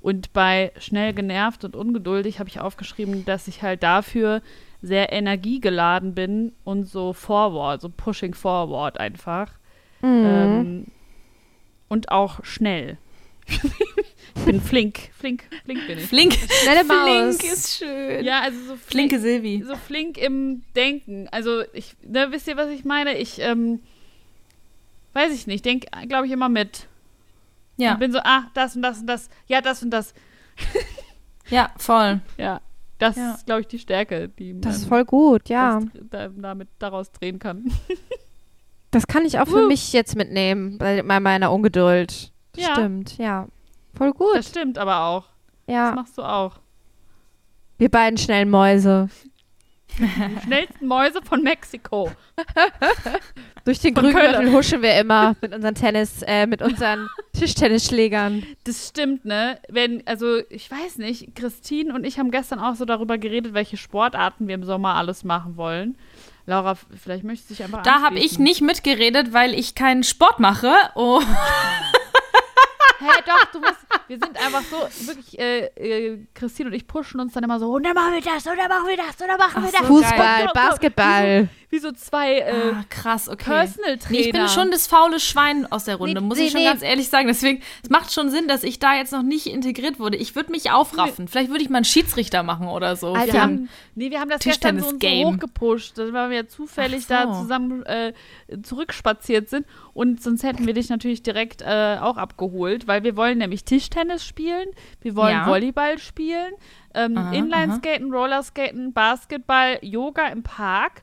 Und 0.00 0.34
bei 0.34 0.70
schnell 0.76 1.14
genervt 1.14 1.64
und 1.64 1.74
ungeduldig 1.74 2.38
habe 2.38 2.50
ich 2.50 2.60
aufgeschrieben, 2.60 3.24
dass 3.24 3.48
ich 3.48 3.62
halt 3.62 3.82
dafür 3.82 4.42
sehr 4.82 5.10
energiegeladen 5.12 6.14
bin 6.14 6.52
und 6.62 6.84
so 6.84 7.14
forward, 7.14 7.80
so 7.80 7.88
pushing 7.88 8.34
forward 8.34 9.00
einfach. 9.00 9.50
Mhm. 10.02 10.24
Ähm, 10.26 10.86
und 11.88 12.10
auch 12.10 12.44
schnell. 12.44 12.98
Ich 13.46 14.44
bin 14.44 14.60
flink, 14.60 14.98
flink, 15.18 15.44
flink 15.64 15.86
bin 15.86 15.98
ich. 15.98 16.06
Flink. 16.06 16.32
Schnelle 16.62 16.84
Maus. 16.84 17.36
Flink 17.36 17.52
ist 17.52 17.78
schön. 17.78 18.24
Ja, 18.24 18.40
also 18.40 18.58
so 18.60 18.64
flink, 18.76 19.10
Flinke 19.10 19.20
Silvi. 19.20 19.64
so 19.66 19.76
flink 19.76 20.18
im 20.18 20.62
Denken. 20.74 21.28
Also 21.30 21.62
ich, 21.72 21.94
ne, 22.02 22.28
wisst 22.30 22.48
ihr, 22.48 22.56
was 22.56 22.70
ich 22.70 22.84
meine? 22.84 23.16
Ich, 23.18 23.38
ähm, 23.40 23.80
weiß 25.12 25.32
ich 25.32 25.46
nicht, 25.46 25.64
denke, 25.64 25.86
glaube 26.08 26.26
ich, 26.26 26.32
immer 26.32 26.48
mit. 26.48 26.86
Ja, 27.76 27.92
Ich 27.94 27.98
bin 27.98 28.12
so, 28.12 28.18
ah, 28.22 28.44
das 28.54 28.76
und 28.76 28.82
das 28.82 28.98
und 29.00 29.06
das, 29.06 29.28
ja, 29.46 29.60
das 29.60 29.82
und 29.82 29.90
das. 29.90 30.14
ja, 31.50 31.70
voll. 31.76 32.20
Ja, 32.38 32.60
das 32.98 33.16
Ja. 33.16 33.34
ist, 33.34 33.46
glaube 33.46 33.62
ich, 33.62 33.66
die 33.66 33.78
Stärke, 33.78 34.28
die 34.28 34.52
man 34.52 34.62
Das 34.62 34.76
ist 34.76 34.84
voll 34.86 35.04
gut, 35.04 35.48
ja. 35.48 35.80
das, 35.80 35.90
da, 36.10 36.28
damit 36.28 36.68
daraus 36.78 37.10
drehen 37.12 37.38
kann. 37.38 37.72
Das 38.90 39.08
kann 39.08 39.24
ich 39.24 39.40
auch 39.40 39.46
für 39.48 39.64
Woo. 39.64 39.66
mich 39.66 39.92
jetzt 39.92 40.14
mitnehmen, 40.14 40.78
bei 40.78 41.02
meiner 41.02 41.50
Ungeduld. 41.50 42.30
Das 42.54 42.64
Ja. 42.64 42.74
Stimmt, 42.74 43.18
ja. 43.18 43.46
Voll 43.96 44.12
gut, 44.12 44.34
Das 44.36 44.48
stimmt 44.48 44.78
aber 44.78 45.00
auch. 45.04 45.24
Das 45.66 45.74
ja. 45.74 45.92
machst 45.92 46.18
du 46.18 46.22
auch. 46.22 46.56
Wir 47.78 47.88
beiden 47.90 48.18
schnellen 48.18 48.50
Mäuse. 48.50 49.08
Die 49.98 50.40
schnellsten 50.44 50.86
Mäuse 50.86 51.22
von 51.22 51.42
Mexiko. 51.42 52.10
Durch 53.64 53.78
den 53.78 53.94
Grüngürtel 53.94 54.34
Köln. 54.34 54.52
huschen 54.52 54.82
wir 54.82 54.98
immer 54.98 55.36
mit 55.40 55.54
unseren 55.54 55.74
Tennis, 55.74 56.22
äh, 56.22 56.46
mit 56.46 56.62
unseren 56.62 57.08
Tischtennisschlägern. 57.32 58.44
Das 58.64 58.88
stimmt, 58.88 59.24
ne? 59.24 59.58
Wenn, 59.68 60.04
also, 60.06 60.38
ich 60.50 60.70
weiß 60.70 60.98
nicht, 60.98 61.34
Christine 61.36 61.94
und 61.94 62.04
ich 62.04 62.18
haben 62.18 62.30
gestern 62.32 62.58
auch 62.58 62.74
so 62.74 62.84
darüber 62.84 63.18
geredet, 63.18 63.54
welche 63.54 63.76
Sportarten 63.76 64.48
wir 64.48 64.56
im 64.56 64.64
Sommer 64.64 64.96
alles 64.96 65.22
machen 65.22 65.56
wollen. 65.56 65.96
Laura, 66.46 66.74
vielleicht 66.74 67.24
möchtest 67.24 67.50
du 67.50 67.54
dich 67.54 67.64
einfach 67.64 67.82
Da 67.82 68.02
habe 68.02 68.18
ich 68.18 68.38
nicht 68.38 68.60
mitgeredet, 68.60 69.32
weil 69.32 69.54
ich 69.54 69.74
keinen 69.74 70.02
Sport 70.02 70.40
mache. 70.40 70.72
Oh. 70.94 71.22
Hä, 72.98 73.22
doch, 73.26 73.44
du 73.52 73.60
musst, 73.60 73.78
wir 74.08 74.18
sind 74.18 74.36
einfach 74.36 74.62
so, 74.62 74.76
wirklich, 75.06 75.38
äh, 75.38 75.66
äh, 75.76 76.18
Christine 76.34 76.68
und 76.70 76.74
ich 76.74 76.86
pushen 76.86 77.20
uns 77.20 77.32
dann 77.32 77.44
immer 77.44 77.58
so, 77.58 77.72
und 77.72 77.84
dann 77.84 77.94
machen 77.94 78.14
wir 78.14 78.20
das, 78.20 78.46
und 78.46 78.56
dann 78.56 78.68
machen 78.68 78.86
wir 78.86 78.96
das, 78.96 79.20
und 79.20 79.28
dann 79.28 79.36
machen 79.38 79.62
wir 79.64 79.70
das. 79.72 79.80
so, 79.80 79.86
Fußball, 79.86 80.18
geil. 80.18 80.50
Basketball. 80.54 81.48
Wie 81.74 81.80
so 81.80 81.90
zwei 81.90 82.38
äh, 82.38 82.52
Ah, 82.72 82.84
krass, 82.88 83.28
okay. 83.28 83.50
Personal 83.50 83.98
Trainer. 83.98 84.10
Nee, 84.10 84.26
ich 84.26 84.30
bin 84.32 84.46
schon 84.46 84.70
das 84.70 84.86
faule 84.86 85.18
Schwein 85.18 85.66
aus 85.72 85.86
der 85.86 85.96
Runde, 85.96 86.20
Nee, 86.20 86.26
muss 86.28 86.38
nee, 86.38 86.44
ich 86.44 86.52
schon 86.52 86.60
nee. 86.60 86.68
ganz 86.68 86.82
ehrlich 86.82 87.08
sagen. 87.08 87.26
Deswegen, 87.26 87.62
es 87.82 87.90
macht 87.90 88.12
schon 88.12 88.30
Sinn, 88.30 88.46
dass 88.46 88.62
ich 88.62 88.78
da 88.78 88.94
jetzt 88.94 89.10
noch 89.10 89.24
nicht 89.24 89.48
integriert 89.48 89.98
wurde. 89.98 90.16
Ich 90.16 90.36
würde 90.36 90.52
mich 90.52 90.70
aufraffen. 90.70 91.26
Vielleicht 91.26 91.50
würde 91.50 91.62
ich 91.64 91.70
mal 91.70 91.78
einen 91.78 91.84
Schiedsrichter 91.84 92.44
machen 92.44 92.68
oder 92.68 92.94
so. 92.94 93.14
Alter, 93.14 93.32
Wir 93.32 93.42
haben, 93.42 93.68
nee, 93.96 94.10
wir 94.12 94.20
haben 94.20 94.28
das 94.30 94.38
gestern 94.38 94.78
so, 94.78 94.90
so 94.90 95.08
hochgepusht, 95.08 95.98
weil 95.98 96.30
wir 96.30 96.46
zufällig 96.46 97.06
so. 97.06 97.14
da 97.14 97.32
zusammen 97.32 97.82
äh, 97.86 98.12
zurückspaziert 98.62 99.48
sind. 99.48 99.66
Und 99.94 100.22
sonst 100.22 100.44
hätten 100.44 100.68
wir 100.68 100.74
dich 100.74 100.90
natürlich 100.90 101.24
direkt 101.24 101.60
äh, 101.62 101.98
auch 102.00 102.18
abgeholt, 102.18 102.86
weil 102.86 103.02
wir 103.02 103.16
wollen 103.16 103.38
nämlich 103.38 103.64
Tischtennis 103.64 104.24
spielen, 104.24 104.68
wir 105.00 105.16
wollen 105.16 105.32
Ja. 105.32 105.46
Volleyball 105.48 105.98
spielen, 105.98 106.52
ähm, 106.94 107.16
Inlineskaten, 107.32 108.12
Rollerskaten, 108.12 108.92
Basketball, 108.92 109.78
Yoga 109.82 110.28
im 110.28 110.44
Park 110.44 111.02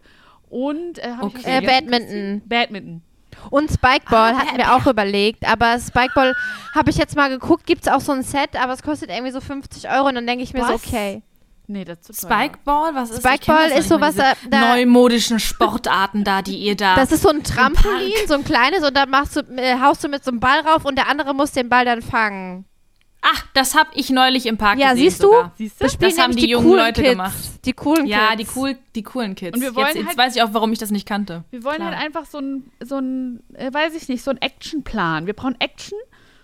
und 0.52 1.00
äh, 1.00 1.10
ich 1.18 1.22
Okay. 1.24 1.38
was 1.38 1.46
Äh? 1.46 1.62
Badminton. 1.66 2.42
Badminton. 2.46 3.02
Und 3.50 3.72
Spikeball 3.72 4.34
Ah, 4.34 4.38
hatten 4.38 4.58
wir 4.58 4.76
auch 4.76 4.86
überlegt, 4.86 5.50
aber 5.50 5.80
Spikeball 5.80 6.36
habe 6.76 6.90
ich 6.92 6.98
jetzt 6.98 7.16
mal 7.16 7.30
geguckt, 7.30 7.66
gibt 7.66 7.88
es 7.88 7.92
auch 7.92 8.02
so 8.02 8.12
ein 8.12 8.22
Set, 8.22 8.56
aber 8.62 8.74
es 8.74 8.84
kostet 8.84 9.10
irgendwie 9.10 9.32
so 9.32 9.42
50 9.42 9.90
Euro 9.90 10.10
und 10.10 10.16
dann 10.16 10.28
denke 10.28 10.44
ich 10.44 10.54
mir 10.54 10.64
so, 10.66 10.74
Was? 10.74 10.86
okay. 10.86 11.24
Nee, 11.68 11.86
das 11.86 12.10
ist. 12.10 12.22
Spikeball, 12.24 12.94
was 12.94 13.12
ist 13.12 13.20
ich 13.20 13.26
Spikeball 13.26 13.70
ist 13.72 13.88
so 13.88 13.98
diese 13.98 14.22
äh, 14.24 14.34
da- 14.50 14.60
neumodischen 14.76 15.40
Sportarten 15.40 16.24
da, 16.26 16.42
die 16.42 16.58
ihr 16.58 16.76
da. 16.76 16.96
Das 16.96 17.12
ist 17.14 17.24
so 17.24 17.30
ein 17.30 17.44
Trampolin, 17.44 18.12
so 18.28 18.34
ein 18.34 18.44
kleines 18.44 18.84
und 18.86 18.96
dann 18.96 19.10
machst 19.10 19.38
du, 19.38 19.40
äh, 19.56 19.80
haust 19.80 20.04
du 20.04 20.10
mit 20.10 20.24
so 20.24 20.32
einem 20.32 20.42
Ball 20.42 20.60
rauf 20.60 20.84
und 20.86 20.98
der 20.98 21.08
andere 21.08 21.34
muss 21.34 21.52
den 21.54 21.70
Ball 21.70 21.86
dann 21.86 22.02
fangen. 22.02 22.66
Ach, 23.24 23.46
das 23.54 23.76
habe 23.76 23.90
ich 23.94 24.10
neulich 24.10 24.48
im 24.48 24.58
Park 24.58 24.80
Ja, 24.80 24.92
gesehen. 24.92 25.10
siehst 25.10 25.22
du? 25.24 25.28
sogar. 25.28 25.52
Siehst 25.56 25.80
du? 25.80 25.84
Das 25.86 25.98
Das 25.98 26.18
haben 26.18 26.36
die 26.36 26.44
die 26.44 26.50
jungen 26.50 26.66
coolen 26.68 26.86
Leute 26.86 27.02
Kids. 27.02 27.12
gemacht. 27.12 27.34
Die 27.66 27.74
coolen 27.74 28.06
Ja, 28.08 28.36
Kids. 28.36 28.52
die, 28.54 28.60
cool, 28.60 28.78
die 28.96 29.04
coolen 29.04 29.36
Kids. 29.36 29.56
Und 29.56 29.62
wir 29.62 29.76
wollen 29.76 29.88
jetzt 29.88 29.96
jetzt 29.98 30.08
halt- 30.08 30.18
weiß 30.18 30.36
ich 30.36 30.42
auch, 30.42 30.54
warum 30.54 30.74
ich 30.74 30.80
das 30.80 30.90
nicht 30.90 31.08
kannte. 31.08 31.44
Wir 31.52 31.64
wollen 31.64 31.76
Klar. 31.78 31.92
halt 31.92 32.04
einfach 32.04 32.26
so 32.26 32.40
ein, 32.40 32.72
so 32.84 32.98
ein, 32.98 33.44
äh, 33.54 33.72
weiß 33.72 33.94
ich 33.96 34.08
nicht, 34.10 34.24
so 34.24 34.32
ein 34.32 34.38
Actionplan. 34.42 35.28
Wir 35.28 35.34
brauchen 35.36 35.56
Action. 35.60 35.98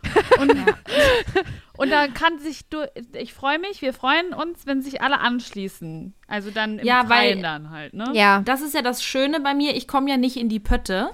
Und, 0.39 0.51
und 1.77 1.89
da 1.91 2.07
kann 2.07 2.37
sich, 2.39 2.69
du, 2.69 2.87
ich 3.13 3.33
freue 3.33 3.57
mich, 3.59 3.81
wir 3.81 3.91
freuen 3.93 4.33
uns, 4.33 4.65
wenn 4.67 4.81
sich 4.83 5.01
alle 5.01 5.19
anschließen. 5.19 6.13
Also 6.27 6.51
dann 6.51 6.77
im 6.79 6.85
Ja, 6.85 7.09
weil- 7.09 7.31
Freien 7.31 7.41
dann 7.41 7.71
halt, 7.71 7.93
ne? 7.93 8.05
Ja. 8.13 8.41
Das 8.45 8.61
ist 8.61 8.73
ja 8.75 8.83
das 8.83 9.03
Schöne 9.03 9.39
bei 9.39 9.53
mir, 9.55 9.75
ich 9.75 9.87
komme 9.87 10.09
ja 10.09 10.15
nicht 10.17 10.37
in 10.37 10.47
die 10.49 10.59
Pötte. 10.59 11.09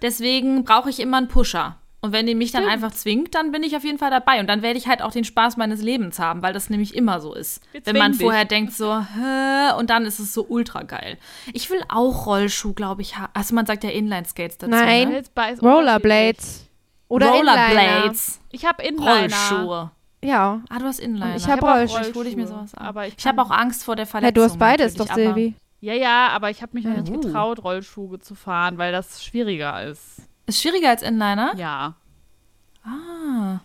Deswegen 0.00 0.64
brauche 0.64 0.90
ich 0.90 0.98
immer 0.98 1.18
einen 1.18 1.28
Pusher. 1.28 1.76
Und 2.04 2.10
wenn 2.10 2.26
die 2.26 2.34
mich 2.34 2.50
dann 2.50 2.64
einfach 2.66 2.90
zwingt, 2.90 3.32
dann 3.36 3.52
bin 3.52 3.62
ich 3.62 3.76
auf 3.76 3.84
jeden 3.84 3.96
Fall 3.98 4.10
dabei. 4.10 4.40
Und 4.40 4.48
dann 4.48 4.60
werde 4.60 4.76
ich 4.76 4.88
halt 4.88 5.02
auch 5.02 5.12
den 5.12 5.22
Spaß 5.22 5.56
meines 5.56 5.80
Lebens 5.82 6.18
haben, 6.18 6.42
weil 6.42 6.52
das 6.52 6.68
nämlich 6.68 6.96
immer 6.96 7.20
so 7.20 7.32
ist. 7.32 7.62
Wir 7.70 7.86
Wenn 7.86 7.96
man 7.96 8.10
dich. 8.12 8.20
vorher 8.20 8.44
denkt 8.44 8.72
so, 8.72 8.92
hä, 8.98 9.72
und 9.78 9.88
dann 9.88 10.04
ist 10.04 10.18
es 10.18 10.34
so 10.34 10.44
ultra 10.48 10.82
geil. 10.82 11.16
Ich 11.52 11.70
will 11.70 11.80
auch 11.88 12.26
Rollschuh, 12.26 12.72
glaube 12.74 13.02
ich, 13.02 13.16
haben. 13.18 13.30
Also 13.34 13.54
man 13.54 13.66
sagt 13.66 13.84
ja 13.84 13.90
Inline-Skates 13.90 14.58
dazu. 14.58 14.70
Nein. 14.72 15.10
Ne? 15.10 15.22
Rollerblades. 15.62 16.66
Oder 17.06 17.36
Inliner. 17.36 17.52
Rollerblades. 17.52 18.40
Ich 18.50 18.64
habe 18.64 18.82
Inliner. 18.82 19.20
Rollschuhe. 19.20 19.90
Ja. 20.24 20.60
Ah, 20.70 20.78
du 20.80 20.84
hast 20.86 20.98
Inliner. 20.98 21.36
Ich 21.36 21.46
hab 21.46 21.62
auch 21.62 21.68
Rollschuhe. 21.76 21.98
Vielleicht 21.98 22.16
hole 22.16 22.28
ich 22.28 22.34
mir 22.36 22.42
Rollschuhe, 22.42 22.58
sowas 22.66 22.74
an. 22.74 22.86
Aber 22.86 23.06
ich, 23.06 23.14
Ich 23.16 23.26
habe 23.28 23.40
auch 23.40 23.50
Angst 23.52 23.84
vor 23.84 23.94
der 23.94 24.06
ja. 24.06 24.10
Verletzung. 24.10 24.34
Du 24.34 24.42
hast 24.42 24.58
beides 24.58 24.94
doch, 24.94 25.06
Silvi. 25.14 25.54
Ja, 25.80 25.94
ja, 25.94 26.28
aber 26.28 26.50
ich 26.50 26.62
habe 26.62 26.72
mich 26.74 26.84
noch 26.84 26.94
Ja. 26.96 27.00
nicht 27.02 27.12
getraut, 27.22 27.62
Rollschuhe 27.62 28.18
zu 28.18 28.34
fahren, 28.34 28.76
weil 28.78 28.90
das 28.90 29.24
schwieriger 29.24 29.84
ist. 29.84 30.22
Ist 30.52 30.60
schwieriger 30.60 30.90
als 30.90 31.00
Inliner? 31.00 31.54
Ja. 31.56 31.94
Ah. 32.84 33.60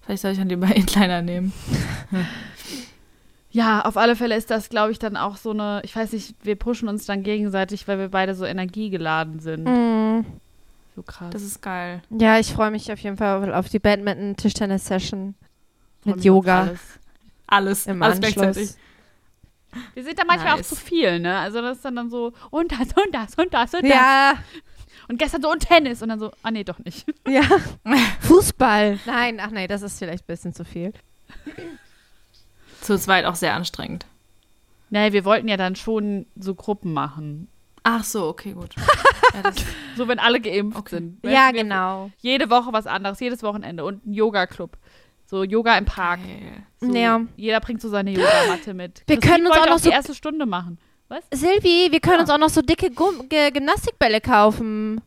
Vielleicht 0.00 0.22
soll 0.22 0.30
ich 0.30 0.38
dann 0.38 0.48
lieber 0.48 0.66
Inliner 0.74 1.20
nehmen. 1.20 1.52
Ja, 3.50 3.82
auf 3.82 3.98
alle 3.98 4.16
Fälle 4.16 4.34
ist 4.34 4.50
das, 4.50 4.70
glaube 4.70 4.92
ich, 4.92 4.98
dann 4.98 5.18
auch 5.18 5.36
so 5.36 5.50
eine, 5.50 5.82
ich 5.84 5.94
weiß 5.94 6.12
nicht, 6.12 6.34
wir 6.42 6.56
pushen 6.56 6.88
uns 6.88 7.04
dann 7.04 7.22
gegenseitig, 7.22 7.86
weil 7.86 7.98
wir 7.98 8.08
beide 8.08 8.34
so 8.34 8.46
energiegeladen 8.46 9.40
sind. 9.40 9.64
Mhm. 9.64 10.24
So 10.94 11.02
krass. 11.02 11.28
Das 11.32 11.42
ist 11.42 11.60
geil. 11.60 12.00
Ja, 12.08 12.38
ich 12.38 12.50
freue 12.50 12.70
mich 12.70 12.90
auf 12.90 12.98
jeden 13.00 13.18
Fall 13.18 13.52
auf 13.52 13.68
die 13.68 13.78
Badminton-Tischtennis-Session 13.78 15.34
mit 16.04 16.24
Yoga 16.24 16.62
alles. 16.62 16.80
Alles. 17.46 17.86
im 17.86 18.02
alles 18.02 18.16
Anschluss. 18.16 18.34
gleichzeitig. 18.36 18.70
Wir 19.92 20.02
sind 20.02 20.18
da 20.18 20.22
manchmal 20.26 20.56
Nice. 20.56 20.72
auch 20.72 20.76
zu 20.76 20.76
viel, 20.76 21.20
ne? 21.20 21.36
Also 21.36 21.60
das 21.60 21.76
ist 21.76 21.84
dann, 21.84 21.96
dann 21.96 22.08
so, 22.08 22.32
und 22.48 22.72
das, 22.72 22.80
und 22.80 23.12
das, 23.14 23.34
und 23.34 23.52
das, 23.52 23.74
und 23.74 23.82
das. 23.82 23.90
Ja, 23.90 24.32
Und 25.08 25.18
gestern 25.18 25.42
so, 25.42 25.50
und 25.50 25.60
Tennis. 25.60 26.02
Und 26.02 26.08
dann 26.08 26.18
so, 26.18 26.32
ah 26.42 26.50
nee, 26.50 26.64
doch 26.64 26.78
nicht. 26.80 27.06
ja. 27.28 27.42
Fußball. 28.20 28.98
Nein, 29.06 29.38
ach 29.40 29.50
nee, 29.50 29.66
das 29.66 29.82
ist 29.82 29.98
vielleicht 29.98 30.24
ein 30.24 30.26
bisschen 30.26 30.52
zu 30.54 30.64
viel. 30.64 30.92
Zu 32.80 32.98
zweit 32.98 33.24
auch 33.24 33.34
sehr 33.34 33.54
anstrengend. 33.54 34.06
Nee, 34.90 35.12
wir 35.12 35.24
wollten 35.24 35.48
ja 35.48 35.56
dann 35.56 35.74
schon 35.74 36.26
so 36.36 36.54
Gruppen 36.54 36.92
machen. 36.92 37.48
Ach 37.82 38.04
so, 38.04 38.26
okay, 38.28 38.52
gut. 38.52 38.74
ja, 39.34 39.52
So, 39.96 40.06
wenn 40.08 40.18
alle 40.18 40.40
geimpft 40.40 40.78
Okay. 40.78 40.96
sind. 40.96 41.18
Ja, 41.24 41.46
Weißt 41.48 41.54
genau. 41.54 42.10
Jede 42.18 42.50
Woche 42.50 42.72
was 42.72 42.86
anderes, 42.86 43.18
jedes 43.20 43.42
Wochenende. 43.42 43.84
Und 43.84 44.06
ein 44.06 44.12
Yoga-Club. 44.12 44.76
So 45.28 45.42
Yoga 45.42 45.76
im 45.76 45.84
Park. 45.84 46.20
geil. 46.22 46.62
So, 46.80 46.94
Ja. 46.94 47.20
Jeder 47.36 47.58
bringt 47.60 47.80
so 47.80 47.88
seine 47.88 48.12
Yogamatte 48.12 48.74
mit. 48.74 49.02
Wir 49.08 49.16
Christine 49.18 49.34
können 49.34 49.46
uns 49.48 49.56
auch 49.56 49.66
noch 49.66 49.76
die 49.80 49.84
so- 49.84 49.90
erste 49.90 50.14
Stunde 50.14 50.46
machen. 50.46 50.78
Was? 51.08 51.22
Silvi, 51.32 51.88
wir 51.90 52.00
können 52.00 52.16
Ja. 52.16 52.20
uns 52.22 52.30
auch 52.30 52.38
noch 52.38 52.48
so 52.48 52.62
dicke 52.62 52.90
Gum 52.90 53.28
Ge 53.28 53.50
Gymnastikbälle 53.50 54.20
kaufen. 54.20 55.00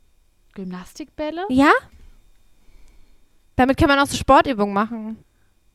Gymnastikbälle? 0.53 1.45
Ja? 1.49 1.71
Damit 3.55 3.77
kann 3.77 3.89
man 3.89 3.99
auch 3.99 4.07
so 4.07 4.15
Sportübungen 4.17 4.73
machen. 4.73 5.23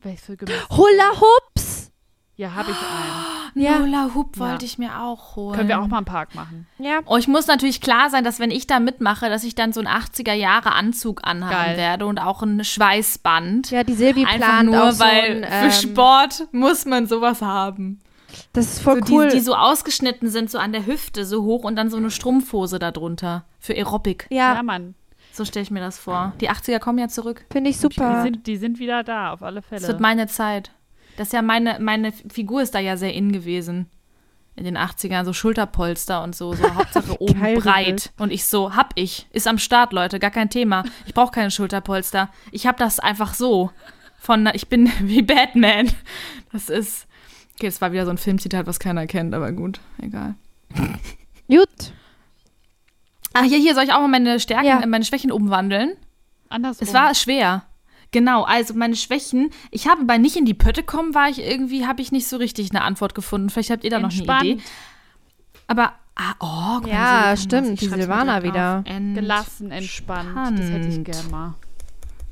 Welches 0.01 0.25
für 0.25 0.37
Gymnastik? 0.37 0.69
Hula 0.77 1.11
Hoops. 1.21 1.91
Ja, 2.37 2.53
habe 2.53 2.71
ich 2.71 2.77
einen. 2.77 3.25
Ja. 3.57 3.79
Hula 3.79 4.09
Hoop 4.13 4.35
Ja. 4.35 4.49
wollte 4.49 4.65
ich 4.65 4.77
mir 4.77 4.99
auch 4.99 5.37
holen. 5.37 5.55
Können 5.55 5.69
wir 5.69 5.79
auch 5.79 5.87
mal 5.87 5.99
im 5.99 6.03
Park 6.05 6.35
machen. 6.35 6.67
Ja. 6.77 6.99
Oh, 7.05 7.15
ich 7.15 7.29
muss 7.29 7.47
natürlich 7.47 7.79
klar 7.79 8.09
sein, 8.09 8.25
dass 8.25 8.37
wenn 8.37 8.51
ich 8.51 8.67
da 8.67 8.81
mitmache, 8.81 9.29
dass 9.29 9.45
ich 9.45 9.55
dann 9.55 9.71
so 9.71 9.79
einen 9.79 9.87
80er 9.87 10.33
Jahre 10.33 10.73
Anzug 10.73 11.21
anhaben 11.25 11.53
Geil. 11.67 11.77
werde 11.77 12.05
und 12.05 12.19
auch 12.19 12.41
ein 12.43 12.65
Schweißband. 12.65 13.71
Ja, 13.71 13.85
die 13.85 13.93
Silvi 13.93 14.25
Einfach 14.25 14.35
plant 14.45 14.71
nur, 14.71 14.83
auch 14.89 14.91
so 14.91 14.99
weil 15.05 15.45
ein, 15.45 15.49
für 15.49 15.67
ähm, 15.67 15.71
Sport 15.71 16.47
muss 16.51 16.83
man 16.83 17.07
sowas 17.07 17.41
haben. 17.41 18.01
Das 18.53 18.65
ist 18.65 18.81
voll 18.81 19.05
so 19.05 19.13
cool. 19.15 19.29
die, 19.29 19.35
die 19.37 19.41
so 19.41 19.55
ausgeschnitten 19.55 20.29
sind, 20.29 20.49
so 20.49 20.57
an 20.57 20.71
der 20.71 20.85
Hüfte, 20.85 21.25
so 21.25 21.43
hoch 21.43 21.63
und 21.63 21.75
dann 21.75 21.89
so 21.89 21.97
eine 21.97 22.11
Strumpfhose 22.11 22.79
darunter 22.79 23.45
für 23.59 23.73
Aerobic. 23.73 24.27
Ja, 24.29 24.55
ja, 24.55 24.63
Mann. 24.63 24.95
So 25.31 25.43
stelle 25.43 25.63
ich 25.63 25.71
mir 25.71 25.81
das 25.81 25.99
vor. 25.99 26.33
Die 26.39 26.49
80er 26.49 26.79
kommen 26.79 26.97
ja 26.99 27.09
zurück. 27.09 27.45
finde 27.51 27.69
ich 27.69 27.75
Die 27.75 27.81
super. 27.81 28.21
sind, 28.23 28.47
die 28.47 28.55
sind 28.57 28.79
wieder 28.79 29.03
da, 29.03 29.33
auf 29.33 29.43
alle 29.43 29.61
Fälle. 29.61 29.81
Das 29.81 29.89
wird 29.89 29.99
meine 29.99 30.27
Zeit. 30.27 30.71
Das 31.17 31.27
ist 31.27 31.33
ja 31.33 31.41
meine, 31.41 31.77
meine 31.79 32.11
Figur 32.11 32.61
ist 32.61 32.73
da 32.75 32.79
ja 32.79 32.95
sehr 32.97 33.13
in 33.13 33.31
gewesen. 33.31 33.87
In 34.57 34.63
den 34.63 34.77
80ern, 34.77 35.25
so 35.25 35.33
Schulterpolster 35.33 36.23
und 36.23 36.33
so, 36.33 36.53
so 36.53 36.63
Hauptsache 36.75 37.21
oben 37.21 37.41
Geil, 37.41 37.57
breit. 37.57 38.13
Und 38.17 38.31
ich 38.31 38.45
so, 38.45 38.75
hab 38.75 38.93
ich. 38.95 39.27
Ist 39.33 39.47
am 39.47 39.57
Start, 39.57 39.91
Leute, 39.91 40.19
gar 40.19 40.31
kein 40.31 40.49
Thema. 40.49 40.85
Ich 41.05 41.13
brauche 41.13 41.31
keine 41.31 41.51
Schulterpolster. 41.51 42.29
Ich 42.51 42.65
hab 42.65 42.77
das 42.77 43.01
einfach 43.01 43.33
so. 43.33 43.71
Von, 44.17 44.49
ich 44.53 44.69
bin 44.69 44.89
wie 45.01 45.21
Batman. 45.21 45.89
Das 46.53 46.69
ist. 46.69 47.07
Okay, 47.55 47.67
das 47.67 47.79
war 47.81 47.91
wieder 47.91 48.05
so 48.05 48.11
ein 48.11 48.17
Filmzitat, 48.17 48.67
was 48.67 48.79
keiner 48.79 49.07
kennt, 49.07 49.33
aber 49.33 49.51
gut, 49.51 49.79
egal. 50.01 50.35
Gut. 51.47 51.93
Ah, 53.33 53.43
hier, 53.43 53.59
hier 53.59 53.75
soll 53.75 53.83
ich 53.83 53.93
auch 53.93 53.99
mal 54.01 54.07
meine 54.07 54.39
Stärken, 54.39 54.65
Ja. 54.65 54.79
äh, 54.81 54.87
meine 54.87 55.05
Schwächen 55.05 55.31
umwandeln. 55.31 55.93
Andersrum. 56.49 56.87
Es 56.87 56.93
war 56.93 57.13
schwer. 57.13 57.63
Genau, 58.11 58.43
also 58.43 58.73
meine 58.73 58.95
Schwächen. 58.95 59.49
Ich 59.71 59.87
habe 59.87 60.05
bei 60.05 60.17
nicht 60.17 60.35
in 60.37 60.45
die 60.45 60.53
Pötte 60.53 60.83
kommen, 60.83 61.13
war 61.13 61.29
ich 61.29 61.39
irgendwie, 61.39 61.85
habe 61.85 62.01
ich 62.01 62.11
nicht 62.11 62.27
so 62.27 62.37
richtig 62.37 62.71
eine 62.71 62.81
Antwort 62.83 63.13
gefunden. 63.13 63.49
Vielleicht 63.49 63.69
habt 63.71 63.83
ihr 63.83 63.89
da 63.89 63.99
noch 63.99 64.09
eine 64.09 64.17
Entspannt, 64.19 64.45
Idee. 64.45 64.61
Aber, 65.67 65.93
ah, 66.15 66.33
oh, 66.39 66.75
guck 66.79 66.83
mal, 66.83 66.89
Ja, 66.91 67.21
kann 67.27 67.37
stimmt, 67.37 67.81
die 67.81 67.87
Silvana 67.87 68.41
wieder. 68.43 68.83
Ent- 68.85 69.15
gelassen, 69.15 69.71
entspannt. 69.71 70.59
Das 70.59 70.69
hätte 70.69 70.87
ich 70.87 70.95
Spannend. 70.95 71.05
gern 71.05 71.31
mal. 71.31 71.55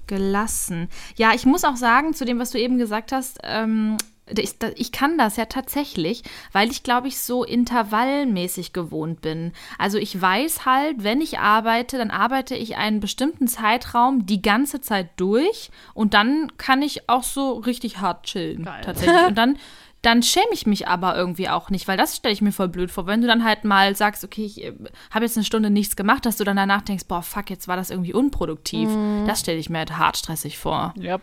Gelassen. 0.07 0.89
Ja, 1.15 1.33
ich 1.33 1.45
muss 1.45 1.63
auch 1.63 1.75
sagen, 1.75 2.13
zu 2.13 2.25
dem, 2.25 2.39
was 2.39 2.51
du 2.51 2.59
eben 2.59 2.77
gesagt 2.77 3.11
hast, 3.11 3.39
ähm, 3.43 3.97
ich, 4.25 4.91
kann 4.91 5.17
das 5.17 5.35
ja 5.35 5.45
tatsächlich, 5.45 6.23
weil 6.53 6.71
ich, 6.71 6.83
glaube 6.83 7.07
ich, 7.07 7.19
so 7.19 7.43
intervallmäßig 7.43 8.71
gewohnt 8.71 9.21
bin. 9.21 9.51
Also 9.77 9.97
ich 9.97 10.19
weiß 10.19 10.65
halt, 10.65 11.03
wenn 11.03 11.19
ich 11.19 11.39
arbeite, 11.39 11.97
dann 11.97 12.09
arbeite 12.09 12.55
ich 12.55 12.77
einen 12.77 13.01
bestimmten 13.01 13.47
Zeitraum 13.47 14.25
die 14.25 14.41
ganze 14.41 14.79
Zeit 14.79 15.09
durch 15.17 15.71
und 15.93 16.13
dann 16.13 16.53
kann 16.57 16.81
ich 16.81 17.09
auch 17.09 17.23
so 17.23 17.53
richtig 17.53 17.99
hart 17.99 18.25
chillen. 18.25 18.63
Geil. 18.63 18.81
Tatsächlich. 18.83 19.13
Und 19.27 19.37
dann, 19.37 19.57
dann 20.01 20.21
schäme 20.23 20.51
ich 20.51 20.65
mich 20.65 20.87
aber 20.87 21.15
irgendwie 21.15 21.49
auch 21.49 21.69
nicht, 21.69 21.87
weil 21.87 21.97
das 21.97 22.17
stelle 22.17 22.33
ich 22.33 22.41
mir 22.41 22.51
voll 22.51 22.67
blöd 22.67 22.91
vor. 22.91 23.07
Wenn 23.07 23.21
du 23.21 23.27
dann 23.27 23.43
halt 23.43 23.63
mal 23.63 23.95
sagst, 23.95 24.23
okay, 24.23 24.45
ich 24.45 24.63
äh, 24.63 24.73
habe 25.11 25.25
jetzt 25.25 25.37
eine 25.37 25.45
Stunde 25.45 25.69
nichts 25.69 25.95
gemacht, 25.95 26.25
dass 26.25 26.37
du 26.37 26.43
dann 26.43 26.57
danach 26.57 26.81
denkst, 26.81 27.05
boah, 27.07 27.21
fuck, 27.21 27.49
jetzt 27.49 27.67
war 27.67 27.75
das 27.75 27.89
irgendwie 27.89 28.13
unproduktiv. 28.13 28.89
Das 29.27 29.41
stelle 29.41 29.59
ich 29.59 29.69
mir 29.69 29.79
halt 29.79 29.97
hart 29.97 30.17
stressig 30.17 30.57
vor. 30.57 30.93
Ja. 30.97 31.19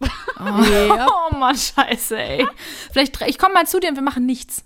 Oh 0.40 1.36
Mann, 1.36 1.56
scheiße, 1.56 2.18
ey. 2.18 2.46
Vielleicht, 2.92 3.20
ich 3.22 3.38
komme 3.38 3.54
mal 3.54 3.66
zu 3.66 3.78
dir 3.78 3.90
und 3.90 3.96
wir 3.96 4.02
machen 4.02 4.24
nichts. 4.24 4.64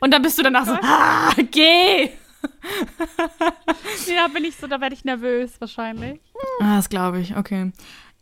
Und 0.00 0.12
dann 0.12 0.22
bist 0.22 0.38
du 0.38 0.42
danach 0.42 0.66
so, 0.66 0.72
ah, 0.72 1.32
geh. 1.50 2.10
ja, 4.06 4.28
bin 4.28 4.44
ich 4.44 4.56
so, 4.56 4.66
da 4.66 4.80
werde 4.80 4.94
ich 4.94 5.04
nervös 5.04 5.60
wahrscheinlich. 5.60 6.20
Ah, 6.60 6.76
das 6.76 6.88
glaube 6.88 7.20
ich, 7.20 7.36
okay. 7.36 7.72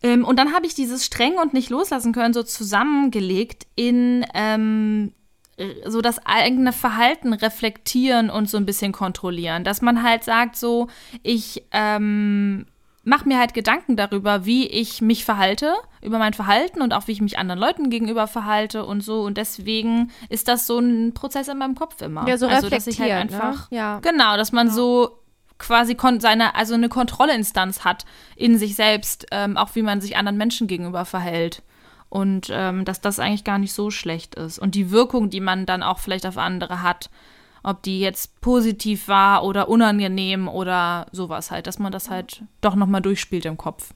Ähm, 0.03 0.25
und 0.25 0.39
dann 0.39 0.55
habe 0.55 0.67
ich 0.67 0.75
dieses 0.75 1.05
streng 1.05 1.39
und 1.39 1.55
nicht 1.55 1.71
loslassen 1.71 2.13
können 2.13 2.35
so 2.35 2.43
zusammengelegt 2.43 3.67
in 3.75 4.25
ähm, 4.35 5.13
äh, 5.57 5.75
so 5.87 6.01
das 6.01 6.25
eigene 6.25 6.73
Verhalten 6.73 7.33
reflektieren 7.33 8.31
und 8.31 8.49
so 8.49 8.57
ein 8.57 8.67
bisschen 8.67 8.93
kontrollieren. 8.93 9.65
Dass 9.65 9.83
man 9.83 10.03
halt 10.03 10.25
sagt, 10.25 10.57
so, 10.57 10.89
ich 11.23 11.65
ähm, 11.73 12.67
mache 13.07 13.29
mir 13.29 13.39
halt 13.39 13.55
Gedanken 13.55 13.97
darüber, 13.97 14.45
wie 14.45 14.67
ich 14.67 15.01
mich 15.01 15.25
verhalte, 15.25 15.75
über 16.03 16.19
mein 16.19 16.35
Verhalten 16.35 16.83
und 16.83 16.93
auch 16.93 17.07
wie 17.07 17.13
ich 17.13 17.21
mich 17.21 17.39
anderen 17.39 17.61
Leuten 17.61 17.89
gegenüber 17.89 18.27
verhalte 18.27 18.85
und 18.85 19.01
so. 19.01 19.23
Und 19.23 19.37
deswegen 19.39 20.11
ist 20.29 20.49
das 20.49 20.67
so 20.67 20.81
ein 20.81 21.15
Prozess 21.15 21.47
in 21.47 21.57
meinem 21.57 21.77
Kopf 21.77 22.03
immer. 22.03 22.29
Ja, 22.29 22.37
so 22.37 22.49
also, 22.49 22.69
dass 22.69 22.89
ich 22.89 23.01
halt 23.01 23.11
ne? 23.11 23.17
einfach, 23.17 23.71
Ja. 23.71 24.01
Genau, 24.01 24.37
dass 24.37 24.51
man 24.51 24.71
so 24.71 25.21
quasi 25.57 25.95
kon 25.95 26.19
seine, 26.19 26.57
also 26.57 26.75
eine 26.75 26.89
Kontrollinstanz 26.89 27.85
hat 27.85 28.05
in 28.35 28.59
sich 28.59 28.75
selbst, 28.75 29.27
ähm, 29.31 29.57
auch 29.57 29.77
wie 29.77 29.83
man 29.83 30.01
sich 30.01 30.17
anderen 30.17 30.37
Menschen 30.37 30.67
gegenüber 30.67 31.05
verhält. 31.05 31.63
Und 32.09 32.49
ähm, 32.51 32.85
dass 32.85 33.01
das 33.01 33.21
eigentlich 33.21 33.45
gar 33.45 33.59
nicht 33.59 33.73
so 33.73 33.93
schlecht 33.93 34.35
ist. 34.35 34.59
Und 34.59 34.75
die 34.75 34.91
Wirkung, 34.91 35.31
die 35.31 35.41
man 35.41 35.65
dann 35.65 35.85
auch 35.85 36.01
vielleicht 36.01 36.27
auf 36.27 36.39
andere 36.39 36.83
hat, 36.83 37.09
ob 37.67 37.83
die 37.83 37.99
jetzt 37.99 38.41
positiv 38.41 39.09
war 39.09 39.43
oder 39.45 39.69
unangenehm 39.69 40.47
oder 40.47 41.07
sowas 41.11 41.51
halt, 41.51 41.67
dass 41.67 41.79
man 41.81 41.91
das 41.91 42.09
halt 42.09 42.43
doch 42.61 42.77
nochmal 42.77 43.03
durchspielt 43.03 43.45
im 43.45 43.57
Kopf. 43.57 43.93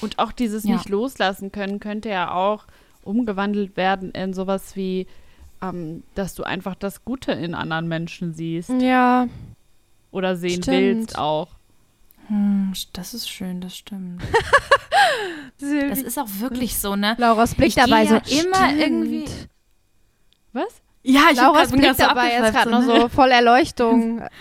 Und 0.00 0.18
auch 0.18 0.32
dieses 0.32 0.64
Ja. 0.64 0.72
nicht 0.76 0.88
loslassen 0.88 1.52
können 1.52 1.80
könnte 1.80 2.08
ja 2.08 2.32
auch 2.32 2.64
umgewandelt 3.02 3.76
werden 3.76 4.10
in 4.12 4.32
sowas 4.32 4.74
wie, 4.74 5.06
ähm, 5.62 6.02
dass 6.14 6.34
du 6.34 6.44
einfach 6.44 6.74
das 6.74 7.04
Gute 7.04 7.32
in 7.32 7.54
anderen 7.54 7.88
Menschen 7.88 8.32
siehst 8.32 8.70
Ja, 8.80 9.28
oder 10.10 10.36
sehen 10.36 10.62
Stimmt. 10.62 10.78
willst 10.78 11.18
auch. 11.18 11.48
Hm, 12.28 12.72
das 12.94 13.12
ist 13.12 13.28
schön, 13.28 13.60
das 13.60 13.76
stimmt. 13.76 14.22
Das 15.58 15.98
ist 16.00 16.18
auch 16.18 16.28
wirklich 16.38 16.78
so, 16.78 16.96
ne? 16.96 17.14
Lauras 17.18 17.54
Blick 17.54 17.68
Ich 17.68 17.74
dabei 17.74 18.04
ja 18.04 18.22
so. 18.24 18.40
immer 18.40 18.66
stimmt. 18.68 18.80
irgendwie- 18.80 19.24
Was? 20.54 20.80
Ja, 21.02 21.22
ich 21.32 21.38
Lauras 21.38 21.70
grad- 21.70 21.80
bin 21.80 21.94
so 21.94 22.02
dabei 22.02 22.28
ist 22.28 22.34
abgeschweift, 22.36 22.54
gerade 22.54 22.70
noch 22.70 22.80
ne? 22.94 23.00
so 23.00 23.08
voll 23.08 23.30
Erleuchtung. 23.30 24.22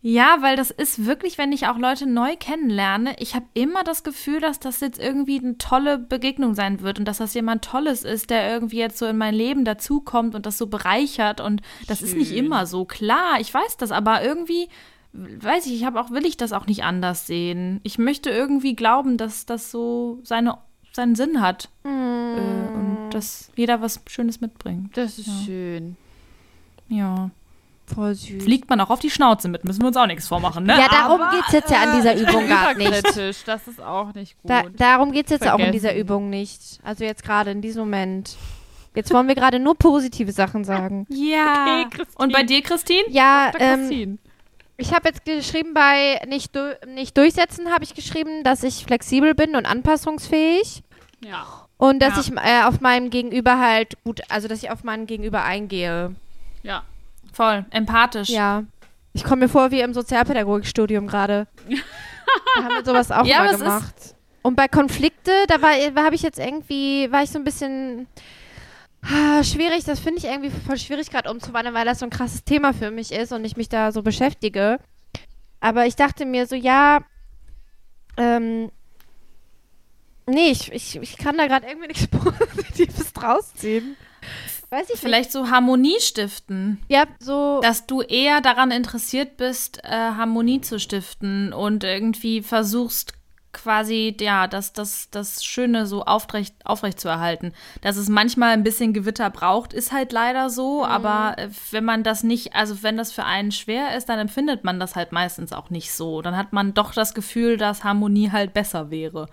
Ja, 0.00 0.36
weil 0.42 0.54
das 0.54 0.70
ist 0.70 1.06
wirklich, 1.06 1.38
wenn 1.38 1.50
ich 1.50 1.66
auch 1.66 1.76
Leute 1.76 2.06
neu 2.06 2.36
kennenlerne, 2.38 3.16
ich 3.18 3.34
habe 3.34 3.46
immer 3.54 3.82
das 3.82 4.04
Gefühl, 4.04 4.40
dass 4.40 4.60
das 4.60 4.78
jetzt 4.80 5.00
irgendwie 5.00 5.40
eine 5.40 5.58
tolle 5.58 5.98
Begegnung 5.98 6.54
sein 6.54 6.82
wird 6.82 7.00
und 7.00 7.04
dass 7.04 7.18
das 7.18 7.34
jemand 7.34 7.64
Tolles 7.64 8.04
ist, 8.04 8.30
der 8.30 8.48
irgendwie 8.48 8.78
jetzt 8.78 8.98
so 8.98 9.06
in 9.06 9.18
mein 9.18 9.34
Leben 9.34 9.64
dazukommt 9.64 10.36
und 10.36 10.46
das 10.46 10.56
so 10.56 10.68
bereichert 10.68 11.40
und 11.40 11.62
das 11.88 12.00
ist 12.00 12.16
nicht 12.16 12.28
Schön. 12.28 12.38
immer 12.46 12.64
so. 12.66 12.84
Klar, 12.84 13.40
ich 13.40 13.52
weiß 13.52 13.76
das, 13.76 13.90
aber 13.90 14.22
irgendwie 14.22 14.68
weiß 15.12 15.66
ich, 15.66 15.72
ich 15.74 15.84
habe 15.84 16.00
auch 16.00 16.12
will 16.12 16.26
ich 16.26 16.36
das 16.36 16.52
auch 16.52 16.66
nicht 16.66 16.84
anders 16.84 17.26
sehen. 17.26 17.80
Ich 17.82 17.98
möchte 17.98 18.30
irgendwie 18.30 18.76
glauben, 18.76 19.16
dass 19.16 19.46
das 19.46 19.72
so 19.72 20.20
seine 20.22 20.58
seinen 20.98 21.14
Sinn 21.14 21.40
hat 21.40 21.68
äh, 21.84 21.88
und 21.88 23.08
dass 23.12 23.50
jeder 23.56 23.80
was 23.80 24.00
Schönes 24.08 24.40
mitbringt. 24.40 24.96
Das 24.96 25.18
ist 25.18 25.26
Ja. 25.28 25.32
schön. 25.46 25.96
Ja, 26.88 27.30
Voll 27.86 28.14
süß. 28.14 28.42
fliegt 28.44 28.68
man 28.68 28.80
auch 28.80 28.90
auf 28.90 29.00
die 29.00 29.10
Schnauze 29.10 29.48
mit, 29.48 29.64
müssen 29.64 29.80
wir 29.82 29.88
uns 29.88 29.96
auch 29.96 30.06
nichts 30.06 30.26
vormachen, 30.28 30.64
ne? 30.64 30.78
ja, 30.78 30.88
darum 30.88 31.20
geht 31.30 31.44
es 31.46 31.52
jetzt 31.52 31.70
ja 31.70 31.82
an 31.82 31.96
dieser 31.96 32.14
Übung 32.20 32.48
gar 32.48 32.74
nicht. 32.74 32.88
Überkritisch, 32.88 33.44
das 33.44 33.66
ist 33.68 33.80
auch 33.80 34.12
nicht 34.14 34.36
gut. 34.42 34.50
Da, 34.50 34.62
darum 34.76 35.12
geht 35.12 35.26
es 35.26 35.30
jetzt 35.30 35.48
auch 35.48 35.58
in 35.58 35.72
dieser 35.72 35.88
Vergessen. 35.90 36.06
Übung 36.06 36.30
nicht. 36.30 36.60
Also 36.82 37.04
jetzt 37.04 37.22
gerade 37.22 37.50
in 37.50 37.62
diesem 37.62 37.82
Moment. 37.84 38.36
Jetzt 38.94 39.12
wollen 39.12 39.28
wir 39.28 39.34
gerade 39.34 39.58
nur 39.58 39.74
positive 39.76 40.32
Sachen 40.32 40.64
sagen. 40.64 41.06
Ja. 41.10 41.64
Okay, 41.84 41.86
Christine. 41.90 42.24
Und 42.24 42.32
bei 42.32 42.42
dir, 42.42 42.62
Christine? 42.62 43.04
Ja, 43.10 43.52
ähm, 43.58 43.80
Christine. 43.80 44.18
ich 44.76 44.92
habe 44.94 45.08
jetzt 45.08 45.24
geschrieben, 45.24 45.72
bei 45.74 46.20
nicht, 46.26 46.56
du 46.56 46.76
nicht 46.94 47.16
durchsetzen 47.16 47.70
habe 47.70 47.84
ich 47.84 47.94
geschrieben, 47.94 48.44
dass 48.44 48.62
ich 48.64 48.84
flexibel 48.84 49.34
bin 49.34 49.54
und 49.56 49.66
anpassungsfähig. 49.66 50.82
Ja. 51.20 51.46
Und 51.76 52.00
dass 52.00 52.14
Ja. 52.14 52.20
ich 52.20 52.50
äh, 52.50 52.62
auf 52.64 52.80
meinem 52.80 53.10
Gegenüber 53.10 53.58
halt 53.58 54.02
gut, 54.04 54.20
also 54.28 54.48
dass 54.48 54.62
ich 54.62 54.70
auf 54.70 54.84
meinen 54.84 55.06
Gegenüber 55.06 55.44
eingehe. 55.44 56.14
Ja. 56.62 56.82
Voll, 57.32 57.64
empathisch. 57.70 58.28
Ja. 58.28 58.64
Ich 59.12 59.24
komme 59.24 59.42
mir 59.44 59.48
vor 59.48 59.70
wie 59.70 59.80
im 59.80 59.94
Sozialpädagogikstudium 59.94 61.06
gerade. 61.06 61.46
da 62.56 62.62
haben 62.64 62.74
wir 62.74 62.84
sowas 62.84 63.10
auch 63.10 63.24
Ja, 63.26 63.44
mal 63.44 63.56
gemacht. 63.56 64.14
Und 64.42 64.54
bei 64.56 64.68
Konflikte, 64.68 65.32
da 65.48 65.60
war, 65.60 66.04
habe 66.04 66.14
ich 66.14 66.22
jetzt 66.22 66.38
irgendwie, 66.38 67.10
war 67.10 67.22
ich 67.22 67.30
so 67.30 67.38
ein 67.38 67.44
bisschen 67.44 68.06
ah, 69.02 69.42
schwierig. 69.42 69.84
Das 69.84 70.00
finde 70.00 70.18
ich 70.18 70.24
irgendwie 70.24 70.50
voll 70.50 70.78
schwierig 70.78 71.10
gerade 71.10 71.30
umzuwandeln, 71.30 71.74
weil 71.74 71.84
das 71.84 71.98
so 71.98 72.06
ein 72.06 72.10
krasses 72.10 72.44
Thema 72.44 72.72
für 72.72 72.90
mich 72.90 73.12
ist 73.12 73.32
und 73.32 73.44
ich 73.44 73.56
mich 73.56 73.68
da 73.68 73.92
so 73.92 74.02
beschäftige. 74.02 74.78
Aber 75.60 75.86
ich 75.86 75.96
dachte 75.96 76.24
mir 76.24 76.46
so, 76.46 76.54
ja, 76.54 77.00
ähm, 78.16 78.70
nee, 80.28 80.50
ich, 80.50 80.72
ich, 80.72 80.96
ich 80.96 81.16
kann 81.16 81.36
da 81.36 81.46
gerade 81.46 81.66
irgendwie 81.66 81.88
nichts 81.88 82.06
Positives 82.08 83.12
draus 83.12 83.52
ziehen. 83.54 83.96
Weiß 84.70 84.84
ich 84.84 84.90
nicht. 84.90 85.00
Vielleicht 85.00 85.32
so 85.32 85.50
Harmonie 85.50 85.98
stiften. 86.00 86.78
Ja, 86.88 87.06
so. 87.20 87.60
Dass 87.62 87.86
du 87.86 88.02
eher 88.02 88.40
daran 88.40 88.70
interessiert 88.70 89.36
bist, 89.36 89.82
äh, 89.84 89.88
Harmonie 89.90 90.60
zu 90.60 90.78
stiften 90.78 91.52
und 91.52 91.84
irgendwie 91.84 92.42
versuchst 92.42 93.14
quasi, 93.52 94.14
ja, 94.20 94.46
das, 94.46 94.74
das, 94.74 95.08
das 95.10 95.42
Schöne 95.42 95.86
so 95.86 96.04
aufrecht, 96.04 96.54
aufrecht 96.64 97.00
zu 97.00 97.08
erhalten. 97.08 97.52
Dass 97.80 97.96
es 97.96 98.08
manchmal 98.08 98.52
ein 98.52 98.62
bisschen 98.62 98.92
Gewitter 98.92 99.30
braucht, 99.30 99.72
ist 99.72 99.90
halt 99.90 100.12
leider 100.12 100.50
so, 100.50 100.84
aber 100.84 101.38
äh, 101.38 101.48
wenn 101.70 101.84
man 101.84 102.02
das 102.02 102.22
nicht, 102.22 102.54
also 102.54 102.82
wenn 102.82 102.96
das 102.96 103.10
für 103.10 103.24
einen 103.24 103.52
schwer 103.52 103.96
ist, 103.96 104.08
dann 104.10 104.18
empfindet 104.18 104.64
man 104.64 104.78
das 104.78 104.96
halt 104.96 105.12
meistens 105.12 105.52
auch 105.52 105.70
nicht 105.70 105.92
so. 105.92 106.20
Dann 106.20 106.36
hat 106.36 106.52
man 106.52 106.74
doch 106.74 106.92
das 106.92 107.14
Gefühl, 107.14 107.56
dass 107.56 107.84
Harmonie 107.84 108.30
halt 108.30 108.52
besser 108.52 108.90
wäre. 108.90 109.28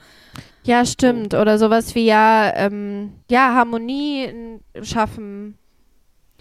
Ja, 0.66 0.84
stimmt. 0.84 1.36
Oder 1.36 1.59
sowas 1.59 1.93
wie 1.93 2.05
ja, 2.05 2.51
ähm, 2.55 3.13
ja, 3.30 3.53
Harmonie 3.53 4.59
schaffen. 4.82 5.57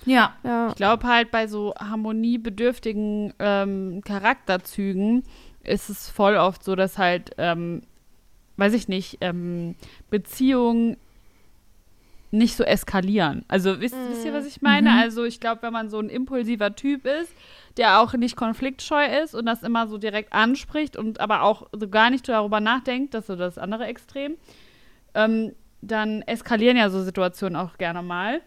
Ja. 0.06 0.34
Ja. 0.42 0.68
Ich 0.68 0.74
glaube 0.76 1.06
halt 1.06 1.30
bei 1.30 1.46
so 1.46 1.74
harmoniebedürftigen 1.78 3.34
ähm, 3.38 4.00
Charakterzügen 4.04 5.24
ist 5.62 5.90
es 5.90 6.08
voll 6.08 6.36
oft 6.36 6.64
so, 6.64 6.74
dass 6.74 6.98
halt, 6.98 7.32
ähm, 7.38 7.82
weiß 8.56 8.72
ich 8.74 8.88
nicht, 8.88 9.18
ähm, 9.20 9.76
Beziehungen 10.10 10.96
nicht 12.34 12.56
so 12.56 12.64
eskalieren. 12.64 13.44
Also 13.48 13.80
wisst, 13.80 13.96
wisst 14.08 14.24
ihr, 14.24 14.32
was 14.32 14.46
ich 14.46 14.60
meine? 14.60 14.90
Mhm. 14.90 14.98
Also 14.98 15.24
ich 15.24 15.40
glaube, 15.40 15.62
wenn 15.62 15.72
man 15.72 15.88
so 15.88 15.98
ein 15.98 16.08
impulsiver 16.08 16.74
Typ 16.74 17.06
ist, 17.06 17.32
der 17.76 18.00
auch 18.00 18.12
nicht 18.14 18.36
konfliktscheu 18.36 19.04
ist 19.22 19.34
und 19.34 19.46
das 19.46 19.62
immer 19.62 19.86
so 19.86 19.98
direkt 19.98 20.32
anspricht 20.32 20.96
und 20.96 21.20
aber 21.20 21.42
auch 21.42 21.68
so 21.72 21.88
gar 21.88 22.10
nicht 22.10 22.28
darüber 22.28 22.60
nachdenkt, 22.60 23.14
das 23.14 23.22
ist 23.22 23.26
so 23.28 23.36
das 23.36 23.58
andere 23.58 23.86
Extrem, 23.86 24.36
ähm, 25.14 25.52
dann 25.80 26.22
eskalieren 26.22 26.76
ja 26.76 26.90
so 26.90 27.02
Situationen 27.02 27.56
auch 27.56 27.78
gerne 27.78 28.02
mal. 28.02 28.40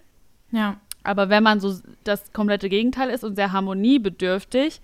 Ja. 0.52 0.78
Aber 1.04 1.30
wenn 1.30 1.44
man 1.44 1.60
so 1.60 1.74
das 2.04 2.34
komplette 2.34 2.70
Gegenteil 2.70 3.10
ist 3.10 3.24
und 3.24 3.36
sehr 3.36 3.52
harmoniebedürftig 3.54 4.82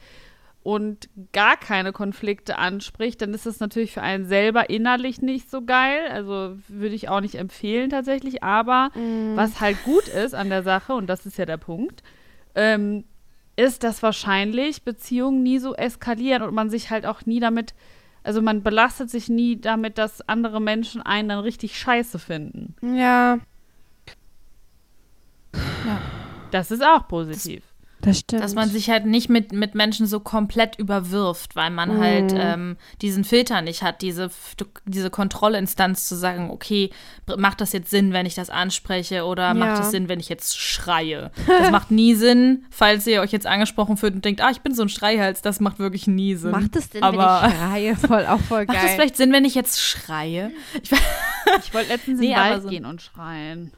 und 0.64 1.10
gar 1.34 1.58
keine 1.58 1.92
Konflikte 1.92 2.58
anspricht, 2.58 3.22
dann 3.22 3.34
ist 3.34 3.46
das 3.46 3.60
natürlich 3.60 3.92
für 3.92 4.02
einen 4.02 4.26
selber 4.26 4.70
innerlich 4.70 5.22
nicht 5.22 5.52
so 5.52 5.62
geil. 5.64 6.00
Also 6.10 6.56
würde 6.70 6.96
ich 6.96 7.10
auch 7.10 7.20
nicht 7.20 7.36
empfehlen 7.36 7.90
tatsächlich. 7.90 8.44
Aber 8.44 8.90
was 9.36 9.60
halt 9.60 9.84
gut 9.84 10.08
ist 10.08 10.34
an 10.34 10.50
der 10.50 10.64
Sache, 10.64 10.94
und 10.94 11.08
das 11.08 11.26
ist 11.26 11.38
ja 11.38 11.46
der 11.46 11.58
Punkt, 11.58 12.02
ähm, 12.56 13.04
ist, 13.58 13.84
dass 13.84 14.02
wahrscheinlich 14.02 14.84
Beziehungen 14.84 15.44
nie 15.44 15.60
so 15.60 15.76
eskalieren 15.76 16.42
und 16.44 16.56
man 16.56 16.70
sich 16.70 16.90
halt 16.90 17.06
auch 17.06 17.26
nie 17.26 17.40
damit, 17.42 17.74
also 18.24 18.42
man 18.42 18.64
belastet 18.64 19.10
sich 19.10 19.28
nie 19.30 19.60
damit, 19.60 19.98
dass 19.98 20.28
andere 20.30 20.62
Menschen 20.62 21.02
einen 21.02 21.30
dann 21.30 21.40
richtig 21.40 21.78
scheiße 21.78 22.20
finden. 22.20 22.74
Ja, 22.82 23.38
Das 26.52 26.72
ist 26.72 26.84
auch 26.84 27.08
positiv. 27.08 27.64
das 27.64 27.73
stimmt. 28.12 28.44
Dass 28.44 28.54
man 28.56 28.70
sich 28.70 28.90
halt 28.90 29.06
nicht 29.06 29.30
mit, 29.30 29.52
mit 29.54 29.76
Menschen 29.76 30.06
so 30.08 30.20
komplett 30.20 30.78
überwirft, 30.78 31.56
weil 31.56 31.70
man 31.70 32.00
halt 32.00 32.32
Mhm. 32.34 32.40
ähm, 32.40 32.78
diesen 33.02 33.24
Filter 33.24 33.62
nicht 33.62 33.82
hat, 33.84 34.02
diese, 34.02 34.30
diese 34.86 35.10
Kontrollinstanz 35.10 36.08
zu 36.08 36.16
sagen, 36.16 36.50
okay, 36.52 36.90
macht 37.38 37.62
das 37.62 37.72
jetzt 37.74 37.90
Sinn, 37.90 38.14
wenn 38.14 38.26
ich 38.26 38.36
das 38.36 38.50
anspreche 38.50 39.26
oder 39.26 39.48
Ja. 39.50 39.54
macht 39.54 39.82
es 39.84 39.92
Sinn, 39.92 40.10
wenn 40.10 40.20
ich 40.20 40.30
jetzt 40.30 40.58
schreie? 40.60 41.32
Das 41.48 41.72
macht 41.72 41.92
nie 41.92 42.14
Sinn, 42.16 42.66
falls 42.72 43.08
ihr 43.08 43.22
euch 43.22 43.32
jetzt 43.32 43.48
angesprochen 43.48 43.98
fühlt 43.98 44.16
und 44.16 44.26
denkt, 44.26 44.42
ah, 44.42 44.50
ich 44.52 44.62
bin 44.62 44.74
so 44.76 44.82
ein 44.84 44.90
Schreihals, 44.90 45.42
das 45.42 45.60
macht 45.60 45.80
wirklich 45.80 46.08
nie 46.08 46.36
Sinn. 46.36 46.52
Macht 46.52 46.76
es 46.76 46.90
denn, 46.90 47.04
Aber- 47.04 47.42
wenn 47.44 47.50
ich 47.52 47.58
schreie? 47.58 47.96
Voll, 48.08 48.26
auch 48.26 48.40
voll 48.42 48.66
Macht 48.66 48.78
es 48.78 48.84
geil. 48.84 48.96
vielleicht 48.96 49.18
Sinn, 49.18 49.32
wenn 49.32 49.46
ich 49.46 49.56
jetzt 49.56 49.80
schreie? 49.82 50.52
Ich, 50.82 50.92
Ich 51.66 51.74
wollte 51.74 51.90
letztens 51.90 52.20
Nee, 52.20 52.28
in 52.28 52.32
den 52.34 52.40
aber 52.40 52.50
Wald 52.52 52.64
so- 52.64 52.70
gehen 52.70 52.86
und 52.86 53.02
schreien. 53.02 53.72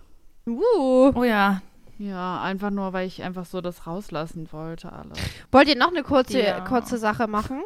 Uh. 0.48 1.12
oh 1.16 1.24
ja. 1.24 1.62
Ja, 1.98 2.42
einfach 2.42 2.72
nur, 2.72 2.92
weil 2.94 3.08
ich 3.08 3.24
einfach 3.24 3.46
so 3.46 3.62
das 3.62 3.88
rauslassen 3.88 4.52
wollte, 4.52 4.92
alles. 4.92 5.18
Wollt 5.52 5.68
ihr 5.70 5.78
noch 5.78 5.90
eine 5.90 6.04
kurze, 6.04 6.42
Ja. 6.42 6.62
kurze 6.62 6.98
Sache 6.98 7.28
machen? 7.28 7.64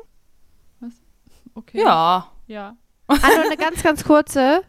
Okay. 1.56 1.80
Ja. 1.82 2.28
Ja. 2.48 2.76
Also 3.08 3.42
eine 3.44 3.58
ganz, 3.58 3.82
ganz 3.82 4.04
kurze. 4.04 4.62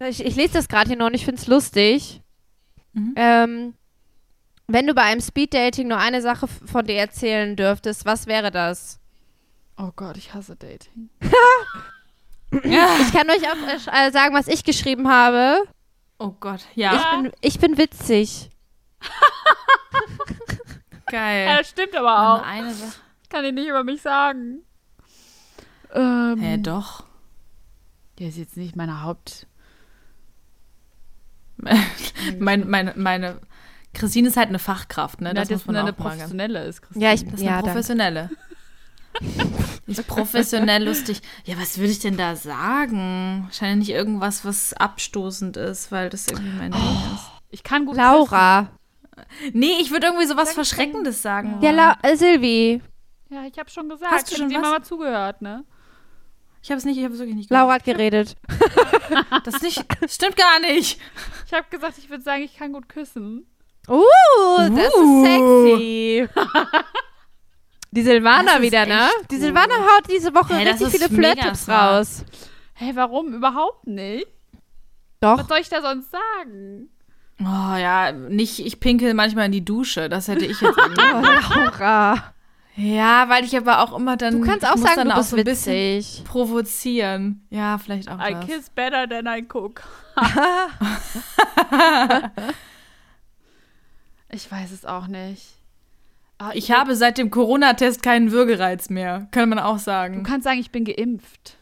Ich, 0.00 0.24
ich 0.24 0.34
lese 0.34 0.54
das 0.54 0.68
gerade 0.68 0.88
hier 0.88 0.96
noch 0.96 1.06
und 1.06 1.14
ich 1.14 1.24
finde 1.24 1.40
es 1.40 1.46
lustig. 1.46 2.20
Mhm. 2.92 3.14
Ähm, 3.16 3.74
wenn 4.66 4.86
du 4.86 4.94
bei 4.94 5.02
einem 5.02 5.20
Speeddating 5.20 5.88
nur 5.88 5.98
eine 5.98 6.20
Sache 6.22 6.46
von 6.48 6.84
dir 6.86 6.96
erzählen 6.96 7.54
dürftest, 7.54 8.04
was 8.04 8.26
wäre 8.26 8.50
das? 8.50 8.98
Oh 9.76 9.90
Gott, 9.94 10.16
ich 10.16 10.34
hasse 10.34 10.56
Dating. 10.56 11.08
Ich 12.50 13.12
kann 13.12 13.30
euch 13.30 13.42
auch 13.48 13.92
äh, 13.92 14.06
äh, 14.08 14.10
sagen, 14.10 14.34
was 14.34 14.48
ich 14.48 14.64
geschrieben 14.64 15.08
habe. 15.08 15.62
Oh 16.18 16.34
Gott, 16.38 16.60
ja, 16.74 16.94
Ich, 16.94 17.22
bin, 17.22 17.32
ich 17.40 17.58
bin 17.58 17.78
witzig. 17.78 18.50
geil. 21.10 21.46
Ja, 21.48 21.58
das 21.58 21.70
stimmt 21.70 21.94
aber 21.96 22.34
auch. 22.34 22.42
eine 22.42 22.72
Sache. 22.74 22.92
Kann 23.28 23.44
ich 23.44 23.52
nicht 23.52 23.68
über 23.68 23.84
mich 23.84 24.02
sagen. 24.02 24.62
Ähm, 25.94 26.38
Hä, 26.38 26.58
doch. 26.58 27.04
Der 28.18 28.28
ist 28.28 28.38
jetzt 28.38 28.56
nicht 28.56 28.76
meine 28.76 29.02
Haupt. 29.02 29.46
Mein, 32.38 32.68
meine, 32.68 32.92
meine, 32.96 33.40
Christine 33.94 34.28
ist 34.28 34.36
halt 34.36 34.48
eine 34.48 34.58
Fachkraft, 34.58 35.20
ne? 35.20 35.30
Na, 35.32 35.40
Das 35.40 35.48
das 35.48 35.58
muss 35.58 35.66
man 35.66 35.76
eine 35.76 35.90
auch 35.92 35.96
professionelle 35.96 36.64
ist, 36.64 36.82
Christine. 36.82 37.04
Ja, 37.04 37.12
ich- 37.12 37.24
Das 37.24 37.34
ist 37.34 37.42
Ja, 37.42 37.54
eine 37.58 37.62
professionelle. 37.62 38.30
Die 39.86 39.92
ist 39.92 40.06
professionell 40.06 40.84
lustig. 40.84 41.20
Ja, 41.44 41.56
was 41.58 41.78
würde 41.78 41.92
ich 41.92 41.98
denn 42.00 42.16
da 42.16 42.34
sagen? 42.36 43.44
Wahrscheinlich 43.44 43.88
nicht 43.88 43.96
irgendwas, 43.96 44.44
was 44.44 44.72
abstoßend 44.72 45.56
ist, 45.56 45.92
weil 45.92 46.10
das 46.10 46.26
irgendwie 46.28 46.52
mein 46.56 46.72
Ding 46.72 46.80
ist. 47.14 47.24
Ich 47.50 47.62
kann 47.62 47.86
gut 47.86 47.96
Laura. 47.96 48.68
Nee, 49.52 49.74
ich 49.80 49.90
würde 49.90 50.06
irgendwie 50.06 50.26
sowas 50.26 50.54
Verschreckendes 50.54 51.22
sagen. 51.22 51.58
Ja, 51.60 51.70
La 51.70 51.98
äh, 52.02 52.16
Silvi. 52.16 52.80
Ja, 53.28 53.44
ich 53.44 53.58
habe 53.58 53.70
schon 53.70 53.88
gesagt. 53.88 54.12
Hast 54.12 54.30
du 54.32 54.36
schon 54.36 54.52
was? 54.52 54.60
mal 54.62 54.82
zugehört, 54.82 55.42
ne? 55.42 55.64
Ich 56.62 56.70
habe 56.70 56.78
es 56.78 56.84
nicht, 56.84 56.96
ich 56.98 57.04
habe 57.04 57.12
es 57.14 57.18
wirklich 57.20 57.36
nicht 57.36 57.48
gehört. 57.48 57.62
Laura 57.64 57.74
hat 57.74 57.84
geredet. 57.84 58.36
Das 59.44 59.60
nicht, 59.60 59.84
stimmt 60.08 60.36
gar 60.36 60.58
nicht. 60.60 60.98
Ich 61.46 61.52
habe 61.52 61.66
gesagt, 61.68 61.98
ich 61.98 62.08
würde 62.08 62.22
sagen, 62.22 62.42
ich 62.44 62.56
kann 62.56 62.72
gut 62.72 62.88
küssen. 62.88 63.46
Uh, 63.88 64.00
das 64.58 64.94
Uh. 64.94 65.24
ist 65.24 65.24
sexy. 65.24 66.28
Die 67.90 68.02
Silvana 68.02 68.62
wieder, 68.62 68.86
ne? 68.86 69.10
Die. 69.30 69.36
Silvana 69.36 69.74
haut 69.74 70.08
diese 70.10 70.34
Woche 70.34 70.54
Hey, 70.54 70.66
richtig 70.68 70.88
viele 70.88 71.08
Flirt-Tipps 71.10 71.68
raus. 71.68 72.24
Hey, 72.72 72.92
warum? 72.96 73.34
Überhaupt 73.34 73.86
nicht. 73.86 74.26
Doch. 75.20 75.38
Was 75.38 75.46
soll 75.48 75.58
ich 75.58 75.68
da 75.68 75.82
sonst 75.82 76.10
sagen? 76.10 76.88
Oh 77.44 77.76
ja, 77.76 78.12
nicht, 78.12 78.58
ich 78.64 78.78
pinkel 78.80 79.14
manchmal 79.14 79.46
in 79.46 79.52
die 79.52 79.64
Dusche. 79.64 80.08
Das 80.08 80.28
hätte 80.28 80.46
ich 80.46 80.60
jetzt. 80.60 80.76
Oh, 80.78 81.20
Laura. 81.60 82.32
ja, 82.76 83.28
weil 83.28 83.44
ich 83.44 83.56
aber 83.56 83.80
auch 83.80 83.96
immer 83.96 84.16
dann. 84.16 84.40
Du 84.40 84.46
kannst 84.46 84.62
ich 84.64 84.68
auch 84.68 84.76
muss 84.76 84.82
sagen, 84.84 84.96
dann 84.96 85.08
du 85.08 85.14
auch 85.14 85.18
bist 85.18 85.30
so 85.30 85.36
ein 85.36 85.44
bisschen 85.44 85.98
witzig. 85.98 86.24
provozieren. 86.24 87.44
Ja, 87.50 87.78
vielleicht 87.78 88.08
auch 88.10 88.18
I 88.18 88.32
das. 88.34 88.46
kiss 88.46 88.70
better 88.70 89.08
than 89.08 89.26
I 89.26 89.44
cook. 89.52 89.82
ich 94.30 94.50
weiß 94.50 94.70
es 94.70 94.84
auch 94.84 95.06
nicht. 95.06 95.42
Ah, 96.38 96.50
Ich 96.54 96.70
habe 96.70 96.96
seit 96.96 97.18
dem 97.18 97.30
Corona-Test 97.30 98.02
keinen 98.02 98.30
Würgereiz 98.32 98.88
mehr, 98.90 99.26
kann 99.30 99.48
man 99.48 99.58
auch 99.58 99.76
Du 99.76 99.82
sagen. 99.82 100.22
kannst 100.22 100.44
sagen, 100.44 100.58
ich 100.60 100.70
bin 100.70 100.84
geimpft. 100.84 101.56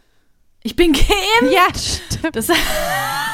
Ich 0.63 0.77
bin 0.77 0.93
geimpft. 0.93 1.53
Ja, 1.53 1.67
stimmt. 1.75 2.37
Das, 2.37 2.49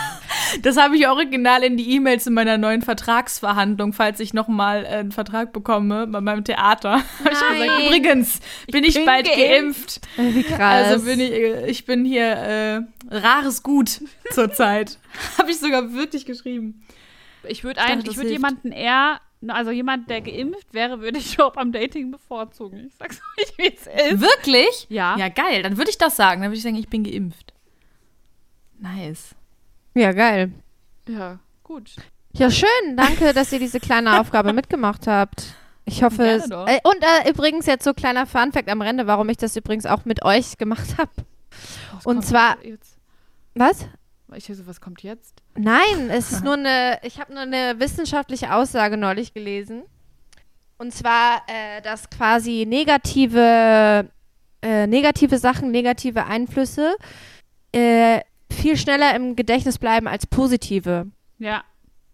das 0.63 0.77
habe 0.77 0.97
ich 0.97 1.07
original 1.09 1.63
in 1.63 1.77
die 1.77 1.91
E-Mails 1.95 2.27
in 2.27 2.35
meiner 2.35 2.59
neuen 2.59 2.83
Vertragsverhandlung, 2.83 3.93
falls 3.93 4.21
ich 4.21 4.35
nochmal 4.35 4.87
einen 4.87 5.13
Vertrag 5.13 5.53
bekomme 5.53 6.07
bei 6.07 6.21
meinem 6.21 6.45
Theater. 6.45 7.03
Habe 7.25 7.31
ich 7.33 7.39
gesagt, 7.39 7.83
übrigens, 7.87 8.41
bin 8.71 8.85
ich, 8.85 8.95
bin 8.95 9.05
bald 9.05 9.27
geimpft. 9.27 10.01
Wie 10.17 10.43
krass. 10.43 10.87
Also 10.89 11.05
bin 11.05 11.21
ich, 11.21 11.31
äh, 11.31 11.71
ich 11.71 11.85
bin 11.85 12.05
hier 12.05 12.27
äh, 12.27 12.81
rares 13.11 13.63
Gut 13.63 14.01
zurzeit. 14.33 14.99
habe 15.39 15.51
ich 15.51 15.59
sogar 15.59 15.93
wirklich 15.93 16.27
geschrieben. 16.27 16.85
Ich 17.49 17.63
würde 17.63 17.81
das 17.81 18.05
ich 18.09 18.17
würde 18.17 18.31
jemanden 18.31 18.73
eher, 18.73 19.21
also 19.47 19.71
jemand, 19.71 20.11
der 20.11 20.21
geimpft 20.21 20.73
wäre, 20.73 21.01
würde 21.01 21.19
ich 21.19 21.41
auch 21.41 21.53
beim 21.53 21.71
Dating 21.71 22.11
bevorzugen. 22.11 22.87
Ich 22.89 22.95
sag's 22.97 23.21
euch, 23.39 23.59
wie 23.59 23.73
es 23.73 23.87
ist. 23.87 24.21
Wirklich? 24.21 24.87
Ja. 24.89 25.17
Ja, 25.17 25.29
geil. 25.29 25.63
Dann 25.63 25.77
würde 25.77 25.91
ich 25.91 25.99
das 25.99 26.17
sagen. 26.17 26.41
Dann 26.41 26.51
würde 26.51 26.57
ich 26.57 26.65
sagen, 26.65 26.77
ich 26.77 26.89
bin 26.89 27.05
geimpft. 27.05 27.53
Nice. 28.79 29.36
Ja, 29.97 30.13
geil. 30.13 30.53
Ja, 31.09 31.39
gut. 31.63 31.97
Ja, 32.33 32.51
schön. 32.51 32.97
Danke, 32.97 33.33
dass 33.33 33.53
ihr 33.53 33.59
diese 33.59 33.81
kleine 33.81 34.21
Aufgabe 34.21 34.53
mitgemacht 34.53 35.07
habt. 35.07 35.55
Ich 35.85 36.03
hoffe 36.03 36.27
es. 36.27 36.45
Äh, 36.51 36.81
und 36.85 37.03
äh, 37.03 37.31
übrigens 37.31 37.67
jetzt 37.67 37.85
so 37.85 37.95
kleiner 37.95 38.27
Funfact 38.27 38.69
am 38.69 38.83
Rande, 38.83 39.07
warum 39.07 39.29
ich 39.29 39.37
das 39.37 39.57
übrigens 39.57 39.87
auch 39.87 40.05
mit 40.05 40.25
euch 40.25 40.59
gemacht 40.59 40.99
habe. 40.99 41.11
Und 42.05 42.25
zwar- 42.27 42.63
Jetzt? 42.65 42.97
Was? 43.55 43.87
Ich 44.35 44.45
so, 44.45 44.67
was 44.67 44.81
kommt 44.81 45.03
jetzt? 45.03 45.41
Nein, 45.57 46.11
es 46.11 46.33
ist 46.33 46.45
nur 46.45 46.55
eine, 46.55 46.99
ich 47.03 47.19
habe 47.21 47.33
nur 47.33 47.43
eine 47.43 47.79
wissenschaftliche 47.79 48.53
Aussage 48.53 48.97
neulich 48.97 49.33
gelesen. 49.33 49.85
Und 50.79 50.93
zwar, 50.93 51.43
äh, 51.47 51.81
dass 51.81 52.11
quasi 52.11 52.67
negative, 52.69 54.11
äh, 54.61 54.87
negative 54.87 55.39
Sachen, 55.39 55.71
negative 55.71 56.27
Einflüsse 56.27 56.97
äh, 57.73 58.21
viel 58.51 58.77
schneller 58.77 59.15
im 59.15 59.37
Gedächtnis 59.37 59.79
bleiben 59.79 60.07
als 60.09 60.27
positive. 60.27 61.07
Ja. 61.39 61.63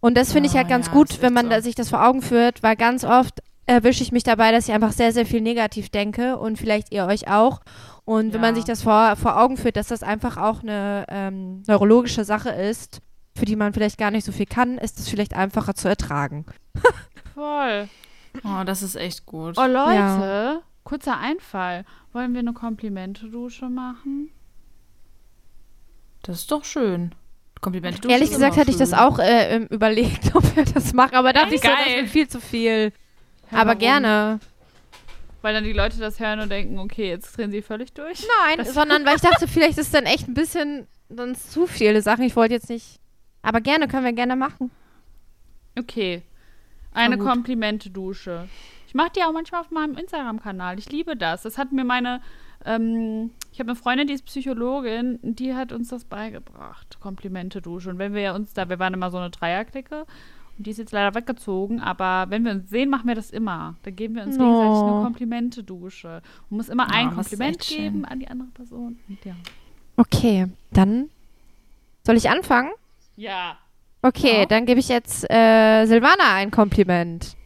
Und 0.00 0.16
das 0.16 0.32
finde 0.32 0.48
ich 0.48 0.56
halt 0.56 0.68
ganz 0.68 0.86
ja, 0.86 0.92
gut, 0.92 1.22
wenn 1.22 1.32
man 1.32 1.46
so. 1.46 1.50
da, 1.50 1.62
sich 1.62 1.74
das 1.74 1.90
vor 1.90 2.04
Augen 2.04 2.22
führt, 2.22 2.62
weil 2.62 2.76
ganz 2.76 3.04
oft 3.04 3.40
erwische 3.66 4.02
ich 4.02 4.10
mich 4.10 4.24
dabei, 4.24 4.50
dass 4.50 4.68
ich 4.68 4.74
einfach 4.74 4.92
sehr, 4.92 5.12
sehr 5.12 5.24
viel 5.26 5.40
negativ 5.40 5.88
denke 5.90 6.36
und 6.38 6.58
vielleicht 6.58 6.92
ihr 6.92 7.06
euch 7.06 7.28
auch. 7.28 7.60
Und 8.04 8.32
wenn 8.32 8.40
man 8.40 8.54
Ja. 8.54 8.56
sich 8.56 8.64
das 8.64 8.82
vor, 8.82 9.14
vor 9.14 9.38
Augen 9.40 9.56
führt, 9.56 9.76
dass 9.76 9.88
das 9.88 10.02
einfach 10.02 10.36
auch 10.36 10.62
eine 10.62 11.06
ähm, 11.08 11.62
neurologische 11.68 12.24
Sache 12.24 12.50
ist, 12.50 13.00
für 13.36 13.44
die 13.44 13.54
man 13.54 13.72
vielleicht 13.72 13.96
gar 13.98 14.10
nicht 14.10 14.24
so 14.26 14.32
viel 14.32 14.46
kann, 14.46 14.76
ist 14.78 14.98
es 14.98 15.08
vielleicht 15.08 15.34
einfacher 15.34 15.74
zu 15.74 15.88
ertragen. 15.88 16.44
Voll. 17.34 17.88
Oh, 18.44 18.64
das 18.64 18.82
ist 18.82 18.96
echt 18.96 19.24
gut. 19.26 19.56
Oh, 19.56 19.66
Leute, 19.66 20.62
kurzer 20.84 21.18
Einfall. 21.18 21.84
Wollen 22.12 22.32
wir 22.32 22.40
eine 22.40 22.52
Komplimente-Dusche 22.52 23.68
machen? 23.68 24.30
Das 26.22 26.40
ist 26.40 26.50
doch 26.50 26.64
schön. 26.64 27.14
Komplimente. 27.60 28.08
Ehrlich 28.08 28.30
gesagt 28.30 28.56
hätte 28.56 28.70
ich 28.70 28.76
das 28.76 28.92
auch 28.92 29.18
äh, 29.18 29.58
überlegt, 29.70 30.30
ob 30.34 30.56
wir 30.56 30.64
das 30.64 30.92
machen, 30.92 31.14
aber 31.14 31.32
dachte 31.32 31.54
ich 31.54 31.60
so, 31.60 31.68
das 31.68 31.86
wird 31.86 32.08
viel 32.08 32.28
zu 32.28 32.40
viel. 32.40 32.92
Ja, 33.50 33.58
aber 33.58 33.68
warum? 33.68 33.78
gerne. 33.78 34.40
Weil 35.42 35.54
dann 35.54 35.64
die 35.64 35.72
Leute 35.72 35.98
das 35.98 36.20
hören 36.20 36.40
und 36.40 36.50
denken, 36.50 36.78
okay, 36.78 37.08
jetzt 37.08 37.36
drehen 37.36 37.50
sie 37.50 37.62
völlig 37.62 37.92
durch. 37.92 38.26
Nein, 38.44 38.64
sondern 38.64 39.04
weil 39.04 39.16
ich 39.16 39.22
dachte, 39.22 39.46
vielleicht 39.46 39.78
ist 39.78 39.94
dann 39.94 40.04
echt 40.04 40.28
ein 40.28 40.34
bisschen 40.34 40.86
sonst 41.08 41.52
zu 41.52 41.66
viele 41.66 42.02
Sachen. 42.02 42.24
Ich 42.24 42.36
wollte 42.36 42.54
jetzt 42.54 42.70
nicht. 42.70 43.00
Aber 43.42 43.60
gerne, 43.60 43.88
können 43.88 44.04
wir 44.04 44.12
gerne 44.12 44.36
machen. 44.36 44.70
Okay. 45.78 46.22
Eine. 46.92 47.18
Komplimente-Dusche. 47.18 48.48
Ich 48.86 48.94
mache 48.94 49.10
die 49.16 49.22
auch 49.22 49.32
manchmal 49.32 49.62
auf 49.62 49.70
meinem 49.70 49.96
Instagram-Kanal. 49.96 50.78
Ich 50.78 50.90
liebe 50.90 51.16
das. 51.16 51.42
Das 51.42 51.58
hat 51.58 51.72
mir 51.72 51.84
meine, 51.84 52.20
ähm, 52.64 53.30
ich 53.52 53.60
habe 53.60 53.70
eine 53.70 53.76
Freundin, 53.76 54.06
die 54.06 54.14
ist 54.14 54.24
Psychologin, 54.24 55.18
die 55.22 55.54
hat 55.54 55.72
uns 55.72 55.88
das 55.88 56.04
beigebracht. 56.04 56.98
Komplimente-Dusche. 57.00 57.90
Und 57.90 57.98
wenn 57.98 58.14
wir 58.14 58.34
uns 58.34 58.52
da, 58.54 58.68
wir 58.68 58.78
waren 58.78 58.94
immer 58.94 59.10
so 59.10 59.18
eine 59.18 59.30
Dreierklicke 59.30 60.06
und 60.58 60.66
die 60.66 60.70
ist 60.70 60.78
jetzt 60.78 60.92
leider 60.92 61.14
weggezogen, 61.14 61.80
aber 61.80 62.26
wenn 62.30 62.44
wir 62.44 62.52
uns 62.52 62.70
sehen, 62.70 62.88
machen 62.90 63.08
wir 63.08 63.14
das 63.14 63.30
immer. 63.30 63.76
Da 63.82 63.90
geben 63.90 64.14
wir 64.14 64.22
uns 64.24 64.36
Oh. 64.36 64.38
gegenseitig 64.38 64.82
eine 64.82 65.02
Komplimente-Dusche. 65.04 66.22
Man 66.50 66.56
muss 66.56 66.68
immer 66.68 66.90
ein 66.90 67.08
Oh, 67.08 67.14
Kompliment 67.14 67.64
schön. 67.64 67.76
geben 67.78 68.04
an 68.04 68.20
die 68.20 68.28
andere 68.28 68.48
Person. 68.48 68.98
Und 69.08 69.24
ja. 69.24 69.34
Okay, 69.96 70.46
dann 70.72 71.10
soll 72.04 72.16
ich 72.16 72.30
anfangen? 72.30 72.70
Ja. 73.16 73.56
Okay, 74.02 74.40
Ja. 74.40 74.46
dann 74.46 74.66
gebe 74.66 74.80
ich 74.80 74.88
jetzt 74.88 75.30
äh, 75.30 75.84
Silvana 75.86 76.34
ein 76.34 76.50
Kompliment. 76.50 77.36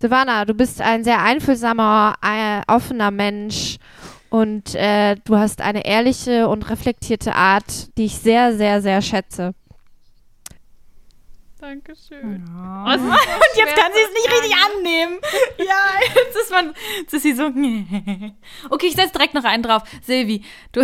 Silvana, 0.00 0.44
du 0.44 0.54
bist 0.54 0.80
ein 0.80 1.04
sehr 1.04 1.22
einfühlsamer, 1.22 2.14
äh, 2.22 2.62
offener 2.72 3.10
Mensch 3.10 3.78
und 4.30 4.74
äh, 4.74 5.16
du 5.24 5.36
hast 5.36 5.60
eine 5.60 5.86
ehrliche 5.86 6.48
und 6.48 6.68
reflektierte 6.68 7.34
Art, 7.34 7.96
die 7.96 8.06
ich 8.06 8.18
sehr, 8.18 8.56
sehr, 8.56 8.82
sehr 8.82 9.02
schätze. 9.02 9.54
Dankeschön. 11.60 12.44
Oh. 12.56 12.90
Und 12.92 13.56
jetzt 13.56 13.74
kann 13.74 13.92
sie 13.92 14.00
es 14.00 14.12
nicht 14.12 14.32
richtig 14.32 14.54
annehmen. 14.54 15.18
Ja, 15.58 16.00
jetzt 16.14 16.36
ist 16.36 16.50
man, 16.52 16.72
jetzt 17.00 17.14
ist 17.14 17.22
sie 17.22 17.32
so. 17.32 17.46
Okay, 18.70 18.86
ich 18.86 18.94
setze 18.94 19.12
direkt 19.12 19.34
noch 19.34 19.44
einen 19.44 19.62
drauf. 19.62 19.82
Silvi, 20.02 20.44
du, 20.72 20.82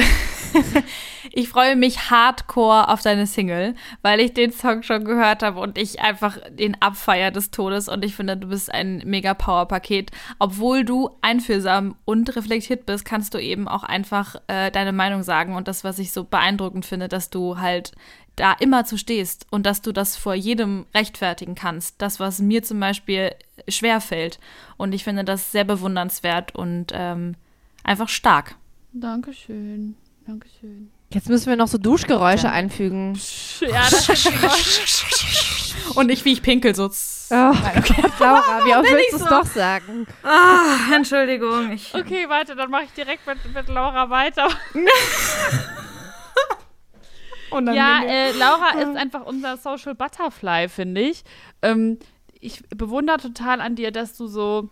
ich 1.32 1.48
freue 1.48 1.76
mich 1.76 2.10
hardcore 2.10 2.88
auf 2.88 3.02
deine 3.02 3.26
Single, 3.26 3.74
weil 4.02 4.20
ich 4.20 4.34
den 4.34 4.52
Song 4.52 4.82
schon 4.82 5.04
gehört 5.04 5.42
habe 5.42 5.60
und 5.60 5.78
ich 5.78 6.00
einfach 6.00 6.38
den 6.50 6.80
abfeier 6.82 7.30
des 7.30 7.50
Todes 7.50 7.88
und 7.88 8.04
ich 8.04 8.16
finde, 8.16 8.36
du 8.36 8.48
bist 8.48 8.72
ein 8.72 9.02
mega 9.04 9.32
Power-Paket. 9.32 10.10
Obwohl 10.38 10.84
du 10.84 11.10
einfühlsam 11.22 11.96
und 12.04 12.34
reflektiert 12.34 12.84
bist, 12.84 13.04
kannst 13.04 13.34
du 13.34 13.38
eben 13.38 13.68
auch 13.68 13.84
einfach 13.84 14.36
äh, 14.48 14.70
deine 14.72 14.92
Meinung 14.92 15.22
sagen 15.22 15.54
und 15.54 15.68
das, 15.68 15.84
was 15.84 15.98
ich 16.00 16.12
so 16.12 16.24
beeindruckend 16.24 16.84
finde, 16.84 17.08
dass 17.08 17.30
du 17.30 17.58
halt 17.58 17.92
da 18.36 18.52
immer 18.52 18.84
zu 18.84 18.98
stehst 18.98 19.46
und 19.50 19.64
dass 19.64 19.82
du 19.82 19.92
das 19.92 20.16
vor 20.16 20.34
jedem 20.34 20.86
rechtfertigen 20.94 21.54
kannst. 21.54 22.00
Das, 22.02 22.18
was 22.20 22.40
mir 22.40 22.62
zum 22.62 22.80
Beispiel 22.80 23.32
schwer 23.68 24.00
fällt. 24.00 24.38
Und 24.76 24.92
ich 24.92 25.04
finde 25.04 25.24
das 25.24 25.52
sehr 25.52 25.64
bewundernswert 25.64 26.54
und 26.54 26.92
ähm, 26.92 27.36
einfach 27.84 28.08
stark. 28.08 28.56
Dankeschön. 28.92 29.96
Dankeschön. 30.26 30.90
Jetzt 31.10 31.28
müssen 31.28 31.48
wir 31.48 31.56
noch 31.56 31.68
so 31.68 31.78
Duschgeräusche 31.78 32.50
einfügen. 32.50 33.16
Ja, 33.60 33.88
das 33.88 34.08
ist 34.08 35.74
Und 35.94 36.10
ich, 36.10 36.24
wie 36.24 36.32
ich 36.32 36.42
pinkel, 36.42 36.74
so. 36.74 36.86
Oh, 36.86 37.34
Laura, 37.34 38.64
wie 38.64 38.74
oft 38.74 38.90
willst 38.90 39.12
du 39.12 39.16
es 39.16 39.22
so? 39.22 39.28
doch 39.28 39.46
sagen? 39.46 40.06
Ah, 40.24 40.94
Entschuldigung. 40.94 41.70
Ich, 41.72 41.94
Okay, 41.94 42.26
warte, 42.28 42.56
dann 42.56 42.70
mache 42.70 42.84
ich 42.84 42.92
direkt 42.92 43.26
mit, 43.26 43.38
mit 43.54 43.68
Laura 43.68 44.10
weiter. 44.10 44.48
Ja, 47.74 48.02
äh, 48.04 48.32
Laura 48.32 48.70
ist 48.80 48.96
einfach 48.96 49.26
unser 49.26 49.56
Social 49.56 49.94
Butterfly, 49.94 50.68
finde 50.68 51.00
ich. 51.00 51.24
Ähm, 51.62 51.98
ich 52.40 52.62
bewundere 52.68 53.18
total 53.18 53.60
an 53.60 53.74
dir, 53.74 53.90
dass 53.90 54.16
du 54.16 54.26
so 54.26 54.68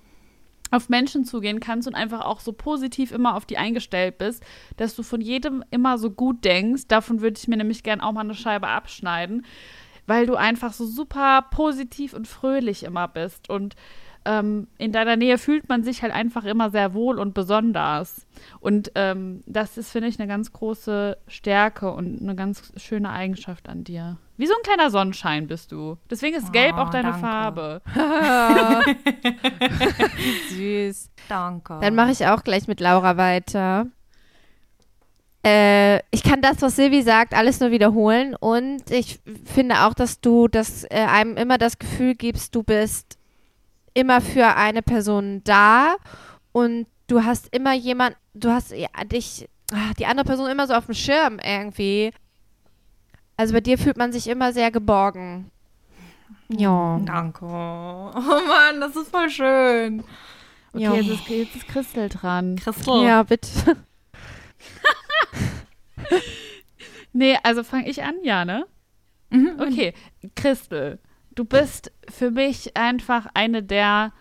auf 0.72 0.88
Menschen 0.88 1.24
zugehen 1.24 1.60
kannst 1.60 1.86
und 1.86 1.94
einfach 1.94 2.22
auch 2.22 2.40
so 2.40 2.52
positiv 2.52 3.12
immer 3.12 3.36
auf 3.36 3.44
die 3.44 3.58
eingestellt 3.58 4.18
bist, 4.18 4.42
dass 4.78 4.96
du 4.96 5.02
von 5.02 5.20
jedem 5.20 5.62
immer 5.70 5.98
so 5.98 6.10
gut 6.10 6.44
denkst. 6.44 6.88
Davon 6.88 7.20
würde 7.20 7.38
ich 7.38 7.46
mir 7.46 7.58
nämlich 7.58 7.82
gern 7.82 8.00
auch 8.00 8.12
mal 8.12 8.20
eine 8.20 8.34
Scheibe 8.34 8.68
abschneiden, 8.68 9.44
weil 10.06 10.26
du 10.26 10.34
einfach 10.34 10.72
so 10.72 10.86
super 10.86 11.46
positiv 11.50 12.14
und 12.14 12.26
fröhlich 12.26 12.84
immer 12.84 13.06
bist 13.06 13.50
und 13.50 13.76
ähm, 14.24 14.68
in 14.78 14.92
deiner 14.92 15.16
Nähe 15.16 15.38
fühlt 15.38 15.68
man 15.68 15.84
sich 15.84 16.02
halt 16.02 16.12
einfach 16.12 16.44
immer 16.44 16.70
sehr 16.70 16.94
wohl 16.94 17.18
und 17.18 17.34
besonders. 17.34 18.26
Und 18.60 18.92
ähm, 18.94 19.42
das 19.46 19.78
ist, 19.78 19.90
finde 19.90 20.08
ich, 20.08 20.18
eine 20.18 20.28
ganz 20.28 20.52
große 20.52 21.16
Stärke 21.26 21.92
und 21.92 22.20
eine 22.20 22.34
ganz 22.34 22.72
schöne 22.76 23.10
Eigenschaft 23.10 23.68
an 23.68 23.84
dir. 23.84 24.18
Wie 24.36 24.46
so 24.46 24.54
ein 24.54 24.62
kleiner 24.62 24.90
Sonnenschein 24.90 25.46
bist 25.46 25.72
du. 25.72 25.98
Deswegen 26.10 26.36
ist 26.36 26.52
Gelb 26.52 26.74
Oh, 26.76 26.80
auch 26.80 26.90
deine 26.90 27.10
danke. 27.10 27.20
Farbe. 27.20 27.82
Süß. 30.50 31.10
Danke. 31.28 31.78
Dann 31.80 31.94
mache 31.94 32.10
ich 32.12 32.26
auch 32.26 32.42
gleich 32.42 32.66
mit 32.66 32.80
Laura 32.80 33.16
weiter. 33.16 33.86
Äh, 35.44 35.98
ich 36.10 36.22
kann 36.22 36.40
das, 36.40 36.62
was 36.62 36.76
Silvi 36.76 37.02
sagt, 37.02 37.34
alles 37.34 37.60
nur 37.60 37.70
wiederholen. 37.72 38.36
Und 38.38 38.90
ich 38.90 39.20
finde 39.44 39.80
auch, 39.82 39.94
dass 39.94 40.20
du 40.20 40.48
das, 40.48 40.84
äh, 40.84 41.06
einem 41.08 41.36
immer 41.36 41.58
das 41.58 41.78
Gefühl 41.78 42.14
gibst, 42.14 42.54
du 42.54 42.62
bist 42.62 43.18
immer 43.94 44.20
für 44.20 44.56
eine 44.56 44.82
Person 44.82 45.42
da 45.44 45.96
und 46.52 46.86
du 47.06 47.24
hast 47.24 47.54
immer 47.54 47.74
jemand, 47.74 48.16
du 48.34 48.50
hast 48.50 48.72
ja, 48.72 48.88
dich, 49.04 49.48
ah, 49.72 49.92
die 49.98 50.06
andere 50.06 50.24
Person 50.26 50.50
immer 50.50 50.66
so 50.66 50.74
auf 50.74 50.86
dem 50.86 50.94
Schirm 50.94 51.38
irgendwie. 51.44 52.12
Also 53.36 53.54
bei 53.54 53.60
dir 53.60 53.78
fühlt 53.78 53.96
man 53.96 54.12
sich 54.12 54.28
immer 54.28 54.52
sehr 54.52 54.70
geborgen. 54.70 55.50
Ja. 56.48 57.00
Danke. 57.04 57.44
Oh 57.44 57.48
Mann, 58.46 58.80
das 58.80 58.94
ist 58.96 59.10
voll 59.10 59.30
schön. 59.30 60.04
Okay, 60.74 60.84
Ja. 60.84 60.94
jetzt, 60.94 61.08
ist, 61.08 61.28
jetzt 61.28 61.56
ist 61.56 61.68
Christel 61.68 62.08
dran. 62.08 62.56
Christel. 62.56 63.04
Ja, 63.04 63.22
bitte. 63.22 63.76
Nee, 67.12 67.36
also 67.42 67.62
fange 67.62 67.88
ich 67.88 68.02
an, 68.02 68.14
ja, 68.22 68.44
ne? 68.44 68.66
Mhm. 69.30 69.56
Okay, 69.60 69.92
Christel, 70.34 70.98
du 71.34 71.44
bist 71.44 71.92
für 72.08 72.30
mich 72.30 72.76
einfach 72.76 73.26
eine 73.34 73.62
der 73.62 74.12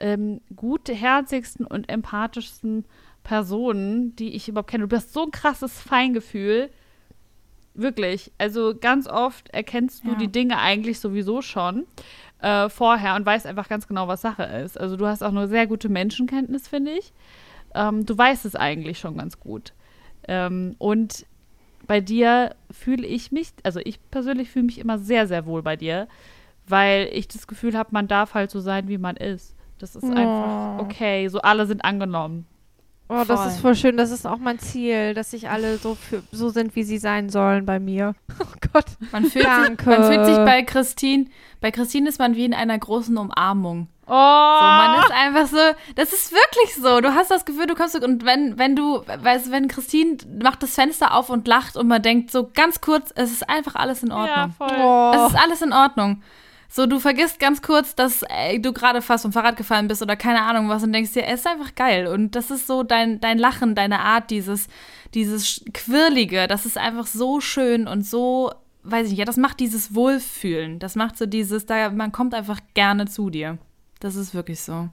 ähm, 0.00 0.40
gutherzigsten 0.54 1.66
und 1.66 1.88
empathischsten 1.88 2.84
Personen, 3.24 4.14
die 4.16 4.34
ich 4.34 4.48
überhaupt 4.48 4.70
kenne. 4.70 4.88
Du 4.88 4.96
hast 4.96 5.12
so 5.12 5.24
ein 5.24 5.30
krasses 5.30 5.80
Feingefühl. 5.80 6.70
Wirklich. 7.74 8.32
Also 8.38 8.74
ganz 8.78 9.06
oft 9.06 9.48
erkennst 9.50 10.04
du 10.04 10.10
Ja. 10.10 10.14
die 10.16 10.28
Dinge 10.32 10.58
eigentlich 10.58 10.98
sowieso 11.00 11.42
schon 11.42 11.86
äh, 12.40 12.68
vorher 12.68 13.14
und 13.16 13.26
weißt 13.26 13.46
einfach 13.46 13.68
ganz 13.68 13.86
genau, 13.86 14.08
was 14.08 14.20
Sache 14.22 14.44
ist. 14.44 14.78
Also 14.78 14.96
du 14.96 15.06
hast 15.06 15.22
auch 15.22 15.28
eine 15.28 15.48
sehr 15.48 15.66
gute 15.66 15.88
Menschenkenntnis, 15.88 16.68
finde 16.68 16.92
ich. 16.92 17.12
Ähm, 17.74 18.06
du 18.06 18.16
weißt 18.16 18.46
es 18.46 18.54
eigentlich 18.56 18.98
schon 18.98 19.16
ganz 19.16 19.38
gut. 19.38 19.72
Ähm, 20.26 20.74
und 20.78 21.26
bei 21.86 22.00
dir 22.00 22.54
fühle 22.70 23.06
ich 23.06 23.32
mich, 23.32 23.50
also 23.62 23.80
ich 23.82 23.98
persönlich 24.10 24.50
fühle 24.50 24.66
mich 24.66 24.78
immer 24.78 24.98
sehr, 24.98 25.26
sehr 25.26 25.46
wohl 25.46 25.62
bei 25.62 25.76
dir, 25.76 26.08
weil 26.70 27.08
ich 27.12 27.28
das 27.28 27.46
Gefühl 27.46 27.76
habe, 27.76 27.90
man 27.92 28.08
darf 28.08 28.34
halt 28.34 28.50
so 28.50 28.60
sein, 28.60 28.88
wie 28.88 28.98
man 28.98 29.16
ist. 29.16 29.54
Das 29.78 29.94
ist 29.96 30.04
einfach 30.04 30.78
Oh. 30.78 30.82
okay. 30.82 31.28
So 31.28 31.40
alle 31.40 31.66
sind 31.66 31.84
angenommen. 31.84 32.46
Oh, 33.10 33.24
das 33.26 33.40
Voll. 33.40 33.48
ist 33.48 33.60
voll 33.60 33.74
schön. 33.74 33.96
Das 33.96 34.10
ist 34.10 34.26
auch 34.26 34.36
mein 34.36 34.58
Ziel, 34.58 35.14
dass 35.14 35.30
sich 35.30 35.48
alle 35.48 35.78
so, 35.78 35.94
für, 35.94 36.22
so 36.30 36.50
sind, 36.50 36.76
wie 36.76 36.82
sie 36.82 36.98
sein 36.98 37.30
sollen 37.30 37.64
bei 37.64 37.78
mir. 37.80 38.14
Oh 38.40 38.70
Gott. 38.72 38.84
Man 39.12 39.22
fühlt, 39.24 39.44
sich, 39.44 39.44
Danke. 39.44 39.88
man 39.88 40.04
fühlt 40.04 40.26
sich 40.26 40.36
bei 40.36 40.62
Christine, 40.62 41.24
bei 41.62 41.70
Christine 41.70 42.08
ist 42.08 42.18
man 42.18 42.36
wie 42.36 42.44
in 42.44 42.52
einer 42.54 42.78
großen 42.78 43.16
Umarmung. 43.16 43.88
Oh, 44.06 44.10
So, 44.10 44.14
man 44.14 45.00
ist 45.00 45.10
einfach 45.10 45.46
so, 45.46 45.56
das 45.96 46.12
ist 46.12 46.32
wirklich 46.32 46.74
so. 46.76 47.00
Du 47.00 47.14
hast 47.14 47.30
das 47.30 47.44
Gefühl, 47.46 47.66
du 47.66 47.74
kommst 47.74 47.94
so, 47.94 48.00
und 48.04 48.24
wenn, 48.26 48.58
wenn 48.58 48.76
du, 48.76 49.02
weißt 49.06 49.46
du, 49.46 49.50
wenn 49.52 49.68
Christine 49.68 50.18
macht 50.42 50.62
das 50.62 50.74
Fenster 50.74 51.14
auf 51.14 51.30
und 51.30 51.48
lacht 51.48 51.76
und 51.78 51.88
man 51.88 52.02
denkt 52.02 52.30
so 52.30 52.50
ganz 52.52 52.80
kurz, 52.82 53.10
es 53.16 53.32
ist 53.32 53.48
einfach 53.48 53.74
alles 53.74 54.02
in 54.02 54.10
ja, 54.10 54.16
Ordnung. 54.16 54.52
voll. 54.58 54.76
Oh. 54.78 55.12
Es 55.14 55.32
ist 55.32 55.38
alles 55.42 55.62
in 55.62 55.72
Ordnung. 55.72 56.22
So, 56.70 56.86
du 56.86 57.00
vergisst 57.00 57.40
ganz 57.40 57.62
kurz, 57.62 57.94
dass 57.94 58.22
ey, 58.22 58.60
du 58.60 58.72
gerade 58.72 59.00
fast 59.00 59.22
vom 59.22 59.32
Fahrrad 59.32 59.56
gefallen 59.56 59.88
bist 59.88 60.02
oder 60.02 60.16
keine 60.16 60.42
Ahnung 60.42 60.68
was 60.68 60.82
und 60.82 60.92
denkst 60.92 61.12
dir, 61.12 61.26
es 61.26 61.40
ist 61.40 61.46
einfach 61.46 61.74
geil. 61.74 62.06
Und 62.06 62.34
das 62.34 62.50
ist 62.50 62.66
so 62.66 62.82
dein, 62.82 63.20
dein 63.20 63.38
Lachen, 63.38 63.74
deine 63.74 64.00
Art, 64.00 64.30
dieses, 64.30 64.68
dieses 65.14 65.64
Quirlige, 65.72 66.46
das 66.46 66.66
ist 66.66 66.76
einfach 66.76 67.06
so 67.06 67.40
schön 67.40 67.88
und 67.88 68.04
so, 68.04 68.52
weiß 68.82 69.06
ich 69.06 69.12
nicht, 69.12 69.18
ja, 69.18 69.24
das 69.24 69.38
macht 69.38 69.60
dieses 69.60 69.94
Wohlfühlen. 69.94 70.78
Das 70.78 70.94
macht 70.94 71.16
so 71.16 71.24
dieses, 71.24 71.64
da, 71.64 71.90
man 71.90 72.12
kommt 72.12 72.34
einfach 72.34 72.60
gerne 72.74 73.06
zu 73.06 73.30
dir. 73.30 73.58
Das 74.00 74.14
ist 74.14 74.34
wirklich 74.34 74.60
so. 74.60 74.90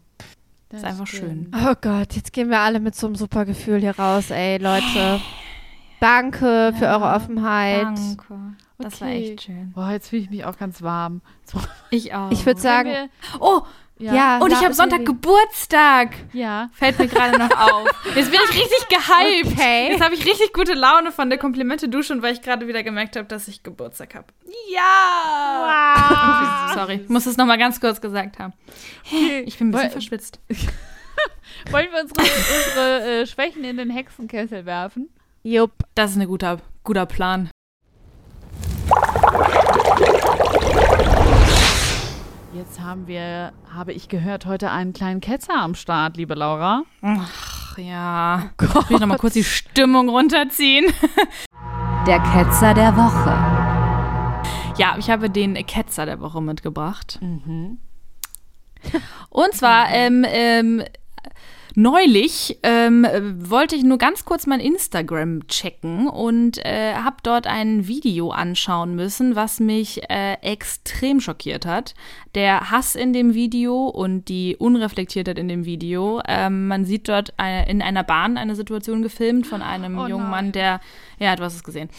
Das 0.70 0.80
ist 0.80 0.86
einfach 0.86 1.08
stimmt. 1.08 1.54
Oh 1.56 1.74
Gott, 1.80 2.14
jetzt 2.14 2.32
gehen 2.32 2.50
wir 2.50 2.60
alle 2.60 2.80
mit 2.80 2.96
so 2.96 3.08
einem 3.08 3.16
super 3.16 3.46
Gefühl 3.46 3.82
hier 3.82 3.98
raus, 4.00 4.32
ey, 4.32 4.58
Leute. 4.58 5.22
Danke 6.00 6.74
für 6.78 6.88
eure 6.88 7.14
Offenheit. 7.14 7.84
Danke. 7.84 8.56
Das 8.78 9.00
war 9.02 9.08
Okay. 9.08 9.32
echt 9.32 9.44
schön. 9.44 9.72
Boah, 9.74 9.92
jetzt 9.92 10.10
fühle 10.10 10.22
ich 10.24 10.30
mich 10.30 10.44
auch 10.46 10.58
ganz 10.58 10.82
warm. 10.82 11.22
So, 11.46 11.60
Ich 11.92 12.14
auch. 12.14 12.30
Ich 12.32 12.46
würde 12.46 12.60
sagen, 12.60 13.10
oh, 13.40 13.62
wir- 13.98 14.14
ja, 14.14 14.40
und 14.40 14.52
ich 14.52 14.62
habe 14.62 14.74
Sonntag. 14.74 15.06
Geburtstag. 15.06 16.10
Ja. 16.34 16.70
Fällt 16.74 17.00
mir 17.00 17.08
gerade 17.08 17.38
noch 17.40 17.50
auf. 17.52 17.88
Jetzt 18.14 18.30
bin 18.30 18.40
ich 18.44 18.50
richtig 18.62 18.88
gehypt. 18.90 19.54
Okay. 19.58 19.88
Jetzt 19.92 20.04
habe 20.04 20.14
ich 20.16 20.26
richtig 20.26 20.52
gute 20.52 20.74
Laune 20.74 21.14
von 21.14 21.30
der 21.30 21.40
Komplimente 21.40 21.88
duschen, 21.88 22.22
weil 22.22 22.34
ich 22.34 22.42
gerade 22.42 22.68
wieder 22.68 22.84
gemerkt 22.84 23.16
habe, 23.16 23.26
dass 23.28 23.48
ich 23.48 23.64
Geburtstag 23.64 24.16
habe. 24.16 24.28
Ja! 24.74 26.72
Sorry, 26.74 26.96
ich 27.04 27.10
muss 27.10 27.26
es 27.26 27.38
nochmal 27.38 27.58
ganz 27.58 27.80
kurz 27.80 28.02
gesagt 28.02 28.40
haben. 28.40 28.52
Ich 29.46 29.58
bin 29.58 29.70
ein 29.70 29.72
bisschen 29.72 29.74
Woll- 29.74 29.90
verschwitzt. 29.90 30.40
Wollen 31.72 31.88
wir 31.92 32.02
unsere, 32.02 32.22
unsere 32.22 33.22
äh, 33.22 33.26
Schwächen 33.26 33.64
in 33.64 33.78
den 33.78 33.90
Hexenkessel 33.90 34.66
werfen? 34.66 35.10
Jupp. 35.44 35.72
Das 35.96 36.12
ist 36.12 36.18
ein 36.18 36.28
guter, 36.28 36.60
guter 36.84 37.06
Plan. 37.06 37.50
Jetzt 42.54 42.80
haben 42.82 43.08
wir, 43.08 43.52
habe 43.74 43.94
ich 43.94 44.08
gehört, 44.08 44.46
heute 44.46 44.72
einen 44.72 44.94
kleinen 44.94 45.22
Ketzer 45.22 45.56
am 45.56 45.76
Start, 45.76 46.18
liebe 46.18 46.36
Laura. 46.36 46.84
Ach 47.02 47.78
ja. 47.78 48.52
Ich 48.62 48.90
will 48.90 49.00
nochmal 49.00 49.18
kurz 49.18 49.34
die 49.34 49.44
Stimmung 49.44 50.10
runterziehen. 50.10 50.86
Der 52.08 52.20
Ketzer 52.20 52.76
der 52.76 52.96
Woche. 52.96 53.66
Ja, 54.78 54.96
ich 55.00 55.10
habe 55.10 55.30
den 55.30 55.56
Ketzer 55.66 56.06
der 56.06 56.20
Woche 56.20 56.40
mitgebracht. 56.40 57.20
Und 59.30 59.54
zwar 59.54 59.90
ähm, 59.92 60.24
ähm, 60.28 60.84
neulich 61.76 62.58
ähm, 62.64 63.04
äh, 63.06 63.22
wollte 63.50 63.76
ich 63.76 63.84
nur 63.84 63.98
ganz 63.98 64.26
kurz 64.26 64.48
mein 64.48 64.60
Instagram 64.60 65.48
checken 65.48 66.08
und 66.08 66.64
äh, 66.66 66.94
habe 66.96 67.18
dort 67.24 67.48
ein 67.48 67.88
Video 67.88 68.32
anschauen 68.32 68.96
müssen, 68.96 69.36
was 69.36 69.60
mich 69.60 70.10
äh, 70.10 70.34
extrem 70.42 71.20
schockiert 71.20 71.66
hat. 71.66 71.94
Der 72.34 72.72
Hass 72.72 72.96
in 72.96 73.14
dem 73.14 73.34
Video 73.34 73.88
und 73.88 74.28
die 74.30 74.56
Unreflektiertheit 74.58 75.38
in 75.38 75.48
dem 75.48 75.66
Video. 75.66 76.22
Ähm, 76.28 76.68
man 76.68 76.86
sieht 76.86 77.08
dort 77.08 77.34
äh, 77.42 77.70
in 77.70 77.82
einer 77.82 78.04
Bahn 78.04 78.38
eine 78.38 78.56
Situation 78.56 79.02
gefilmt 79.02 79.48
von 79.48 79.62
einem 79.62 79.98
Oh 79.98 80.08
jungen. 80.08 80.30
Mann, 80.30 80.52
der, 80.52 80.82
ja, 81.20 81.36
du 81.36 81.44
hast 81.44 81.56
es 81.56 81.64
gesehen, 81.64 81.90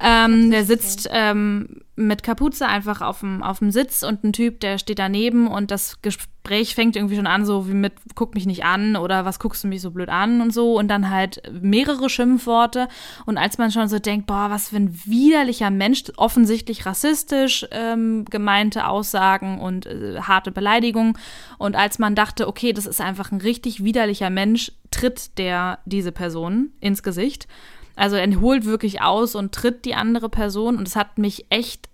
ähm, 0.00 0.50
der 0.50 0.64
sitzt 0.64 1.08
ähm, 1.12 1.82
mit 1.96 2.22
Kapuze 2.24 2.66
einfach 2.66 3.00
auf 3.02 3.20
dem, 3.20 3.42
auf 3.42 3.60
dem 3.60 3.70
Sitz 3.70 4.02
und 4.02 4.24
ein 4.24 4.32
Typ, 4.32 4.58
der 4.60 4.78
steht 4.78 4.98
daneben 4.98 5.46
und 5.46 5.70
das 5.70 6.02
Gespräch 6.02 6.74
fängt 6.74 6.96
irgendwie 6.96 7.14
schon 7.14 7.28
an, 7.28 7.46
so 7.46 7.68
wie 7.68 7.74
mit, 7.74 7.92
guck 8.16 8.34
mich 8.34 8.46
nicht 8.46 8.64
an 8.64 8.96
oder 8.96 9.24
was 9.24 9.38
guckst 9.38 9.62
du 9.62 9.68
mich 9.68 9.80
so 9.80 9.92
blöd 9.92 10.08
an 10.08 10.40
und 10.40 10.52
so 10.52 10.76
und 10.76 10.88
dann 10.88 11.10
halt 11.10 11.42
mehrere 11.52 12.10
Schimpfworte 12.10 12.88
und 13.26 13.38
als 13.38 13.58
man 13.58 13.70
schon 13.70 13.88
so 13.88 14.00
denkt, 14.00 14.26
boah, 14.26 14.50
was 14.50 14.70
für 14.70 14.76
ein 14.76 14.98
widerlicher 15.04 15.70
Mensch, 15.70 16.04
offensichtlich 16.16 16.84
rassistisch 16.84 17.64
ähm, 17.70 18.24
gemeinte 18.24 18.88
Aussagen 18.88 19.60
und 19.60 19.86
äh, 19.86 20.20
harte 20.20 20.50
Beleidigungen 20.50 21.16
und 21.58 21.76
als 21.76 22.00
man 22.00 22.16
dachte, 22.16 22.48
okay, 22.48 22.72
das 22.72 22.86
ist 22.86 23.00
einfach 23.00 23.30
ein 23.30 23.40
richtig 23.40 23.84
widerlicher 23.84 24.30
Mensch, 24.30 24.72
tritt 24.90 25.38
der 25.38 25.78
diese 25.84 26.12
Person 26.12 26.70
ins 26.80 27.02
Gesicht. 27.02 27.48
Also 27.96 28.16
er 28.16 28.40
holt 28.40 28.64
wirklich 28.64 29.02
aus 29.02 29.34
und 29.34 29.52
tritt 29.52 29.84
die 29.84 29.94
andere 29.94 30.28
Person 30.28 30.76
und 30.76 30.88
es 30.88 30.96
hat 30.96 31.18
mich 31.18 31.46
echt 31.50 31.88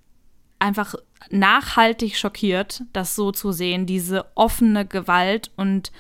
einfach 0.59 0.95
nachhaltig 1.31 2.17
schockiert, 2.17 2.83
das 2.93 3.15
so 3.15 3.33
zu 3.33 3.53
sehen, 3.53 3.87
diese 3.87 4.27
offene 4.35 4.87
Gewalt 4.87 5.51
und 5.57 5.93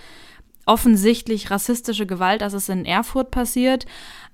offensichtlich 0.66 1.51
rassistische 1.51 2.07
Gewalt, 2.07 2.42
dass 2.42 2.53
es 2.53 2.68
in 2.68 2.84
Erfurt 2.84 3.30
passiert. 3.30 3.86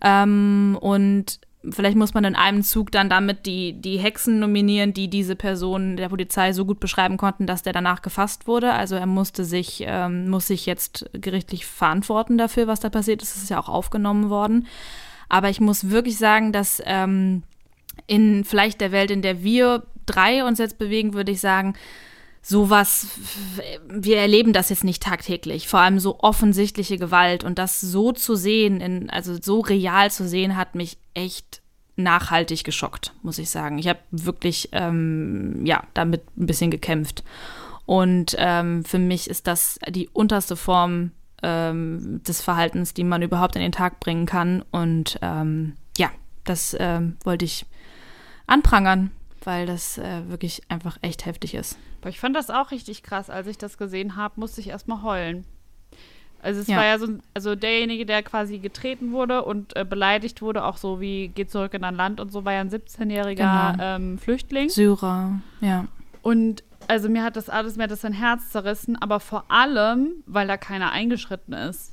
Ähm, 0.03 0.77
und 0.81 1.41
vielleicht 1.71 1.97
muss 1.97 2.15
man 2.15 2.25
in 2.25 2.37
einem 2.37 2.63
Zug 2.63 2.93
dann 2.93 3.09
damit 3.09 3.47
die, 3.47 3.73
die 3.73 3.99
Hexen 3.99 4.39
nominieren, 4.39 4.93
die 4.93 5.09
diese 5.09 5.37
Person 5.37 5.97
der 5.97 6.09
Polizei 6.09 6.53
so 6.53 6.65
gut 6.65 6.81
beschreiben 6.81 7.17
konnten, 7.17 7.47
dass 7.47 7.63
der 7.63 7.73
danach 7.73 8.03
gefasst 8.03 8.47
wurde. 8.47 8.73
Also 8.73 8.97
er 8.97 9.07
musste 9.07 9.45
sich, 9.45 9.83
ähm, 9.87 10.29
muss 10.29 10.47
sich 10.49 10.67
jetzt 10.67 11.09
gerichtlich 11.13 11.67
verantworten 11.67 12.39
dafür, 12.39 12.67
was 12.67 12.81
da 12.81 12.91
passiert 12.91 13.23
ist. 13.23 13.37
Es 13.37 13.45
ist 13.45 13.51
ja 13.51 13.59
auch 13.59 13.69
aufgenommen 13.69 14.31
worden. 14.31 14.67
Aber 15.29 15.51
ich 15.51 15.61
muss 15.61 15.91
wirklich 15.91 16.19
sagen, 16.19 16.53
dass 16.53 16.83
ähm, 16.85 17.43
in 18.07 18.45
vielleicht 18.45 18.81
der 18.81 18.93
Welt, 18.93 19.11
in 19.11 19.23
der 19.23 19.43
wir 19.43 19.85
drei 20.07 20.45
uns 20.45 20.59
jetzt 20.59 20.79
bewegen, 20.79 21.15
würde 21.15 21.33
ich 21.33 21.41
sagen, 21.41 21.75
sowas, 22.43 23.09
wir 23.89 24.19
erleben 24.19 24.53
das 24.53 24.69
jetzt 24.69 24.85
nicht 24.85 25.03
tagtäglich. 25.03 25.67
Vor 25.67 25.81
allem 25.81 25.99
so 25.99 26.21
offensichtliche 26.21 26.97
Gewalt 26.97 27.43
und 27.43 27.59
das 27.59 27.81
so 27.81 28.13
zu 28.13 28.37
sehen, 28.37 28.81
in, 28.81 29.11
also 29.11 29.37
so 29.41 29.61
real 29.61 30.13
zu 30.13 30.29
sehen, 30.29 30.57
hat 30.57 30.77
mich 30.77 30.97
echt 31.15 31.61
nachhaltig 31.97 32.63
geschockt, 32.63 33.13
muss 33.23 33.39
ich 33.39 33.51
sagen. 33.51 33.79
Ich 33.79 33.89
habe 33.89 33.99
wirklich, 34.11 34.69
ähm, 34.73 35.65
ja, 35.67 35.83
damit 35.95 36.23
ein 36.37 36.47
bisschen 36.47 36.71
gekämpft. 36.71 37.25
Und 37.85 38.37
ähm, 38.39 38.85
für 38.85 38.99
mich 38.99 39.29
ist 39.29 39.47
das 39.47 39.81
die 39.89 40.09
unterste 40.09 40.57
Form 40.57 41.11
ähm, 41.49 42.21
des 42.27 42.43
Verhaltens, 42.43 42.93
die 42.93 43.05
man 43.05 43.23
überhaupt 43.23 43.55
in 43.55 43.63
den 43.63 43.71
Tag 43.73 44.01
bringen 44.01 44.27
kann. 44.27 44.65
Und 44.73 45.17
ähm, 45.23 45.75
ja, 45.97 46.11
das 46.45 46.77
ähm, 46.81 47.17
wollte 47.25 47.45
ich 47.45 47.65
anprangern, 48.47 49.11
weil 49.45 49.67
das 49.67 49.99
äh, 49.99 50.29
wirklich 50.29 50.63
einfach 50.69 50.99
echt 51.03 51.25
heftig 51.25 51.55
ist. 51.55 51.79
Aber 52.01 52.11
ich 52.11 52.19
fand 52.21 52.35
das 52.37 52.51
auch 52.51 52.71
richtig 52.73 53.03
krass. 53.03 53.31
Als 53.31 53.47
ich 53.47 53.59
das 53.59 53.79
gesehen 53.79 54.17
habe, 54.17 54.35
musste 54.41 54.61
ich 54.61 54.69
erstmal 54.69 55.03
heulen. 55.03 55.45
Also 56.43 56.61
es 56.61 56.69
Ja. 56.69 56.77
war 56.77 56.85
ja 56.85 56.99
so, 56.99 57.09
also 57.35 57.55
derjenige, 57.57 58.07
der 58.07 58.23
quasi 58.23 58.59
getreten 58.59 59.11
wurde 59.13 59.45
und 59.45 59.75
äh, 59.75 59.85
beleidigt 59.85 60.43
wurde, 60.43 60.65
auch 60.65 60.77
so 60.77 61.01
wie 61.01 61.29
geht 61.29 61.51
zurück 61.51 61.75
in 61.75 61.83
dein 61.83 61.97
Land 61.97 62.21
und 62.21 62.31
so, 62.31 62.45
war 62.45 62.53
ja 62.53 62.61
ein 62.61 62.71
17-jähriger 62.71 63.73
Genau. 63.73 63.75
ähm, 63.83 64.19
Flüchtling. 64.19 64.69
Syrer, 64.69 65.41
ja. 65.61 65.87
Und 66.27 66.65
also 66.89 67.09
mir 67.09 67.23
hat 67.23 67.37
das 67.37 67.49
alles, 67.49 67.77
mir 67.77 67.85
hat 67.85 67.93
das 67.93 68.01
sein 68.01 68.13
Herz 68.13 68.51
zerrissen, 68.51 69.01
aber 69.01 69.21
vor 69.21 69.45
allem, 69.47 70.25
weil 70.27 70.49
da 70.49 70.57
keiner 70.57 70.91
eingeschritten 70.91 71.53
ist. 71.53 71.93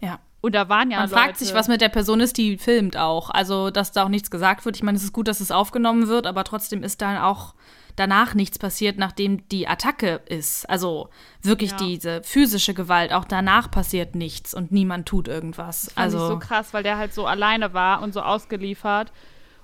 Ja. 0.00 0.18
Und 0.42 0.54
da 0.54 0.68
waren 0.68 0.90
ja 0.90 0.98
Man 0.98 1.08
Leute, 1.08 1.18
fragt 1.18 1.38
sich, 1.38 1.54
was 1.54 1.68
mit 1.68 1.80
der 1.80 1.88
Person 1.88 2.20
ist, 2.20 2.36
die 2.36 2.58
filmt 2.58 2.98
auch. 2.98 3.30
Also, 3.30 3.70
dass 3.70 3.92
da 3.92 4.04
auch 4.04 4.10
nichts 4.10 4.30
gesagt 4.30 4.66
wird. 4.66 4.76
Ich 4.76 4.82
meine, 4.82 4.98
es 4.98 5.04
ist 5.04 5.14
gut, 5.14 5.26
dass 5.26 5.40
es 5.40 5.50
aufgenommen 5.50 6.08
wird, 6.08 6.26
aber 6.26 6.44
trotzdem 6.44 6.82
ist 6.82 7.00
dann 7.00 7.16
auch 7.16 7.54
danach 7.96 8.34
nichts 8.34 8.58
passiert, 8.58 8.98
nachdem 8.98 9.48
die 9.48 9.66
Attacke 9.66 10.20
ist. 10.26 10.68
Also 10.68 11.08
wirklich 11.40 11.70
Ja. 11.70 11.76
diese 11.78 12.22
physische 12.22 12.74
Gewalt. 12.74 13.14
Auch 13.14 13.24
danach 13.24 13.70
passiert 13.70 14.14
nichts 14.14 14.52
und 14.52 14.70
niemand 14.70 15.08
tut 15.08 15.28
irgendwas. 15.28 15.84
Das 15.84 15.94
fand 15.94 16.04
also 16.04 16.18
ich 16.18 16.32
so 16.32 16.38
krass, 16.40 16.74
weil 16.74 16.82
der 16.82 16.98
halt 16.98 17.14
so 17.14 17.26
alleine 17.26 17.72
war 17.72 18.02
und 18.02 18.12
so 18.12 18.20
ausgeliefert. 18.20 19.12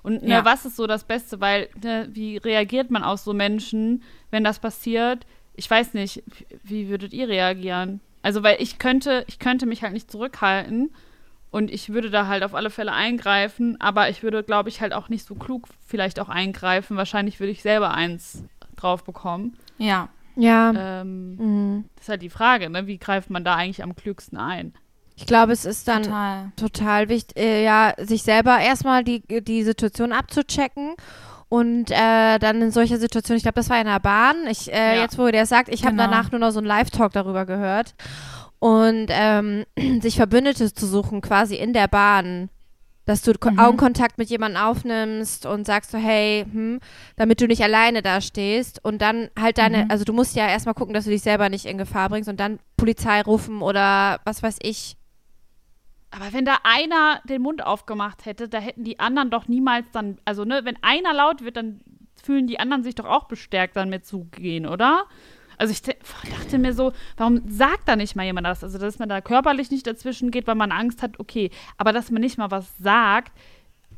Und 0.03 0.23
ne, 0.23 0.29
Ja. 0.31 0.45
was 0.45 0.65
ist 0.65 0.77
so 0.77 0.87
das 0.87 1.05
Beste? 1.05 1.41
Weil, 1.41 1.69
ne, 1.83 2.09
wie 2.13 2.37
reagiert 2.37 2.91
man 2.91 3.03
auf 3.03 3.21
so 3.21 3.33
Menschen, 3.35 4.03
wenn 4.31 4.45
das 4.45 4.59
passiert? 4.59 5.27
Ich 5.55 5.69
weiß 5.71 5.95
nicht, 5.95 6.23
wie 6.63 6.89
würdet 6.89 7.13
ihr 7.13 7.29
reagieren? 7.29 8.01
Also, 8.23 8.43
weil 8.43 8.57
ich 8.61 8.79
könnte, 8.79 9.25
ich 9.27 9.39
könnte 9.39 9.67
mich 9.67 9.83
halt 9.83 9.93
nicht 9.93 10.11
zurückhalten 10.11 10.91
und 11.51 11.71
ich 11.71 11.91
würde 11.91 12.11
da 12.11 12.27
halt 12.27 12.43
auf 12.45 12.55
alle 12.55 12.71
Fälle 12.71 12.93
eingreifen, 12.93 13.81
aber 13.81 14.09
ich 14.11 14.23
würde, 14.23 14.43
glaube 14.43 14.69
ich, 14.69 14.81
halt 14.81 14.93
auch 14.93 15.09
nicht 15.09 15.25
so 15.27 15.35
klug 15.35 15.67
vielleicht 15.87 16.21
auch 16.21 16.29
eingreifen. 16.29 16.97
Wahrscheinlich 16.97 17.41
würde 17.41 17.53
ich 17.53 17.63
selber 17.63 17.93
eins 17.95 18.45
drauf 18.77 19.05
bekommen. 19.05 19.57
ja. 19.79 20.09
Ja. 20.41 21.01
Ähm, 21.01 21.35
Mhm. 21.35 21.85
das 21.97 22.05
ist 22.05 22.09
halt 22.11 22.23
die 22.23 22.31
Frage, 22.31 22.71
ne? 22.71 22.87
Wie 22.87 22.99
greift 22.99 23.29
man 23.29 23.43
da 23.43 23.57
eigentlich 23.57 23.83
am 23.83 23.97
klügsten 23.97 24.39
ein? 24.39 24.73
Ich 25.21 25.27
glaube, 25.27 25.53
es 25.53 25.65
ist 25.65 25.89
dann 25.89 26.05
Total. 26.05 26.53
total 26.55 27.09
wichtig, 27.09 27.37
äh, 27.37 27.65
ja, 27.65 27.93
sich 27.99 28.23
selber 28.23 28.59
erstmal 28.61 29.03
die, 29.03 29.21
die 29.43 29.65
Situation 29.65 30.13
abzuchecken. 30.13 30.95
Und 31.49 31.91
äh, 31.91 32.39
dann 32.39 32.63
in 32.63 32.71
solcher 32.71 32.99
Situation, 32.99 33.37
ich 33.37 33.43
glaube, 33.43 33.57
das 33.57 33.69
war 33.69 33.81
in 33.81 33.87
der 33.87 33.99
Bahn. 34.01 34.47
Ich, 34.49 34.73
äh, 34.73 34.97
Ja. 34.97 35.03
Jetzt, 35.03 35.19
wo 35.19 35.27
der 35.29 35.45
sagt, 35.47 35.71
ich 35.71 35.83
habe 35.85 35.97
Genau. 35.97 36.05
danach 36.05 36.31
nur 36.31 36.39
noch 36.39 36.51
so 36.53 36.59
einen 36.59 36.69
Live-Talk 36.69 37.13
darüber 37.13 37.47
gehört. 37.47 37.95
Und 38.61 39.07
ähm, 39.09 39.65
sich 40.01 40.17
Verbündete 40.17 40.73
zu 40.73 40.87
suchen, 40.87 41.21
quasi 41.21 41.57
in 41.57 41.73
der 41.73 41.89
Bahn. 41.89 42.49
Dass 43.07 43.23
du 43.23 43.33
Mhm. 43.33 43.59
Augenkontakt 43.59 44.19
mit 44.19 44.29
jemandem 44.29 44.63
aufnimmst 44.63 45.47
und 45.47 45.67
sagst 45.67 45.91
so, 45.93 45.97
hey, 45.99 46.45
hm, 46.45 46.79
damit 47.17 47.41
du 47.41 47.47
nicht 47.47 47.63
alleine 47.63 48.03
da 48.03 48.21
stehst. 48.21 48.85
Und 48.85 49.01
dann 49.01 49.31
halt 49.41 49.57
deine, 49.59 49.85
Mhm. 49.87 49.91
also 49.91 50.05
du 50.05 50.13
musst 50.13 50.37
ja 50.37 50.47
erstmal 50.47 50.75
gucken, 50.75 50.93
dass 50.93 51.05
du 51.07 51.11
dich 51.11 51.23
selber 51.23 51.49
nicht 51.49 51.65
in 51.65 51.79
Gefahr 51.79 52.11
bringst 52.11 52.29
und 52.29 52.39
dann 52.39 52.59
Polizei 52.77 53.23
rufen 53.23 53.63
oder 53.63 54.21
was 54.25 54.43
weiß 54.43 54.59
ich. 54.63 54.98
Aber 56.11 56.33
wenn 56.33 56.45
da 56.45 56.59
einer 56.65 57.21
den 57.25 57.43
Mund 57.43 57.65
aufgemacht 57.65 58.25
hätte, 58.25 58.49
da 58.49 58.59
hätten 58.59 58.85
die 58.85 58.99
anderen 58.99 59.31
doch 59.31 59.47
niemals 59.47 59.91
dann, 59.91 60.19
also 60.25 60.45
ne, 60.45 60.63
wenn 60.65 60.83
einer 60.83 61.13
laut 61.13 61.45
wird, 61.45 61.57
dann 61.57 61.81
fühlen 62.23 62.47
die 62.47 62.59
anderen 62.59 62.83
sich 62.83 62.95
doch 62.95 63.05
auch 63.05 63.25
bestärkt, 63.25 63.77
dann 63.77 63.91
mitzugehen, 63.91 64.67
oder? 64.67 65.05
Also 65.59 65.73
ich 65.73 65.83
dachte 65.83 66.59
mir 66.59 66.73
so, 66.73 66.93
warum 67.17 67.43
sagt 67.49 67.89
da 67.89 67.97
nicht 67.97 68.17
mal 68.17 68.25
jemand 68.25 68.47
das? 68.47 68.63
Also 68.65 68.79
dass 68.79 68.99
man 68.99 69.09
da 69.09 69.21
körperlich 69.21 69.71
nicht 69.71 69.87
dazwischen 69.87 70.31
geht, 70.31 70.47
weil 70.47 70.55
man 70.55 70.73
Angst 70.73 71.03
hat, 71.03 71.19
okay. 71.21 71.51
Aber 71.77 71.93
dass 71.93 72.11
man 72.11 72.23
nicht 72.23 72.39
mal 72.39 72.51
was 72.51 72.77
sagt, 72.79 73.33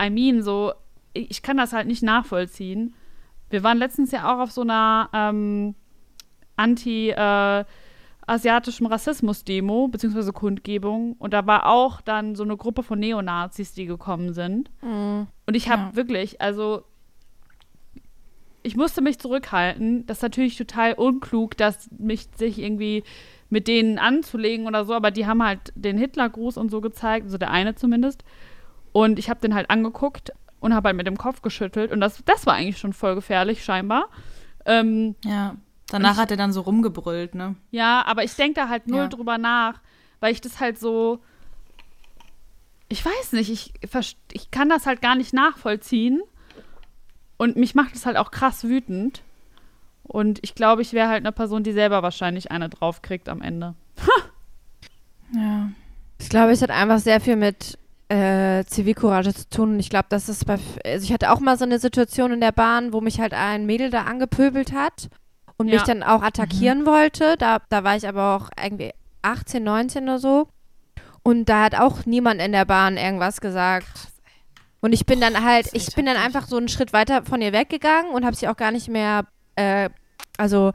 I 0.02 0.10
mean, 0.10 0.42
so, 0.42 0.72
ich 1.12 1.30
ich 1.30 1.42
kann 1.42 1.58
das 1.58 1.72
halt 1.72 1.86
nicht 1.86 2.02
nachvollziehen. 2.02 2.94
Wir 3.50 3.62
waren 3.62 3.78
letztens 3.78 4.10
ja 4.10 4.32
auch 4.32 4.40
auf 4.40 4.50
so 4.52 4.62
einer 4.62 5.10
ähm, 5.12 5.74
anti- 6.56 7.10
äh, 7.10 7.64
asiatischen 8.30 8.86
Rassismus-Demo 8.86 9.88
beziehungsweise 9.88 10.32
Kundgebung 10.32 11.14
und 11.18 11.32
da 11.32 11.46
war 11.46 11.66
auch 11.66 12.00
dann 12.00 12.34
so 12.36 12.42
eine 12.44 12.56
Gruppe 12.56 12.82
von 12.82 12.98
Neonazis, 12.98 13.72
die 13.74 13.86
gekommen 13.86 14.32
sind. 14.32 14.70
Mhm. 14.82 15.26
Und 15.46 15.54
ich 15.56 15.68
habe 15.68 15.82
Ja. 15.90 15.96
wirklich, 15.96 16.40
also 16.40 16.84
ich 18.62 18.76
musste 18.76 19.00
mich 19.00 19.18
zurückhalten. 19.18 20.06
Das 20.06 20.18
ist 20.18 20.22
natürlich 20.22 20.56
total 20.56 20.92
unklug, 20.94 21.56
dass 21.56 21.88
mich 21.98 22.28
sich 22.36 22.58
irgendwie 22.58 23.04
mit 23.48 23.66
denen 23.68 23.98
anzulegen 23.98 24.66
oder 24.66 24.84
so, 24.84 24.94
aber 24.94 25.10
die 25.10 25.26
haben 25.26 25.42
halt 25.42 25.72
den 25.74 25.98
Hitlergruß 25.98 26.56
und 26.56 26.70
so 26.70 26.80
gezeigt, 26.80 27.24
also 27.26 27.38
der 27.38 27.50
eine 27.50 27.74
zumindest. 27.74 28.22
Und 28.92 29.18
ich 29.18 29.30
habe 29.30 29.40
den 29.40 29.54
halt 29.54 29.70
angeguckt 29.70 30.32
und 30.60 30.74
habe 30.74 30.88
halt 30.88 30.96
mit 30.96 31.06
dem 31.06 31.16
Kopf 31.16 31.42
geschüttelt 31.42 31.90
und 31.90 32.00
das, 32.00 32.22
das 32.26 32.46
war 32.46 32.54
eigentlich 32.54 32.78
schon 32.78 32.92
voll 32.92 33.14
gefährlich 33.14 33.64
scheinbar. 33.64 34.08
Ähm, 34.66 35.14
Ja. 35.24 35.56
Danach 35.90 36.14
Ich- 36.14 36.18
hat 36.18 36.30
er 36.30 36.36
dann 36.36 36.52
so 36.52 36.62
rumgebrüllt, 36.62 37.34
ne? 37.34 37.56
ja, 37.70 38.02
aber 38.06 38.24
ich 38.24 38.34
denke 38.34 38.54
da 38.60 38.68
halt 38.68 38.86
null 38.86 39.00
Ja. 39.02 39.08
drüber 39.08 39.36
nach, 39.38 39.80
weil 40.20 40.32
ich 40.32 40.40
das 40.40 40.58
halt 40.60 40.78
so. 40.78 41.20
Ich 42.88 43.04
weiß 43.04 43.32
nicht, 43.32 43.50
ich, 43.50 43.72
verst- 43.88 44.16
ich 44.32 44.50
kann 44.50 44.68
das 44.68 44.86
halt 44.86 45.00
gar 45.02 45.14
nicht 45.14 45.32
nachvollziehen. 45.32 46.22
Und 47.36 47.56
mich 47.56 47.74
macht 47.74 47.94
es 47.94 48.04
halt 48.04 48.16
auch 48.16 48.30
krass 48.32 48.64
wütend. 48.64 49.22
Und 50.02 50.40
ich 50.42 50.54
glaube, 50.56 50.82
ich 50.82 50.92
wäre 50.92 51.08
halt 51.08 51.22
eine 51.24 51.30
Person, 51.32 51.62
die 51.62 51.72
selber 51.72 52.02
wahrscheinlich 52.02 52.50
eine 52.50 52.68
draufkriegt 52.68 53.28
am 53.28 53.42
Ende. 53.42 53.74
Ja. 55.32 55.70
Ich 56.18 56.28
glaube, 56.28 56.50
es 56.52 56.60
hat 56.60 56.70
einfach 56.70 56.98
sehr 56.98 57.20
viel 57.20 57.36
mit 57.36 57.78
äh, 58.08 58.64
Zivilcourage 58.64 59.32
zu 59.32 59.48
tun. 59.48 59.74
Und 59.74 59.78
ich 59.80 59.88
glaube, 59.90 60.06
das 60.08 60.28
ist 60.28 60.44
bei. 60.44 60.58
Also 60.84 61.04
ich 61.04 61.12
hatte 61.12 61.30
auch 61.30 61.38
mal 61.40 61.56
so 61.56 61.64
eine 61.64 61.78
Situation 61.78 62.32
in 62.32 62.40
der 62.40 62.50
Bahn, 62.52 62.92
wo 62.92 63.00
mich 63.00 63.20
halt 63.20 63.32
ein 63.32 63.64
Mädel 63.64 63.90
da 63.90 64.02
angepöbelt 64.02 64.72
hat 64.72 65.08
und 65.60 65.68
Ja. 65.68 65.74
mich 65.74 65.82
dann 65.82 66.02
auch 66.02 66.22
attackieren 66.22 66.86
wollte. 66.86 67.36
Da, 67.36 67.58
da 67.68 67.84
war 67.84 67.94
ich 67.94 68.08
aber 68.08 68.34
auch 68.34 68.48
irgendwie 68.62 68.92
18, 69.20 69.62
19 69.62 70.04
oder 70.04 70.18
so. 70.18 70.48
Und 71.22 71.50
da 71.50 71.64
hat 71.64 71.74
auch 71.74 72.06
niemand 72.06 72.40
in 72.40 72.52
der 72.52 72.64
Bahn 72.64 72.96
irgendwas 72.96 73.42
gesagt. 73.42 74.08
Und 74.80 74.94
ich 74.94 75.04
bin 75.04 75.20
dann 75.20 75.44
halt, 75.44 75.68
ich 75.74 75.94
bin 75.94 76.06
dann 76.06 76.16
einfach 76.16 76.46
so 76.46 76.56
einen 76.56 76.68
Schritt 76.68 76.94
weiter 76.94 77.24
von 77.24 77.42
ihr 77.42 77.52
weggegangen 77.52 78.10
und 78.12 78.24
habe 78.24 78.34
sie 78.34 78.48
auch 78.48 78.56
gar 78.56 78.72
nicht 78.72 78.88
mehr, 78.88 79.26
äh, 79.56 79.90
also 80.38 80.72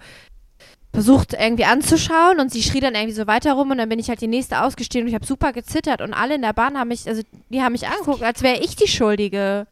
versucht 0.94 1.34
irgendwie 1.34 1.66
anzuschauen 1.66 2.40
und 2.40 2.52
sie 2.52 2.62
schrie 2.62 2.80
dann 2.80 2.94
irgendwie 2.94 3.16
so 3.16 3.26
weiter 3.26 3.54
rum 3.54 3.72
und 3.72 3.80
dann 3.80 3.90
bin 3.90 3.98
ich 3.98 4.08
halt 4.10 4.22
die 4.22 4.28
nächste 4.28 4.62
ausgestiegen 4.62 5.06
und 5.06 5.10
ich 5.10 5.16
habe 5.16 5.26
super 5.26 5.52
gezittert 5.52 6.02
und 6.02 6.14
alle 6.14 6.36
in 6.36 6.44
der 6.44 6.54
Bahn 6.54 6.78
haben 6.78 6.90
mich, 6.90 7.08
also 7.08 7.24
die 7.50 7.62
haben 7.64 7.72
mich 7.72 7.88
angeguckt, 7.88 8.22
als 8.22 8.44
wäre 8.44 8.60
ich 8.60 8.76
die 8.76 8.88
Schuldige. 8.88 9.66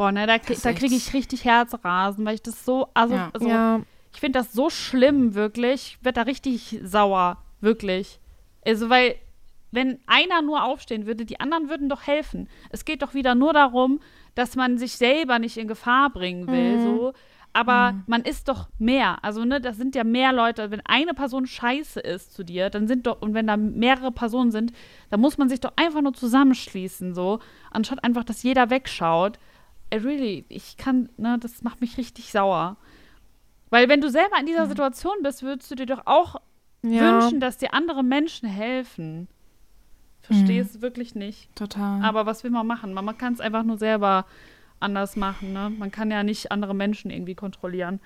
Boah, 0.00 0.12
ne, 0.12 0.26
da, 0.26 0.38
da 0.38 0.72
kriege 0.72 0.94
ich 0.94 1.12
richtig 1.12 1.44
Herzrasen, 1.44 2.24
weil 2.24 2.36
ich 2.36 2.42
das 2.42 2.64
so. 2.64 2.88
Also, 2.94 3.16
Ja. 3.16 3.28
also 3.34 3.46
ja. 3.46 3.80
Ich 4.14 4.20
finde 4.20 4.38
das 4.38 4.54
so 4.54 4.70
schlimm, 4.70 5.34
wirklich. 5.34 5.98
Ich 5.98 6.04
werde 6.06 6.20
da 6.20 6.22
richtig 6.22 6.80
sauer, 6.82 7.36
wirklich. 7.60 8.18
Also, 8.66 8.88
weil, 8.88 9.16
wenn 9.72 9.98
einer 10.06 10.40
nur 10.40 10.64
aufstehen 10.64 11.04
würde, 11.04 11.26
die 11.26 11.38
anderen 11.38 11.68
würden 11.68 11.90
doch 11.90 12.06
helfen. 12.06 12.48
Es 12.70 12.86
geht 12.86 13.02
doch 13.02 13.12
wieder 13.12 13.34
nur 13.34 13.52
darum, 13.52 14.00
dass 14.34 14.56
man 14.56 14.78
sich 14.78 14.92
selber 14.92 15.38
nicht 15.38 15.58
in 15.58 15.68
Gefahr 15.68 16.08
bringen 16.08 16.46
will, 16.46 16.78
Mhm. 16.78 16.82
so. 16.82 17.12
Aber 17.52 17.96
man 18.06 18.22
ist 18.22 18.48
doch 18.48 18.70
mehr. 18.78 19.18
Also, 19.22 19.44
ne, 19.44 19.60
das 19.60 19.76
sind 19.76 19.94
ja 19.94 20.02
mehr 20.04 20.32
Leute. 20.32 20.70
Wenn 20.70 20.80
eine 20.86 21.12
Person 21.12 21.46
scheiße 21.46 22.00
ist 22.00 22.32
zu 22.32 22.42
dir, 22.42 22.70
dann 22.70 22.88
sind 22.88 23.06
doch, 23.06 23.20
und 23.20 23.34
wenn 23.34 23.48
da 23.48 23.58
mehrere 23.58 24.12
Personen 24.12 24.50
sind, 24.50 24.72
dann 25.10 25.20
muss 25.20 25.36
man 25.36 25.50
sich 25.50 25.60
doch 25.60 25.74
einfach 25.76 26.00
nur 26.00 26.14
zusammenschließen, 26.14 27.12
so. 27.14 27.40
Anstatt 27.70 28.02
einfach, 28.02 28.24
dass 28.24 28.42
jeder 28.42 28.70
wegschaut. 28.70 29.38
Äh, 29.90 29.98
Really, 29.98 30.44
ich 30.48 30.76
kann, 30.76 31.08
ne, 31.16 31.38
das 31.40 31.62
macht 31.62 31.80
mich 31.80 31.98
richtig 31.98 32.32
sauer. 32.32 32.76
Weil 33.70 33.88
wenn 33.88 34.00
du 34.00 34.10
selber 34.10 34.38
in 34.38 34.46
dieser 34.46 34.66
Situation 34.66 35.14
bist, 35.22 35.42
würdest 35.42 35.70
du 35.70 35.76
dir 35.76 35.86
doch 35.86 36.02
auch 36.06 36.36
ja. 36.82 37.20
wünschen, 37.20 37.40
dass 37.40 37.58
dir 37.58 37.72
andere 37.74 38.02
Menschen 38.02 38.48
helfen. 38.48 39.28
Verstehe 40.22 40.62
es 40.62 40.82
wirklich 40.82 41.14
nicht. 41.14 41.54
Total. 41.56 42.02
Aber 42.02 42.26
was 42.26 42.44
will 42.44 42.50
man 42.50 42.66
machen? 42.66 42.92
Man, 42.92 43.04
man 43.04 43.16
kann 43.16 43.32
es 43.32 43.40
einfach 43.40 43.62
nur 43.62 43.78
selber 43.78 44.26
anders 44.78 45.16
machen. 45.16 45.52
Ne? 45.52 45.70
Man 45.70 45.90
kann 45.90 46.10
ja 46.10 46.22
nicht 46.22 46.52
andere 46.52 46.74
Menschen 46.74 47.10
irgendwie 47.10 47.34
kontrollieren. 47.34 48.00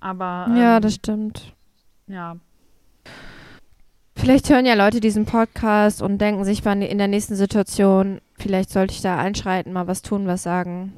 Aber 0.00 0.46
ja, 0.54 0.76
ähm, 0.76 0.82
das 0.82 0.94
stimmt. 0.94 1.54
ja. 2.06 2.36
Vielleicht 4.16 4.50
hören 4.50 4.66
ja 4.66 4.74
Leute 4.74 5.00
diesen 5.00 5.24
Podcast 5.24 6.02
und 6.02 6.18
denken 6.18 6.44
sich 6.44 6.64
in 6.64 6.98
der 6.98 7.08
nächsten 7.08 7.36
Situation, 7.36 8.20
vielleicht 8.38 8.68
sollte 8.68 8.92
ich 8.92 9.00
da 9.00 9.18
einschreiten, 9.18 9.72
mal 9.72 9.86
was 9.86 10.02
tun, 10.02 10.26
was 10.26 10.42
sagen. 10.42 10.92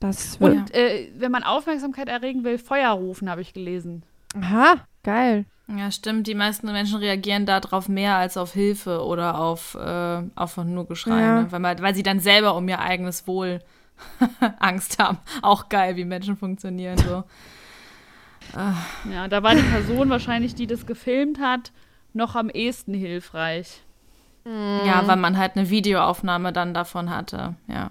Das. 0.00 0.36
Und 0.38 0.74
äh, 0.74 1.08
wenn 1.18 1.30
man 1.30 1.42
Aufmerksamkeit 1.44 2.08
erregen 2.08 2.42
will, 2.42 2.58
Feuer 2.58 2.90
rufen, 2.90 3.28
habe 3.30 3.42
ich 3.42 3.52
gelesen. 3.52 4.02
Aha, 4.34 4.76
geil. 5.04 5.44
Ja, 5.68 5.90
stimmt. 5.92 6.26
Die 6.26 6.34
meisten 6.34 6.66
Menschen 6.72 6.98
reagieren 6.98 7.46
darauf 7.46 7.88
mehr 7.88 8.16
als 8.16 8.36
auf 8.36 8.54
Hilfe 8.54 9.04
oder 9.04 9.38
auf 9.38 9.74
äh, 9.76 10.22
einfach 10.34 10.64
nur 10.64 10.86
Geschrei, 10.88 11.20
Ja. 11.20 11.40
ne? 11.42 11.52
weil, 11.52 11.60
man, 11.60 11.80
weil 11.80 11.94
sie 11.94 12.02
dann 12.02 12.18
selber 12.18 12.56
um 12.56 12.68
ihr 12.68 12.80
eigenes 12.80 13.26
Wohl 13.26 13.60
Angst 14.58 14.98
haben. 14.98 15.18
Auch 15.42 15.68
geil, 15.68 15.94
wie 15.96 16.04
Menschen 16.04 16.36
funktionieren. 16.36 16.96
So. 16.98 17.22
Ja, 19.12 19.28
da 19.28 19.42
war 19.42 19.54
die 19.54 19.62
Person 19.62 20.08
wahrscheinlich, 20.10 20.54
die 20.56 20.66
das 20.66 20.86
gefilmt 20.86 21.38
hat, 21.40 21.70
noch 22.14 22.34
am 22.34 22.48
ehesten 22.50 22.94
hilfreich. 22.94 23.82
Ja, 24.44 25.06
weil 25.06 25.16
man 25.18 25.36
halt 25.36 25.56
eine 25.56 25.68
Videoaufnahme 25.70 26.52
dann 26.52 26.74
davon 26.74 27.10
hatte. 27.14 27.54
Ja. 27.68 27.90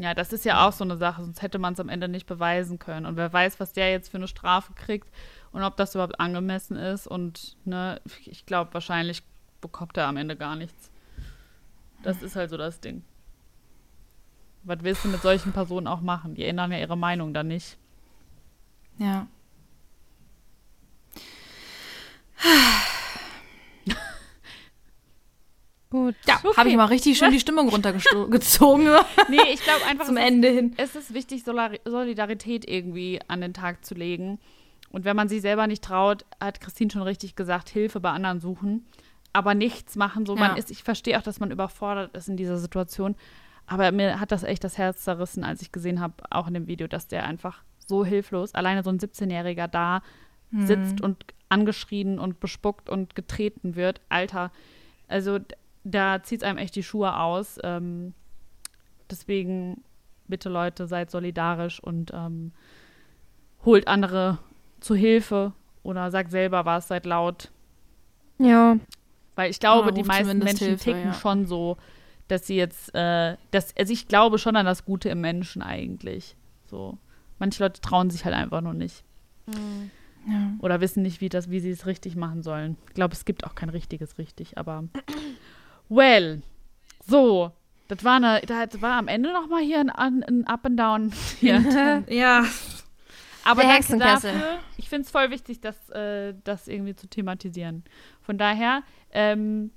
Ja, 0.00 0.14
das 0.14 0.32
ist 0.32 0.46
ja 0.46 0.66
auch 0.66 0.72
so 0.72 0.82
eine 0.82 0.96
Sache, 0.96 1.22
sonst 1.22 1.42
hätte 1.42 1.58
man 1.58 1.74
es 1.74 1.80
am 1.80 1.90
Ende 1.90 2.08
nicht 2.08 2.26
beweisen 2.26 2.78
können. 2.78 3.04
Und 3.04 3.16
wer 3.16 3.30
weiß, 3.30 3.60
was 3.60 3.74
der 3.74 3.90
jetzt 3.90 4.08
für 4.08 4.16
eine 4.16 4.28
Strafe 4.28 4.72
kriegt 4.72 5.06
und 5.52 5.62
ob 5.62 5.76
das 5.76 5.94
überhaupt 5.94 6.18
angemessen 6.18 6.78
ist. 6.78 7.06
Und 7.06 7.54
ne, 7.66 8.00
ich 8.24 8.46
glaube, 8.46 8.72
wahrscheinlich 8.72 9.22
bekommt 9.60 9.98
er 9.98 10.06
am 10.06 10.16
Ende 10.16 10.36
gar 10.36 10.56
nichts. 10.56 10.90
Das 12.02 12.22
ist 12.22 12.34
halt 12.34 12.48
so 12.48 12.56
das 12.56 12.80
Ding. 12.80 13.04
Was 14.62 14.78
willst 14.80 15.04
du 15.04 15.08
mit 15.08 15.20
solchen 15.20 15.52
Personen 15.52 15.86
auch 15.86 16.00
machen? 16.00 16.34
Die 16.34 16.46
ändern 16.46 16.72
ja 16.72 16.78
ihre 16.78 16.96
Meinung 16.96 17.34
dann 17.34 17.48
nicht. 17.48 17.76
Ja. 18.96 19.26
Gut. 25.90 26.14
Ja, 26.26 26.40
habe 26.56 26.68
ich 26.68 26.76
mal 26.76 26.84
richtig 26.86 27.18
schön 27.18 27.32
die 27.32 27.40
Stimmung 27.40 27.68
runtergezogen 27.68 28.86
Nee, 29.28 29.38
ich 29.52 29.60
glaube 29.62 29.84
einfach, 29.88 30.06
zum 30.06 30.16
es 30.16 30.22
ist- 30.22 30.28
Ende 30.28 30.48
hin. 30.48 30.74
es 30.76 30.94
ist 30.94 31.12
wichtig, 31.14 31.42
Solidarität 31.44 32.68
irgendwie 32.68 33.20
an 33.28 33.40
den 33.40 33.52
Tag 33.54 33.84
zu 33.84 33.94
legen. 33.94 34.38
Und 34.90 35.04
wenn 35.04 35.16
man 35.16 35.28
sich 35.28 35.40
selber 35.42 35.66
nicht 35.66 35.82
traut, 35.84 36.24
hat 36.40 36.60
Christine 36.60 36.90
schon 36.90 37.02
richtig 37.02 37.36
gesagt, 37.36 37.68
Hilfe 37.68 38.00
bei 38.00 38.10
anderen 38.10 38.40
suchen, 38.40 38.86
aber 39.32 39.54
nichts 39.54 39.96
machen. 39.96 40.26
So, 40.26 40.34
man 40.36 40.52
Ja. 40.52 40.56
ist, 40.56 40.70
ich 40.70 40.82
verstehe 40.82 41.18
auch, 41.18 41.22
dass 41.22 41.38
man 41.40 41.50
überfordert 41.50 42.16
ist 42.16 42.28
in 42.28 42.36
dieser 42.36 42.56
Situation. 42.58 43.14
Aber 43.66 43.92
mir 43.92 44.18
hat 44.18 44.32
das 44.32 44.42
echt 44.42 44.64
das 44.64 44.78
Herz 44.78 45.04
zerrissen, 45.04 45.44
als 45.44 45.62
ich 45.62 45.70
gesehen 45.70 46.00
habe, 46.00 46.14
auch 46.30 46.48
in 46.48 46.54
dem 46.54 46.66
Video, 46.66 46.88
dass 46.88 47.06
der 47.06 47.24
einfach 47.24 47.62
so 47.86 48.04
hilflos, 48.04 48.54
alleine 48.54 48.82
so 48.82 48.90
ein 48.90 48.98
17-Jähriger 48.98 49.68
da 49.68 50.02
sitzt 50.52 51.00
und 51.00 51.24
angeschrien 51.48 52.18
und 52.18 52.40
bespuckt 52.40 52.88
und 52.90 53.14
getreten 53.14 53.76
wird. 53.76 54.00
Alter, 54.08 54.50
also 55.06 55.38
da 55.84 56.22
zieht 56.22 56.42
es 56.42 56.48
einem 56.48 56.58
echt 56.58 56.76
die 56.76 56.82
Schuhe 56.82 57.16
aus. 57.16 57.58
Ähm, 57.62 58.14
deswegen 59.10 59.82
bitte 60.28 60.48
Leute, 60.48 60.86
seid 60.86 61.10
solidarisch 61.10 61.82
und 61.82 62.12
ähm, 62.14 62.52
holt 63.64 63.88
andere 63.88 64.38
zu 64.80 64.94
Hilfe 64.94 65.52
oder 65.82 66.10
sagt 66.10 66.30
selber 66.30 66.64
was, 66.64 66.88
seid 66.88 67.04
laut. 67.06 67.50
Ja. 68.38 68.78
Weil 69.34 69.50
ich 69.50 69.60
glaube, 69.60 69.88
Ja, 69.88 69.92
die 69.92 70.04
meisten 70.04 70.38
Menschen 70.38 70.68
Hilfe, 70.68 70.84
ticken 70.84 71.04
ja. 71.06 71.14
schon 71.14 71.46
so, 71.46 71.76
dass 72.28 72.46
sie 72.46 72.56
jetzt, 72.56 72.94
äh, 72.94 73.36
dass, 73.50 73.76
also 73.76 73.92
ich 73.92 74.08
glaube 74.08 74.38
schon 74.38 74.56
an 74.56 74.66
das 74.66 74.84
Gute 74.84 75.08
im 75.08 75.20
Menschen 75.20 75.62
eigentlich. 75.62 76.36
So. 76.66 76.96
Manche 77.38 77.62
Leute 77.62 77.80
trauen 77.80 78.10
sich 78.10 78.24
halt 78.24 78.34
einfach 78.34 78.60
noch 78.60 78.72
nicht. 78.72 79.04
Ja. 80.28 80.52
Oder 80.60 80.80
wissen 80.80 81.02
nicht, 81.02 81.20
wie, 81.20 81.28
das, 81.28 81.50
wie 81.50 81.60
sie 81.60 81.70
es 81.70 81.86
richtig 81.86 82.14
machen 82.14 82.42
sollen. 82.42 82.76
Ich 82.88 82.94
glaube, 82.94 83.14
es 83.14 83.24
gibt 83.24 83.44
auch 83.44 83.54
kein 83.54 83.70
richtiges 83.70 84.18
richtig, 84.18 84.58
aber 84.58 84.84
well. 85.90 86.42
So, 87.06 87.52
das 87.88 88.04
war, 88.04 88.16
eine, 88.16 88.40
das 88.46 88.80
war 88.80 88.98
am 88.98 89.08
Ende 89.08 89.32
noch 89.32 89.48
mal 89.48 89.62
hier 89.62 89.80
ein, 89.80 90.22
ein 90.22 90.46
Up 90.46 90.64
and 90.64 90.78
Down. 90.78 91.12
Hier. 91.40 92.04
ja. 92.08 92.44
Aber 93.44 93.62
Der 93.62 93.80
danke 93.80 93.98
dafür. 93.98 94.58
Ich 94.76 94.88
finde 94.88 95.06
es 95.06 95.10
voll 95.10 95.30
wichtig, 95.30 95.60
das, 95.60 95.90
äh, 95.90 96.34
das 96.44 96.68
irgendwie 96.68 96.94
zu 96.94 97.08
thematisieren. 97.08 97.84
Von 98.20 98.38
daher 98.38 98.82
ähm, 99.12 99.72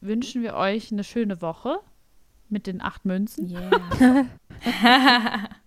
wünschen 0.00 0.42
wir 0.42 0.54
euch 0.54 0.92
eine 0.92 1.04
schöne 1.04 1.40
Woche 1.42 1.80
mit 2.48 2.66
den 2.66 2.80
acht 2.80 3.04
Münzen. 3.04 3.50
Yeah. 3.50 4.26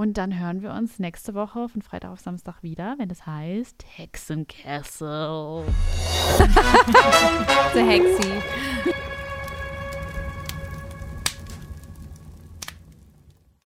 Und 0.00 0.16
dann 0.16 0.40
hören 0.40 0.62
wir 0.62 0.72
uns 0.72 0.98
nächste 0.98 1.34
Woche 1.34 1.68
von 1.68 1.82
Freitag 1.82 2.10
auf 2.10 2.20
Samstag 2.20 2.62
wieder, 2.62 2.94
wenn 2.96 3.10
es 3.10 3.26
heißt 3.26 3.84
Hexenkessel. 3.96 5.62
The 7.74 7.80
Hexi. 7.86 8.32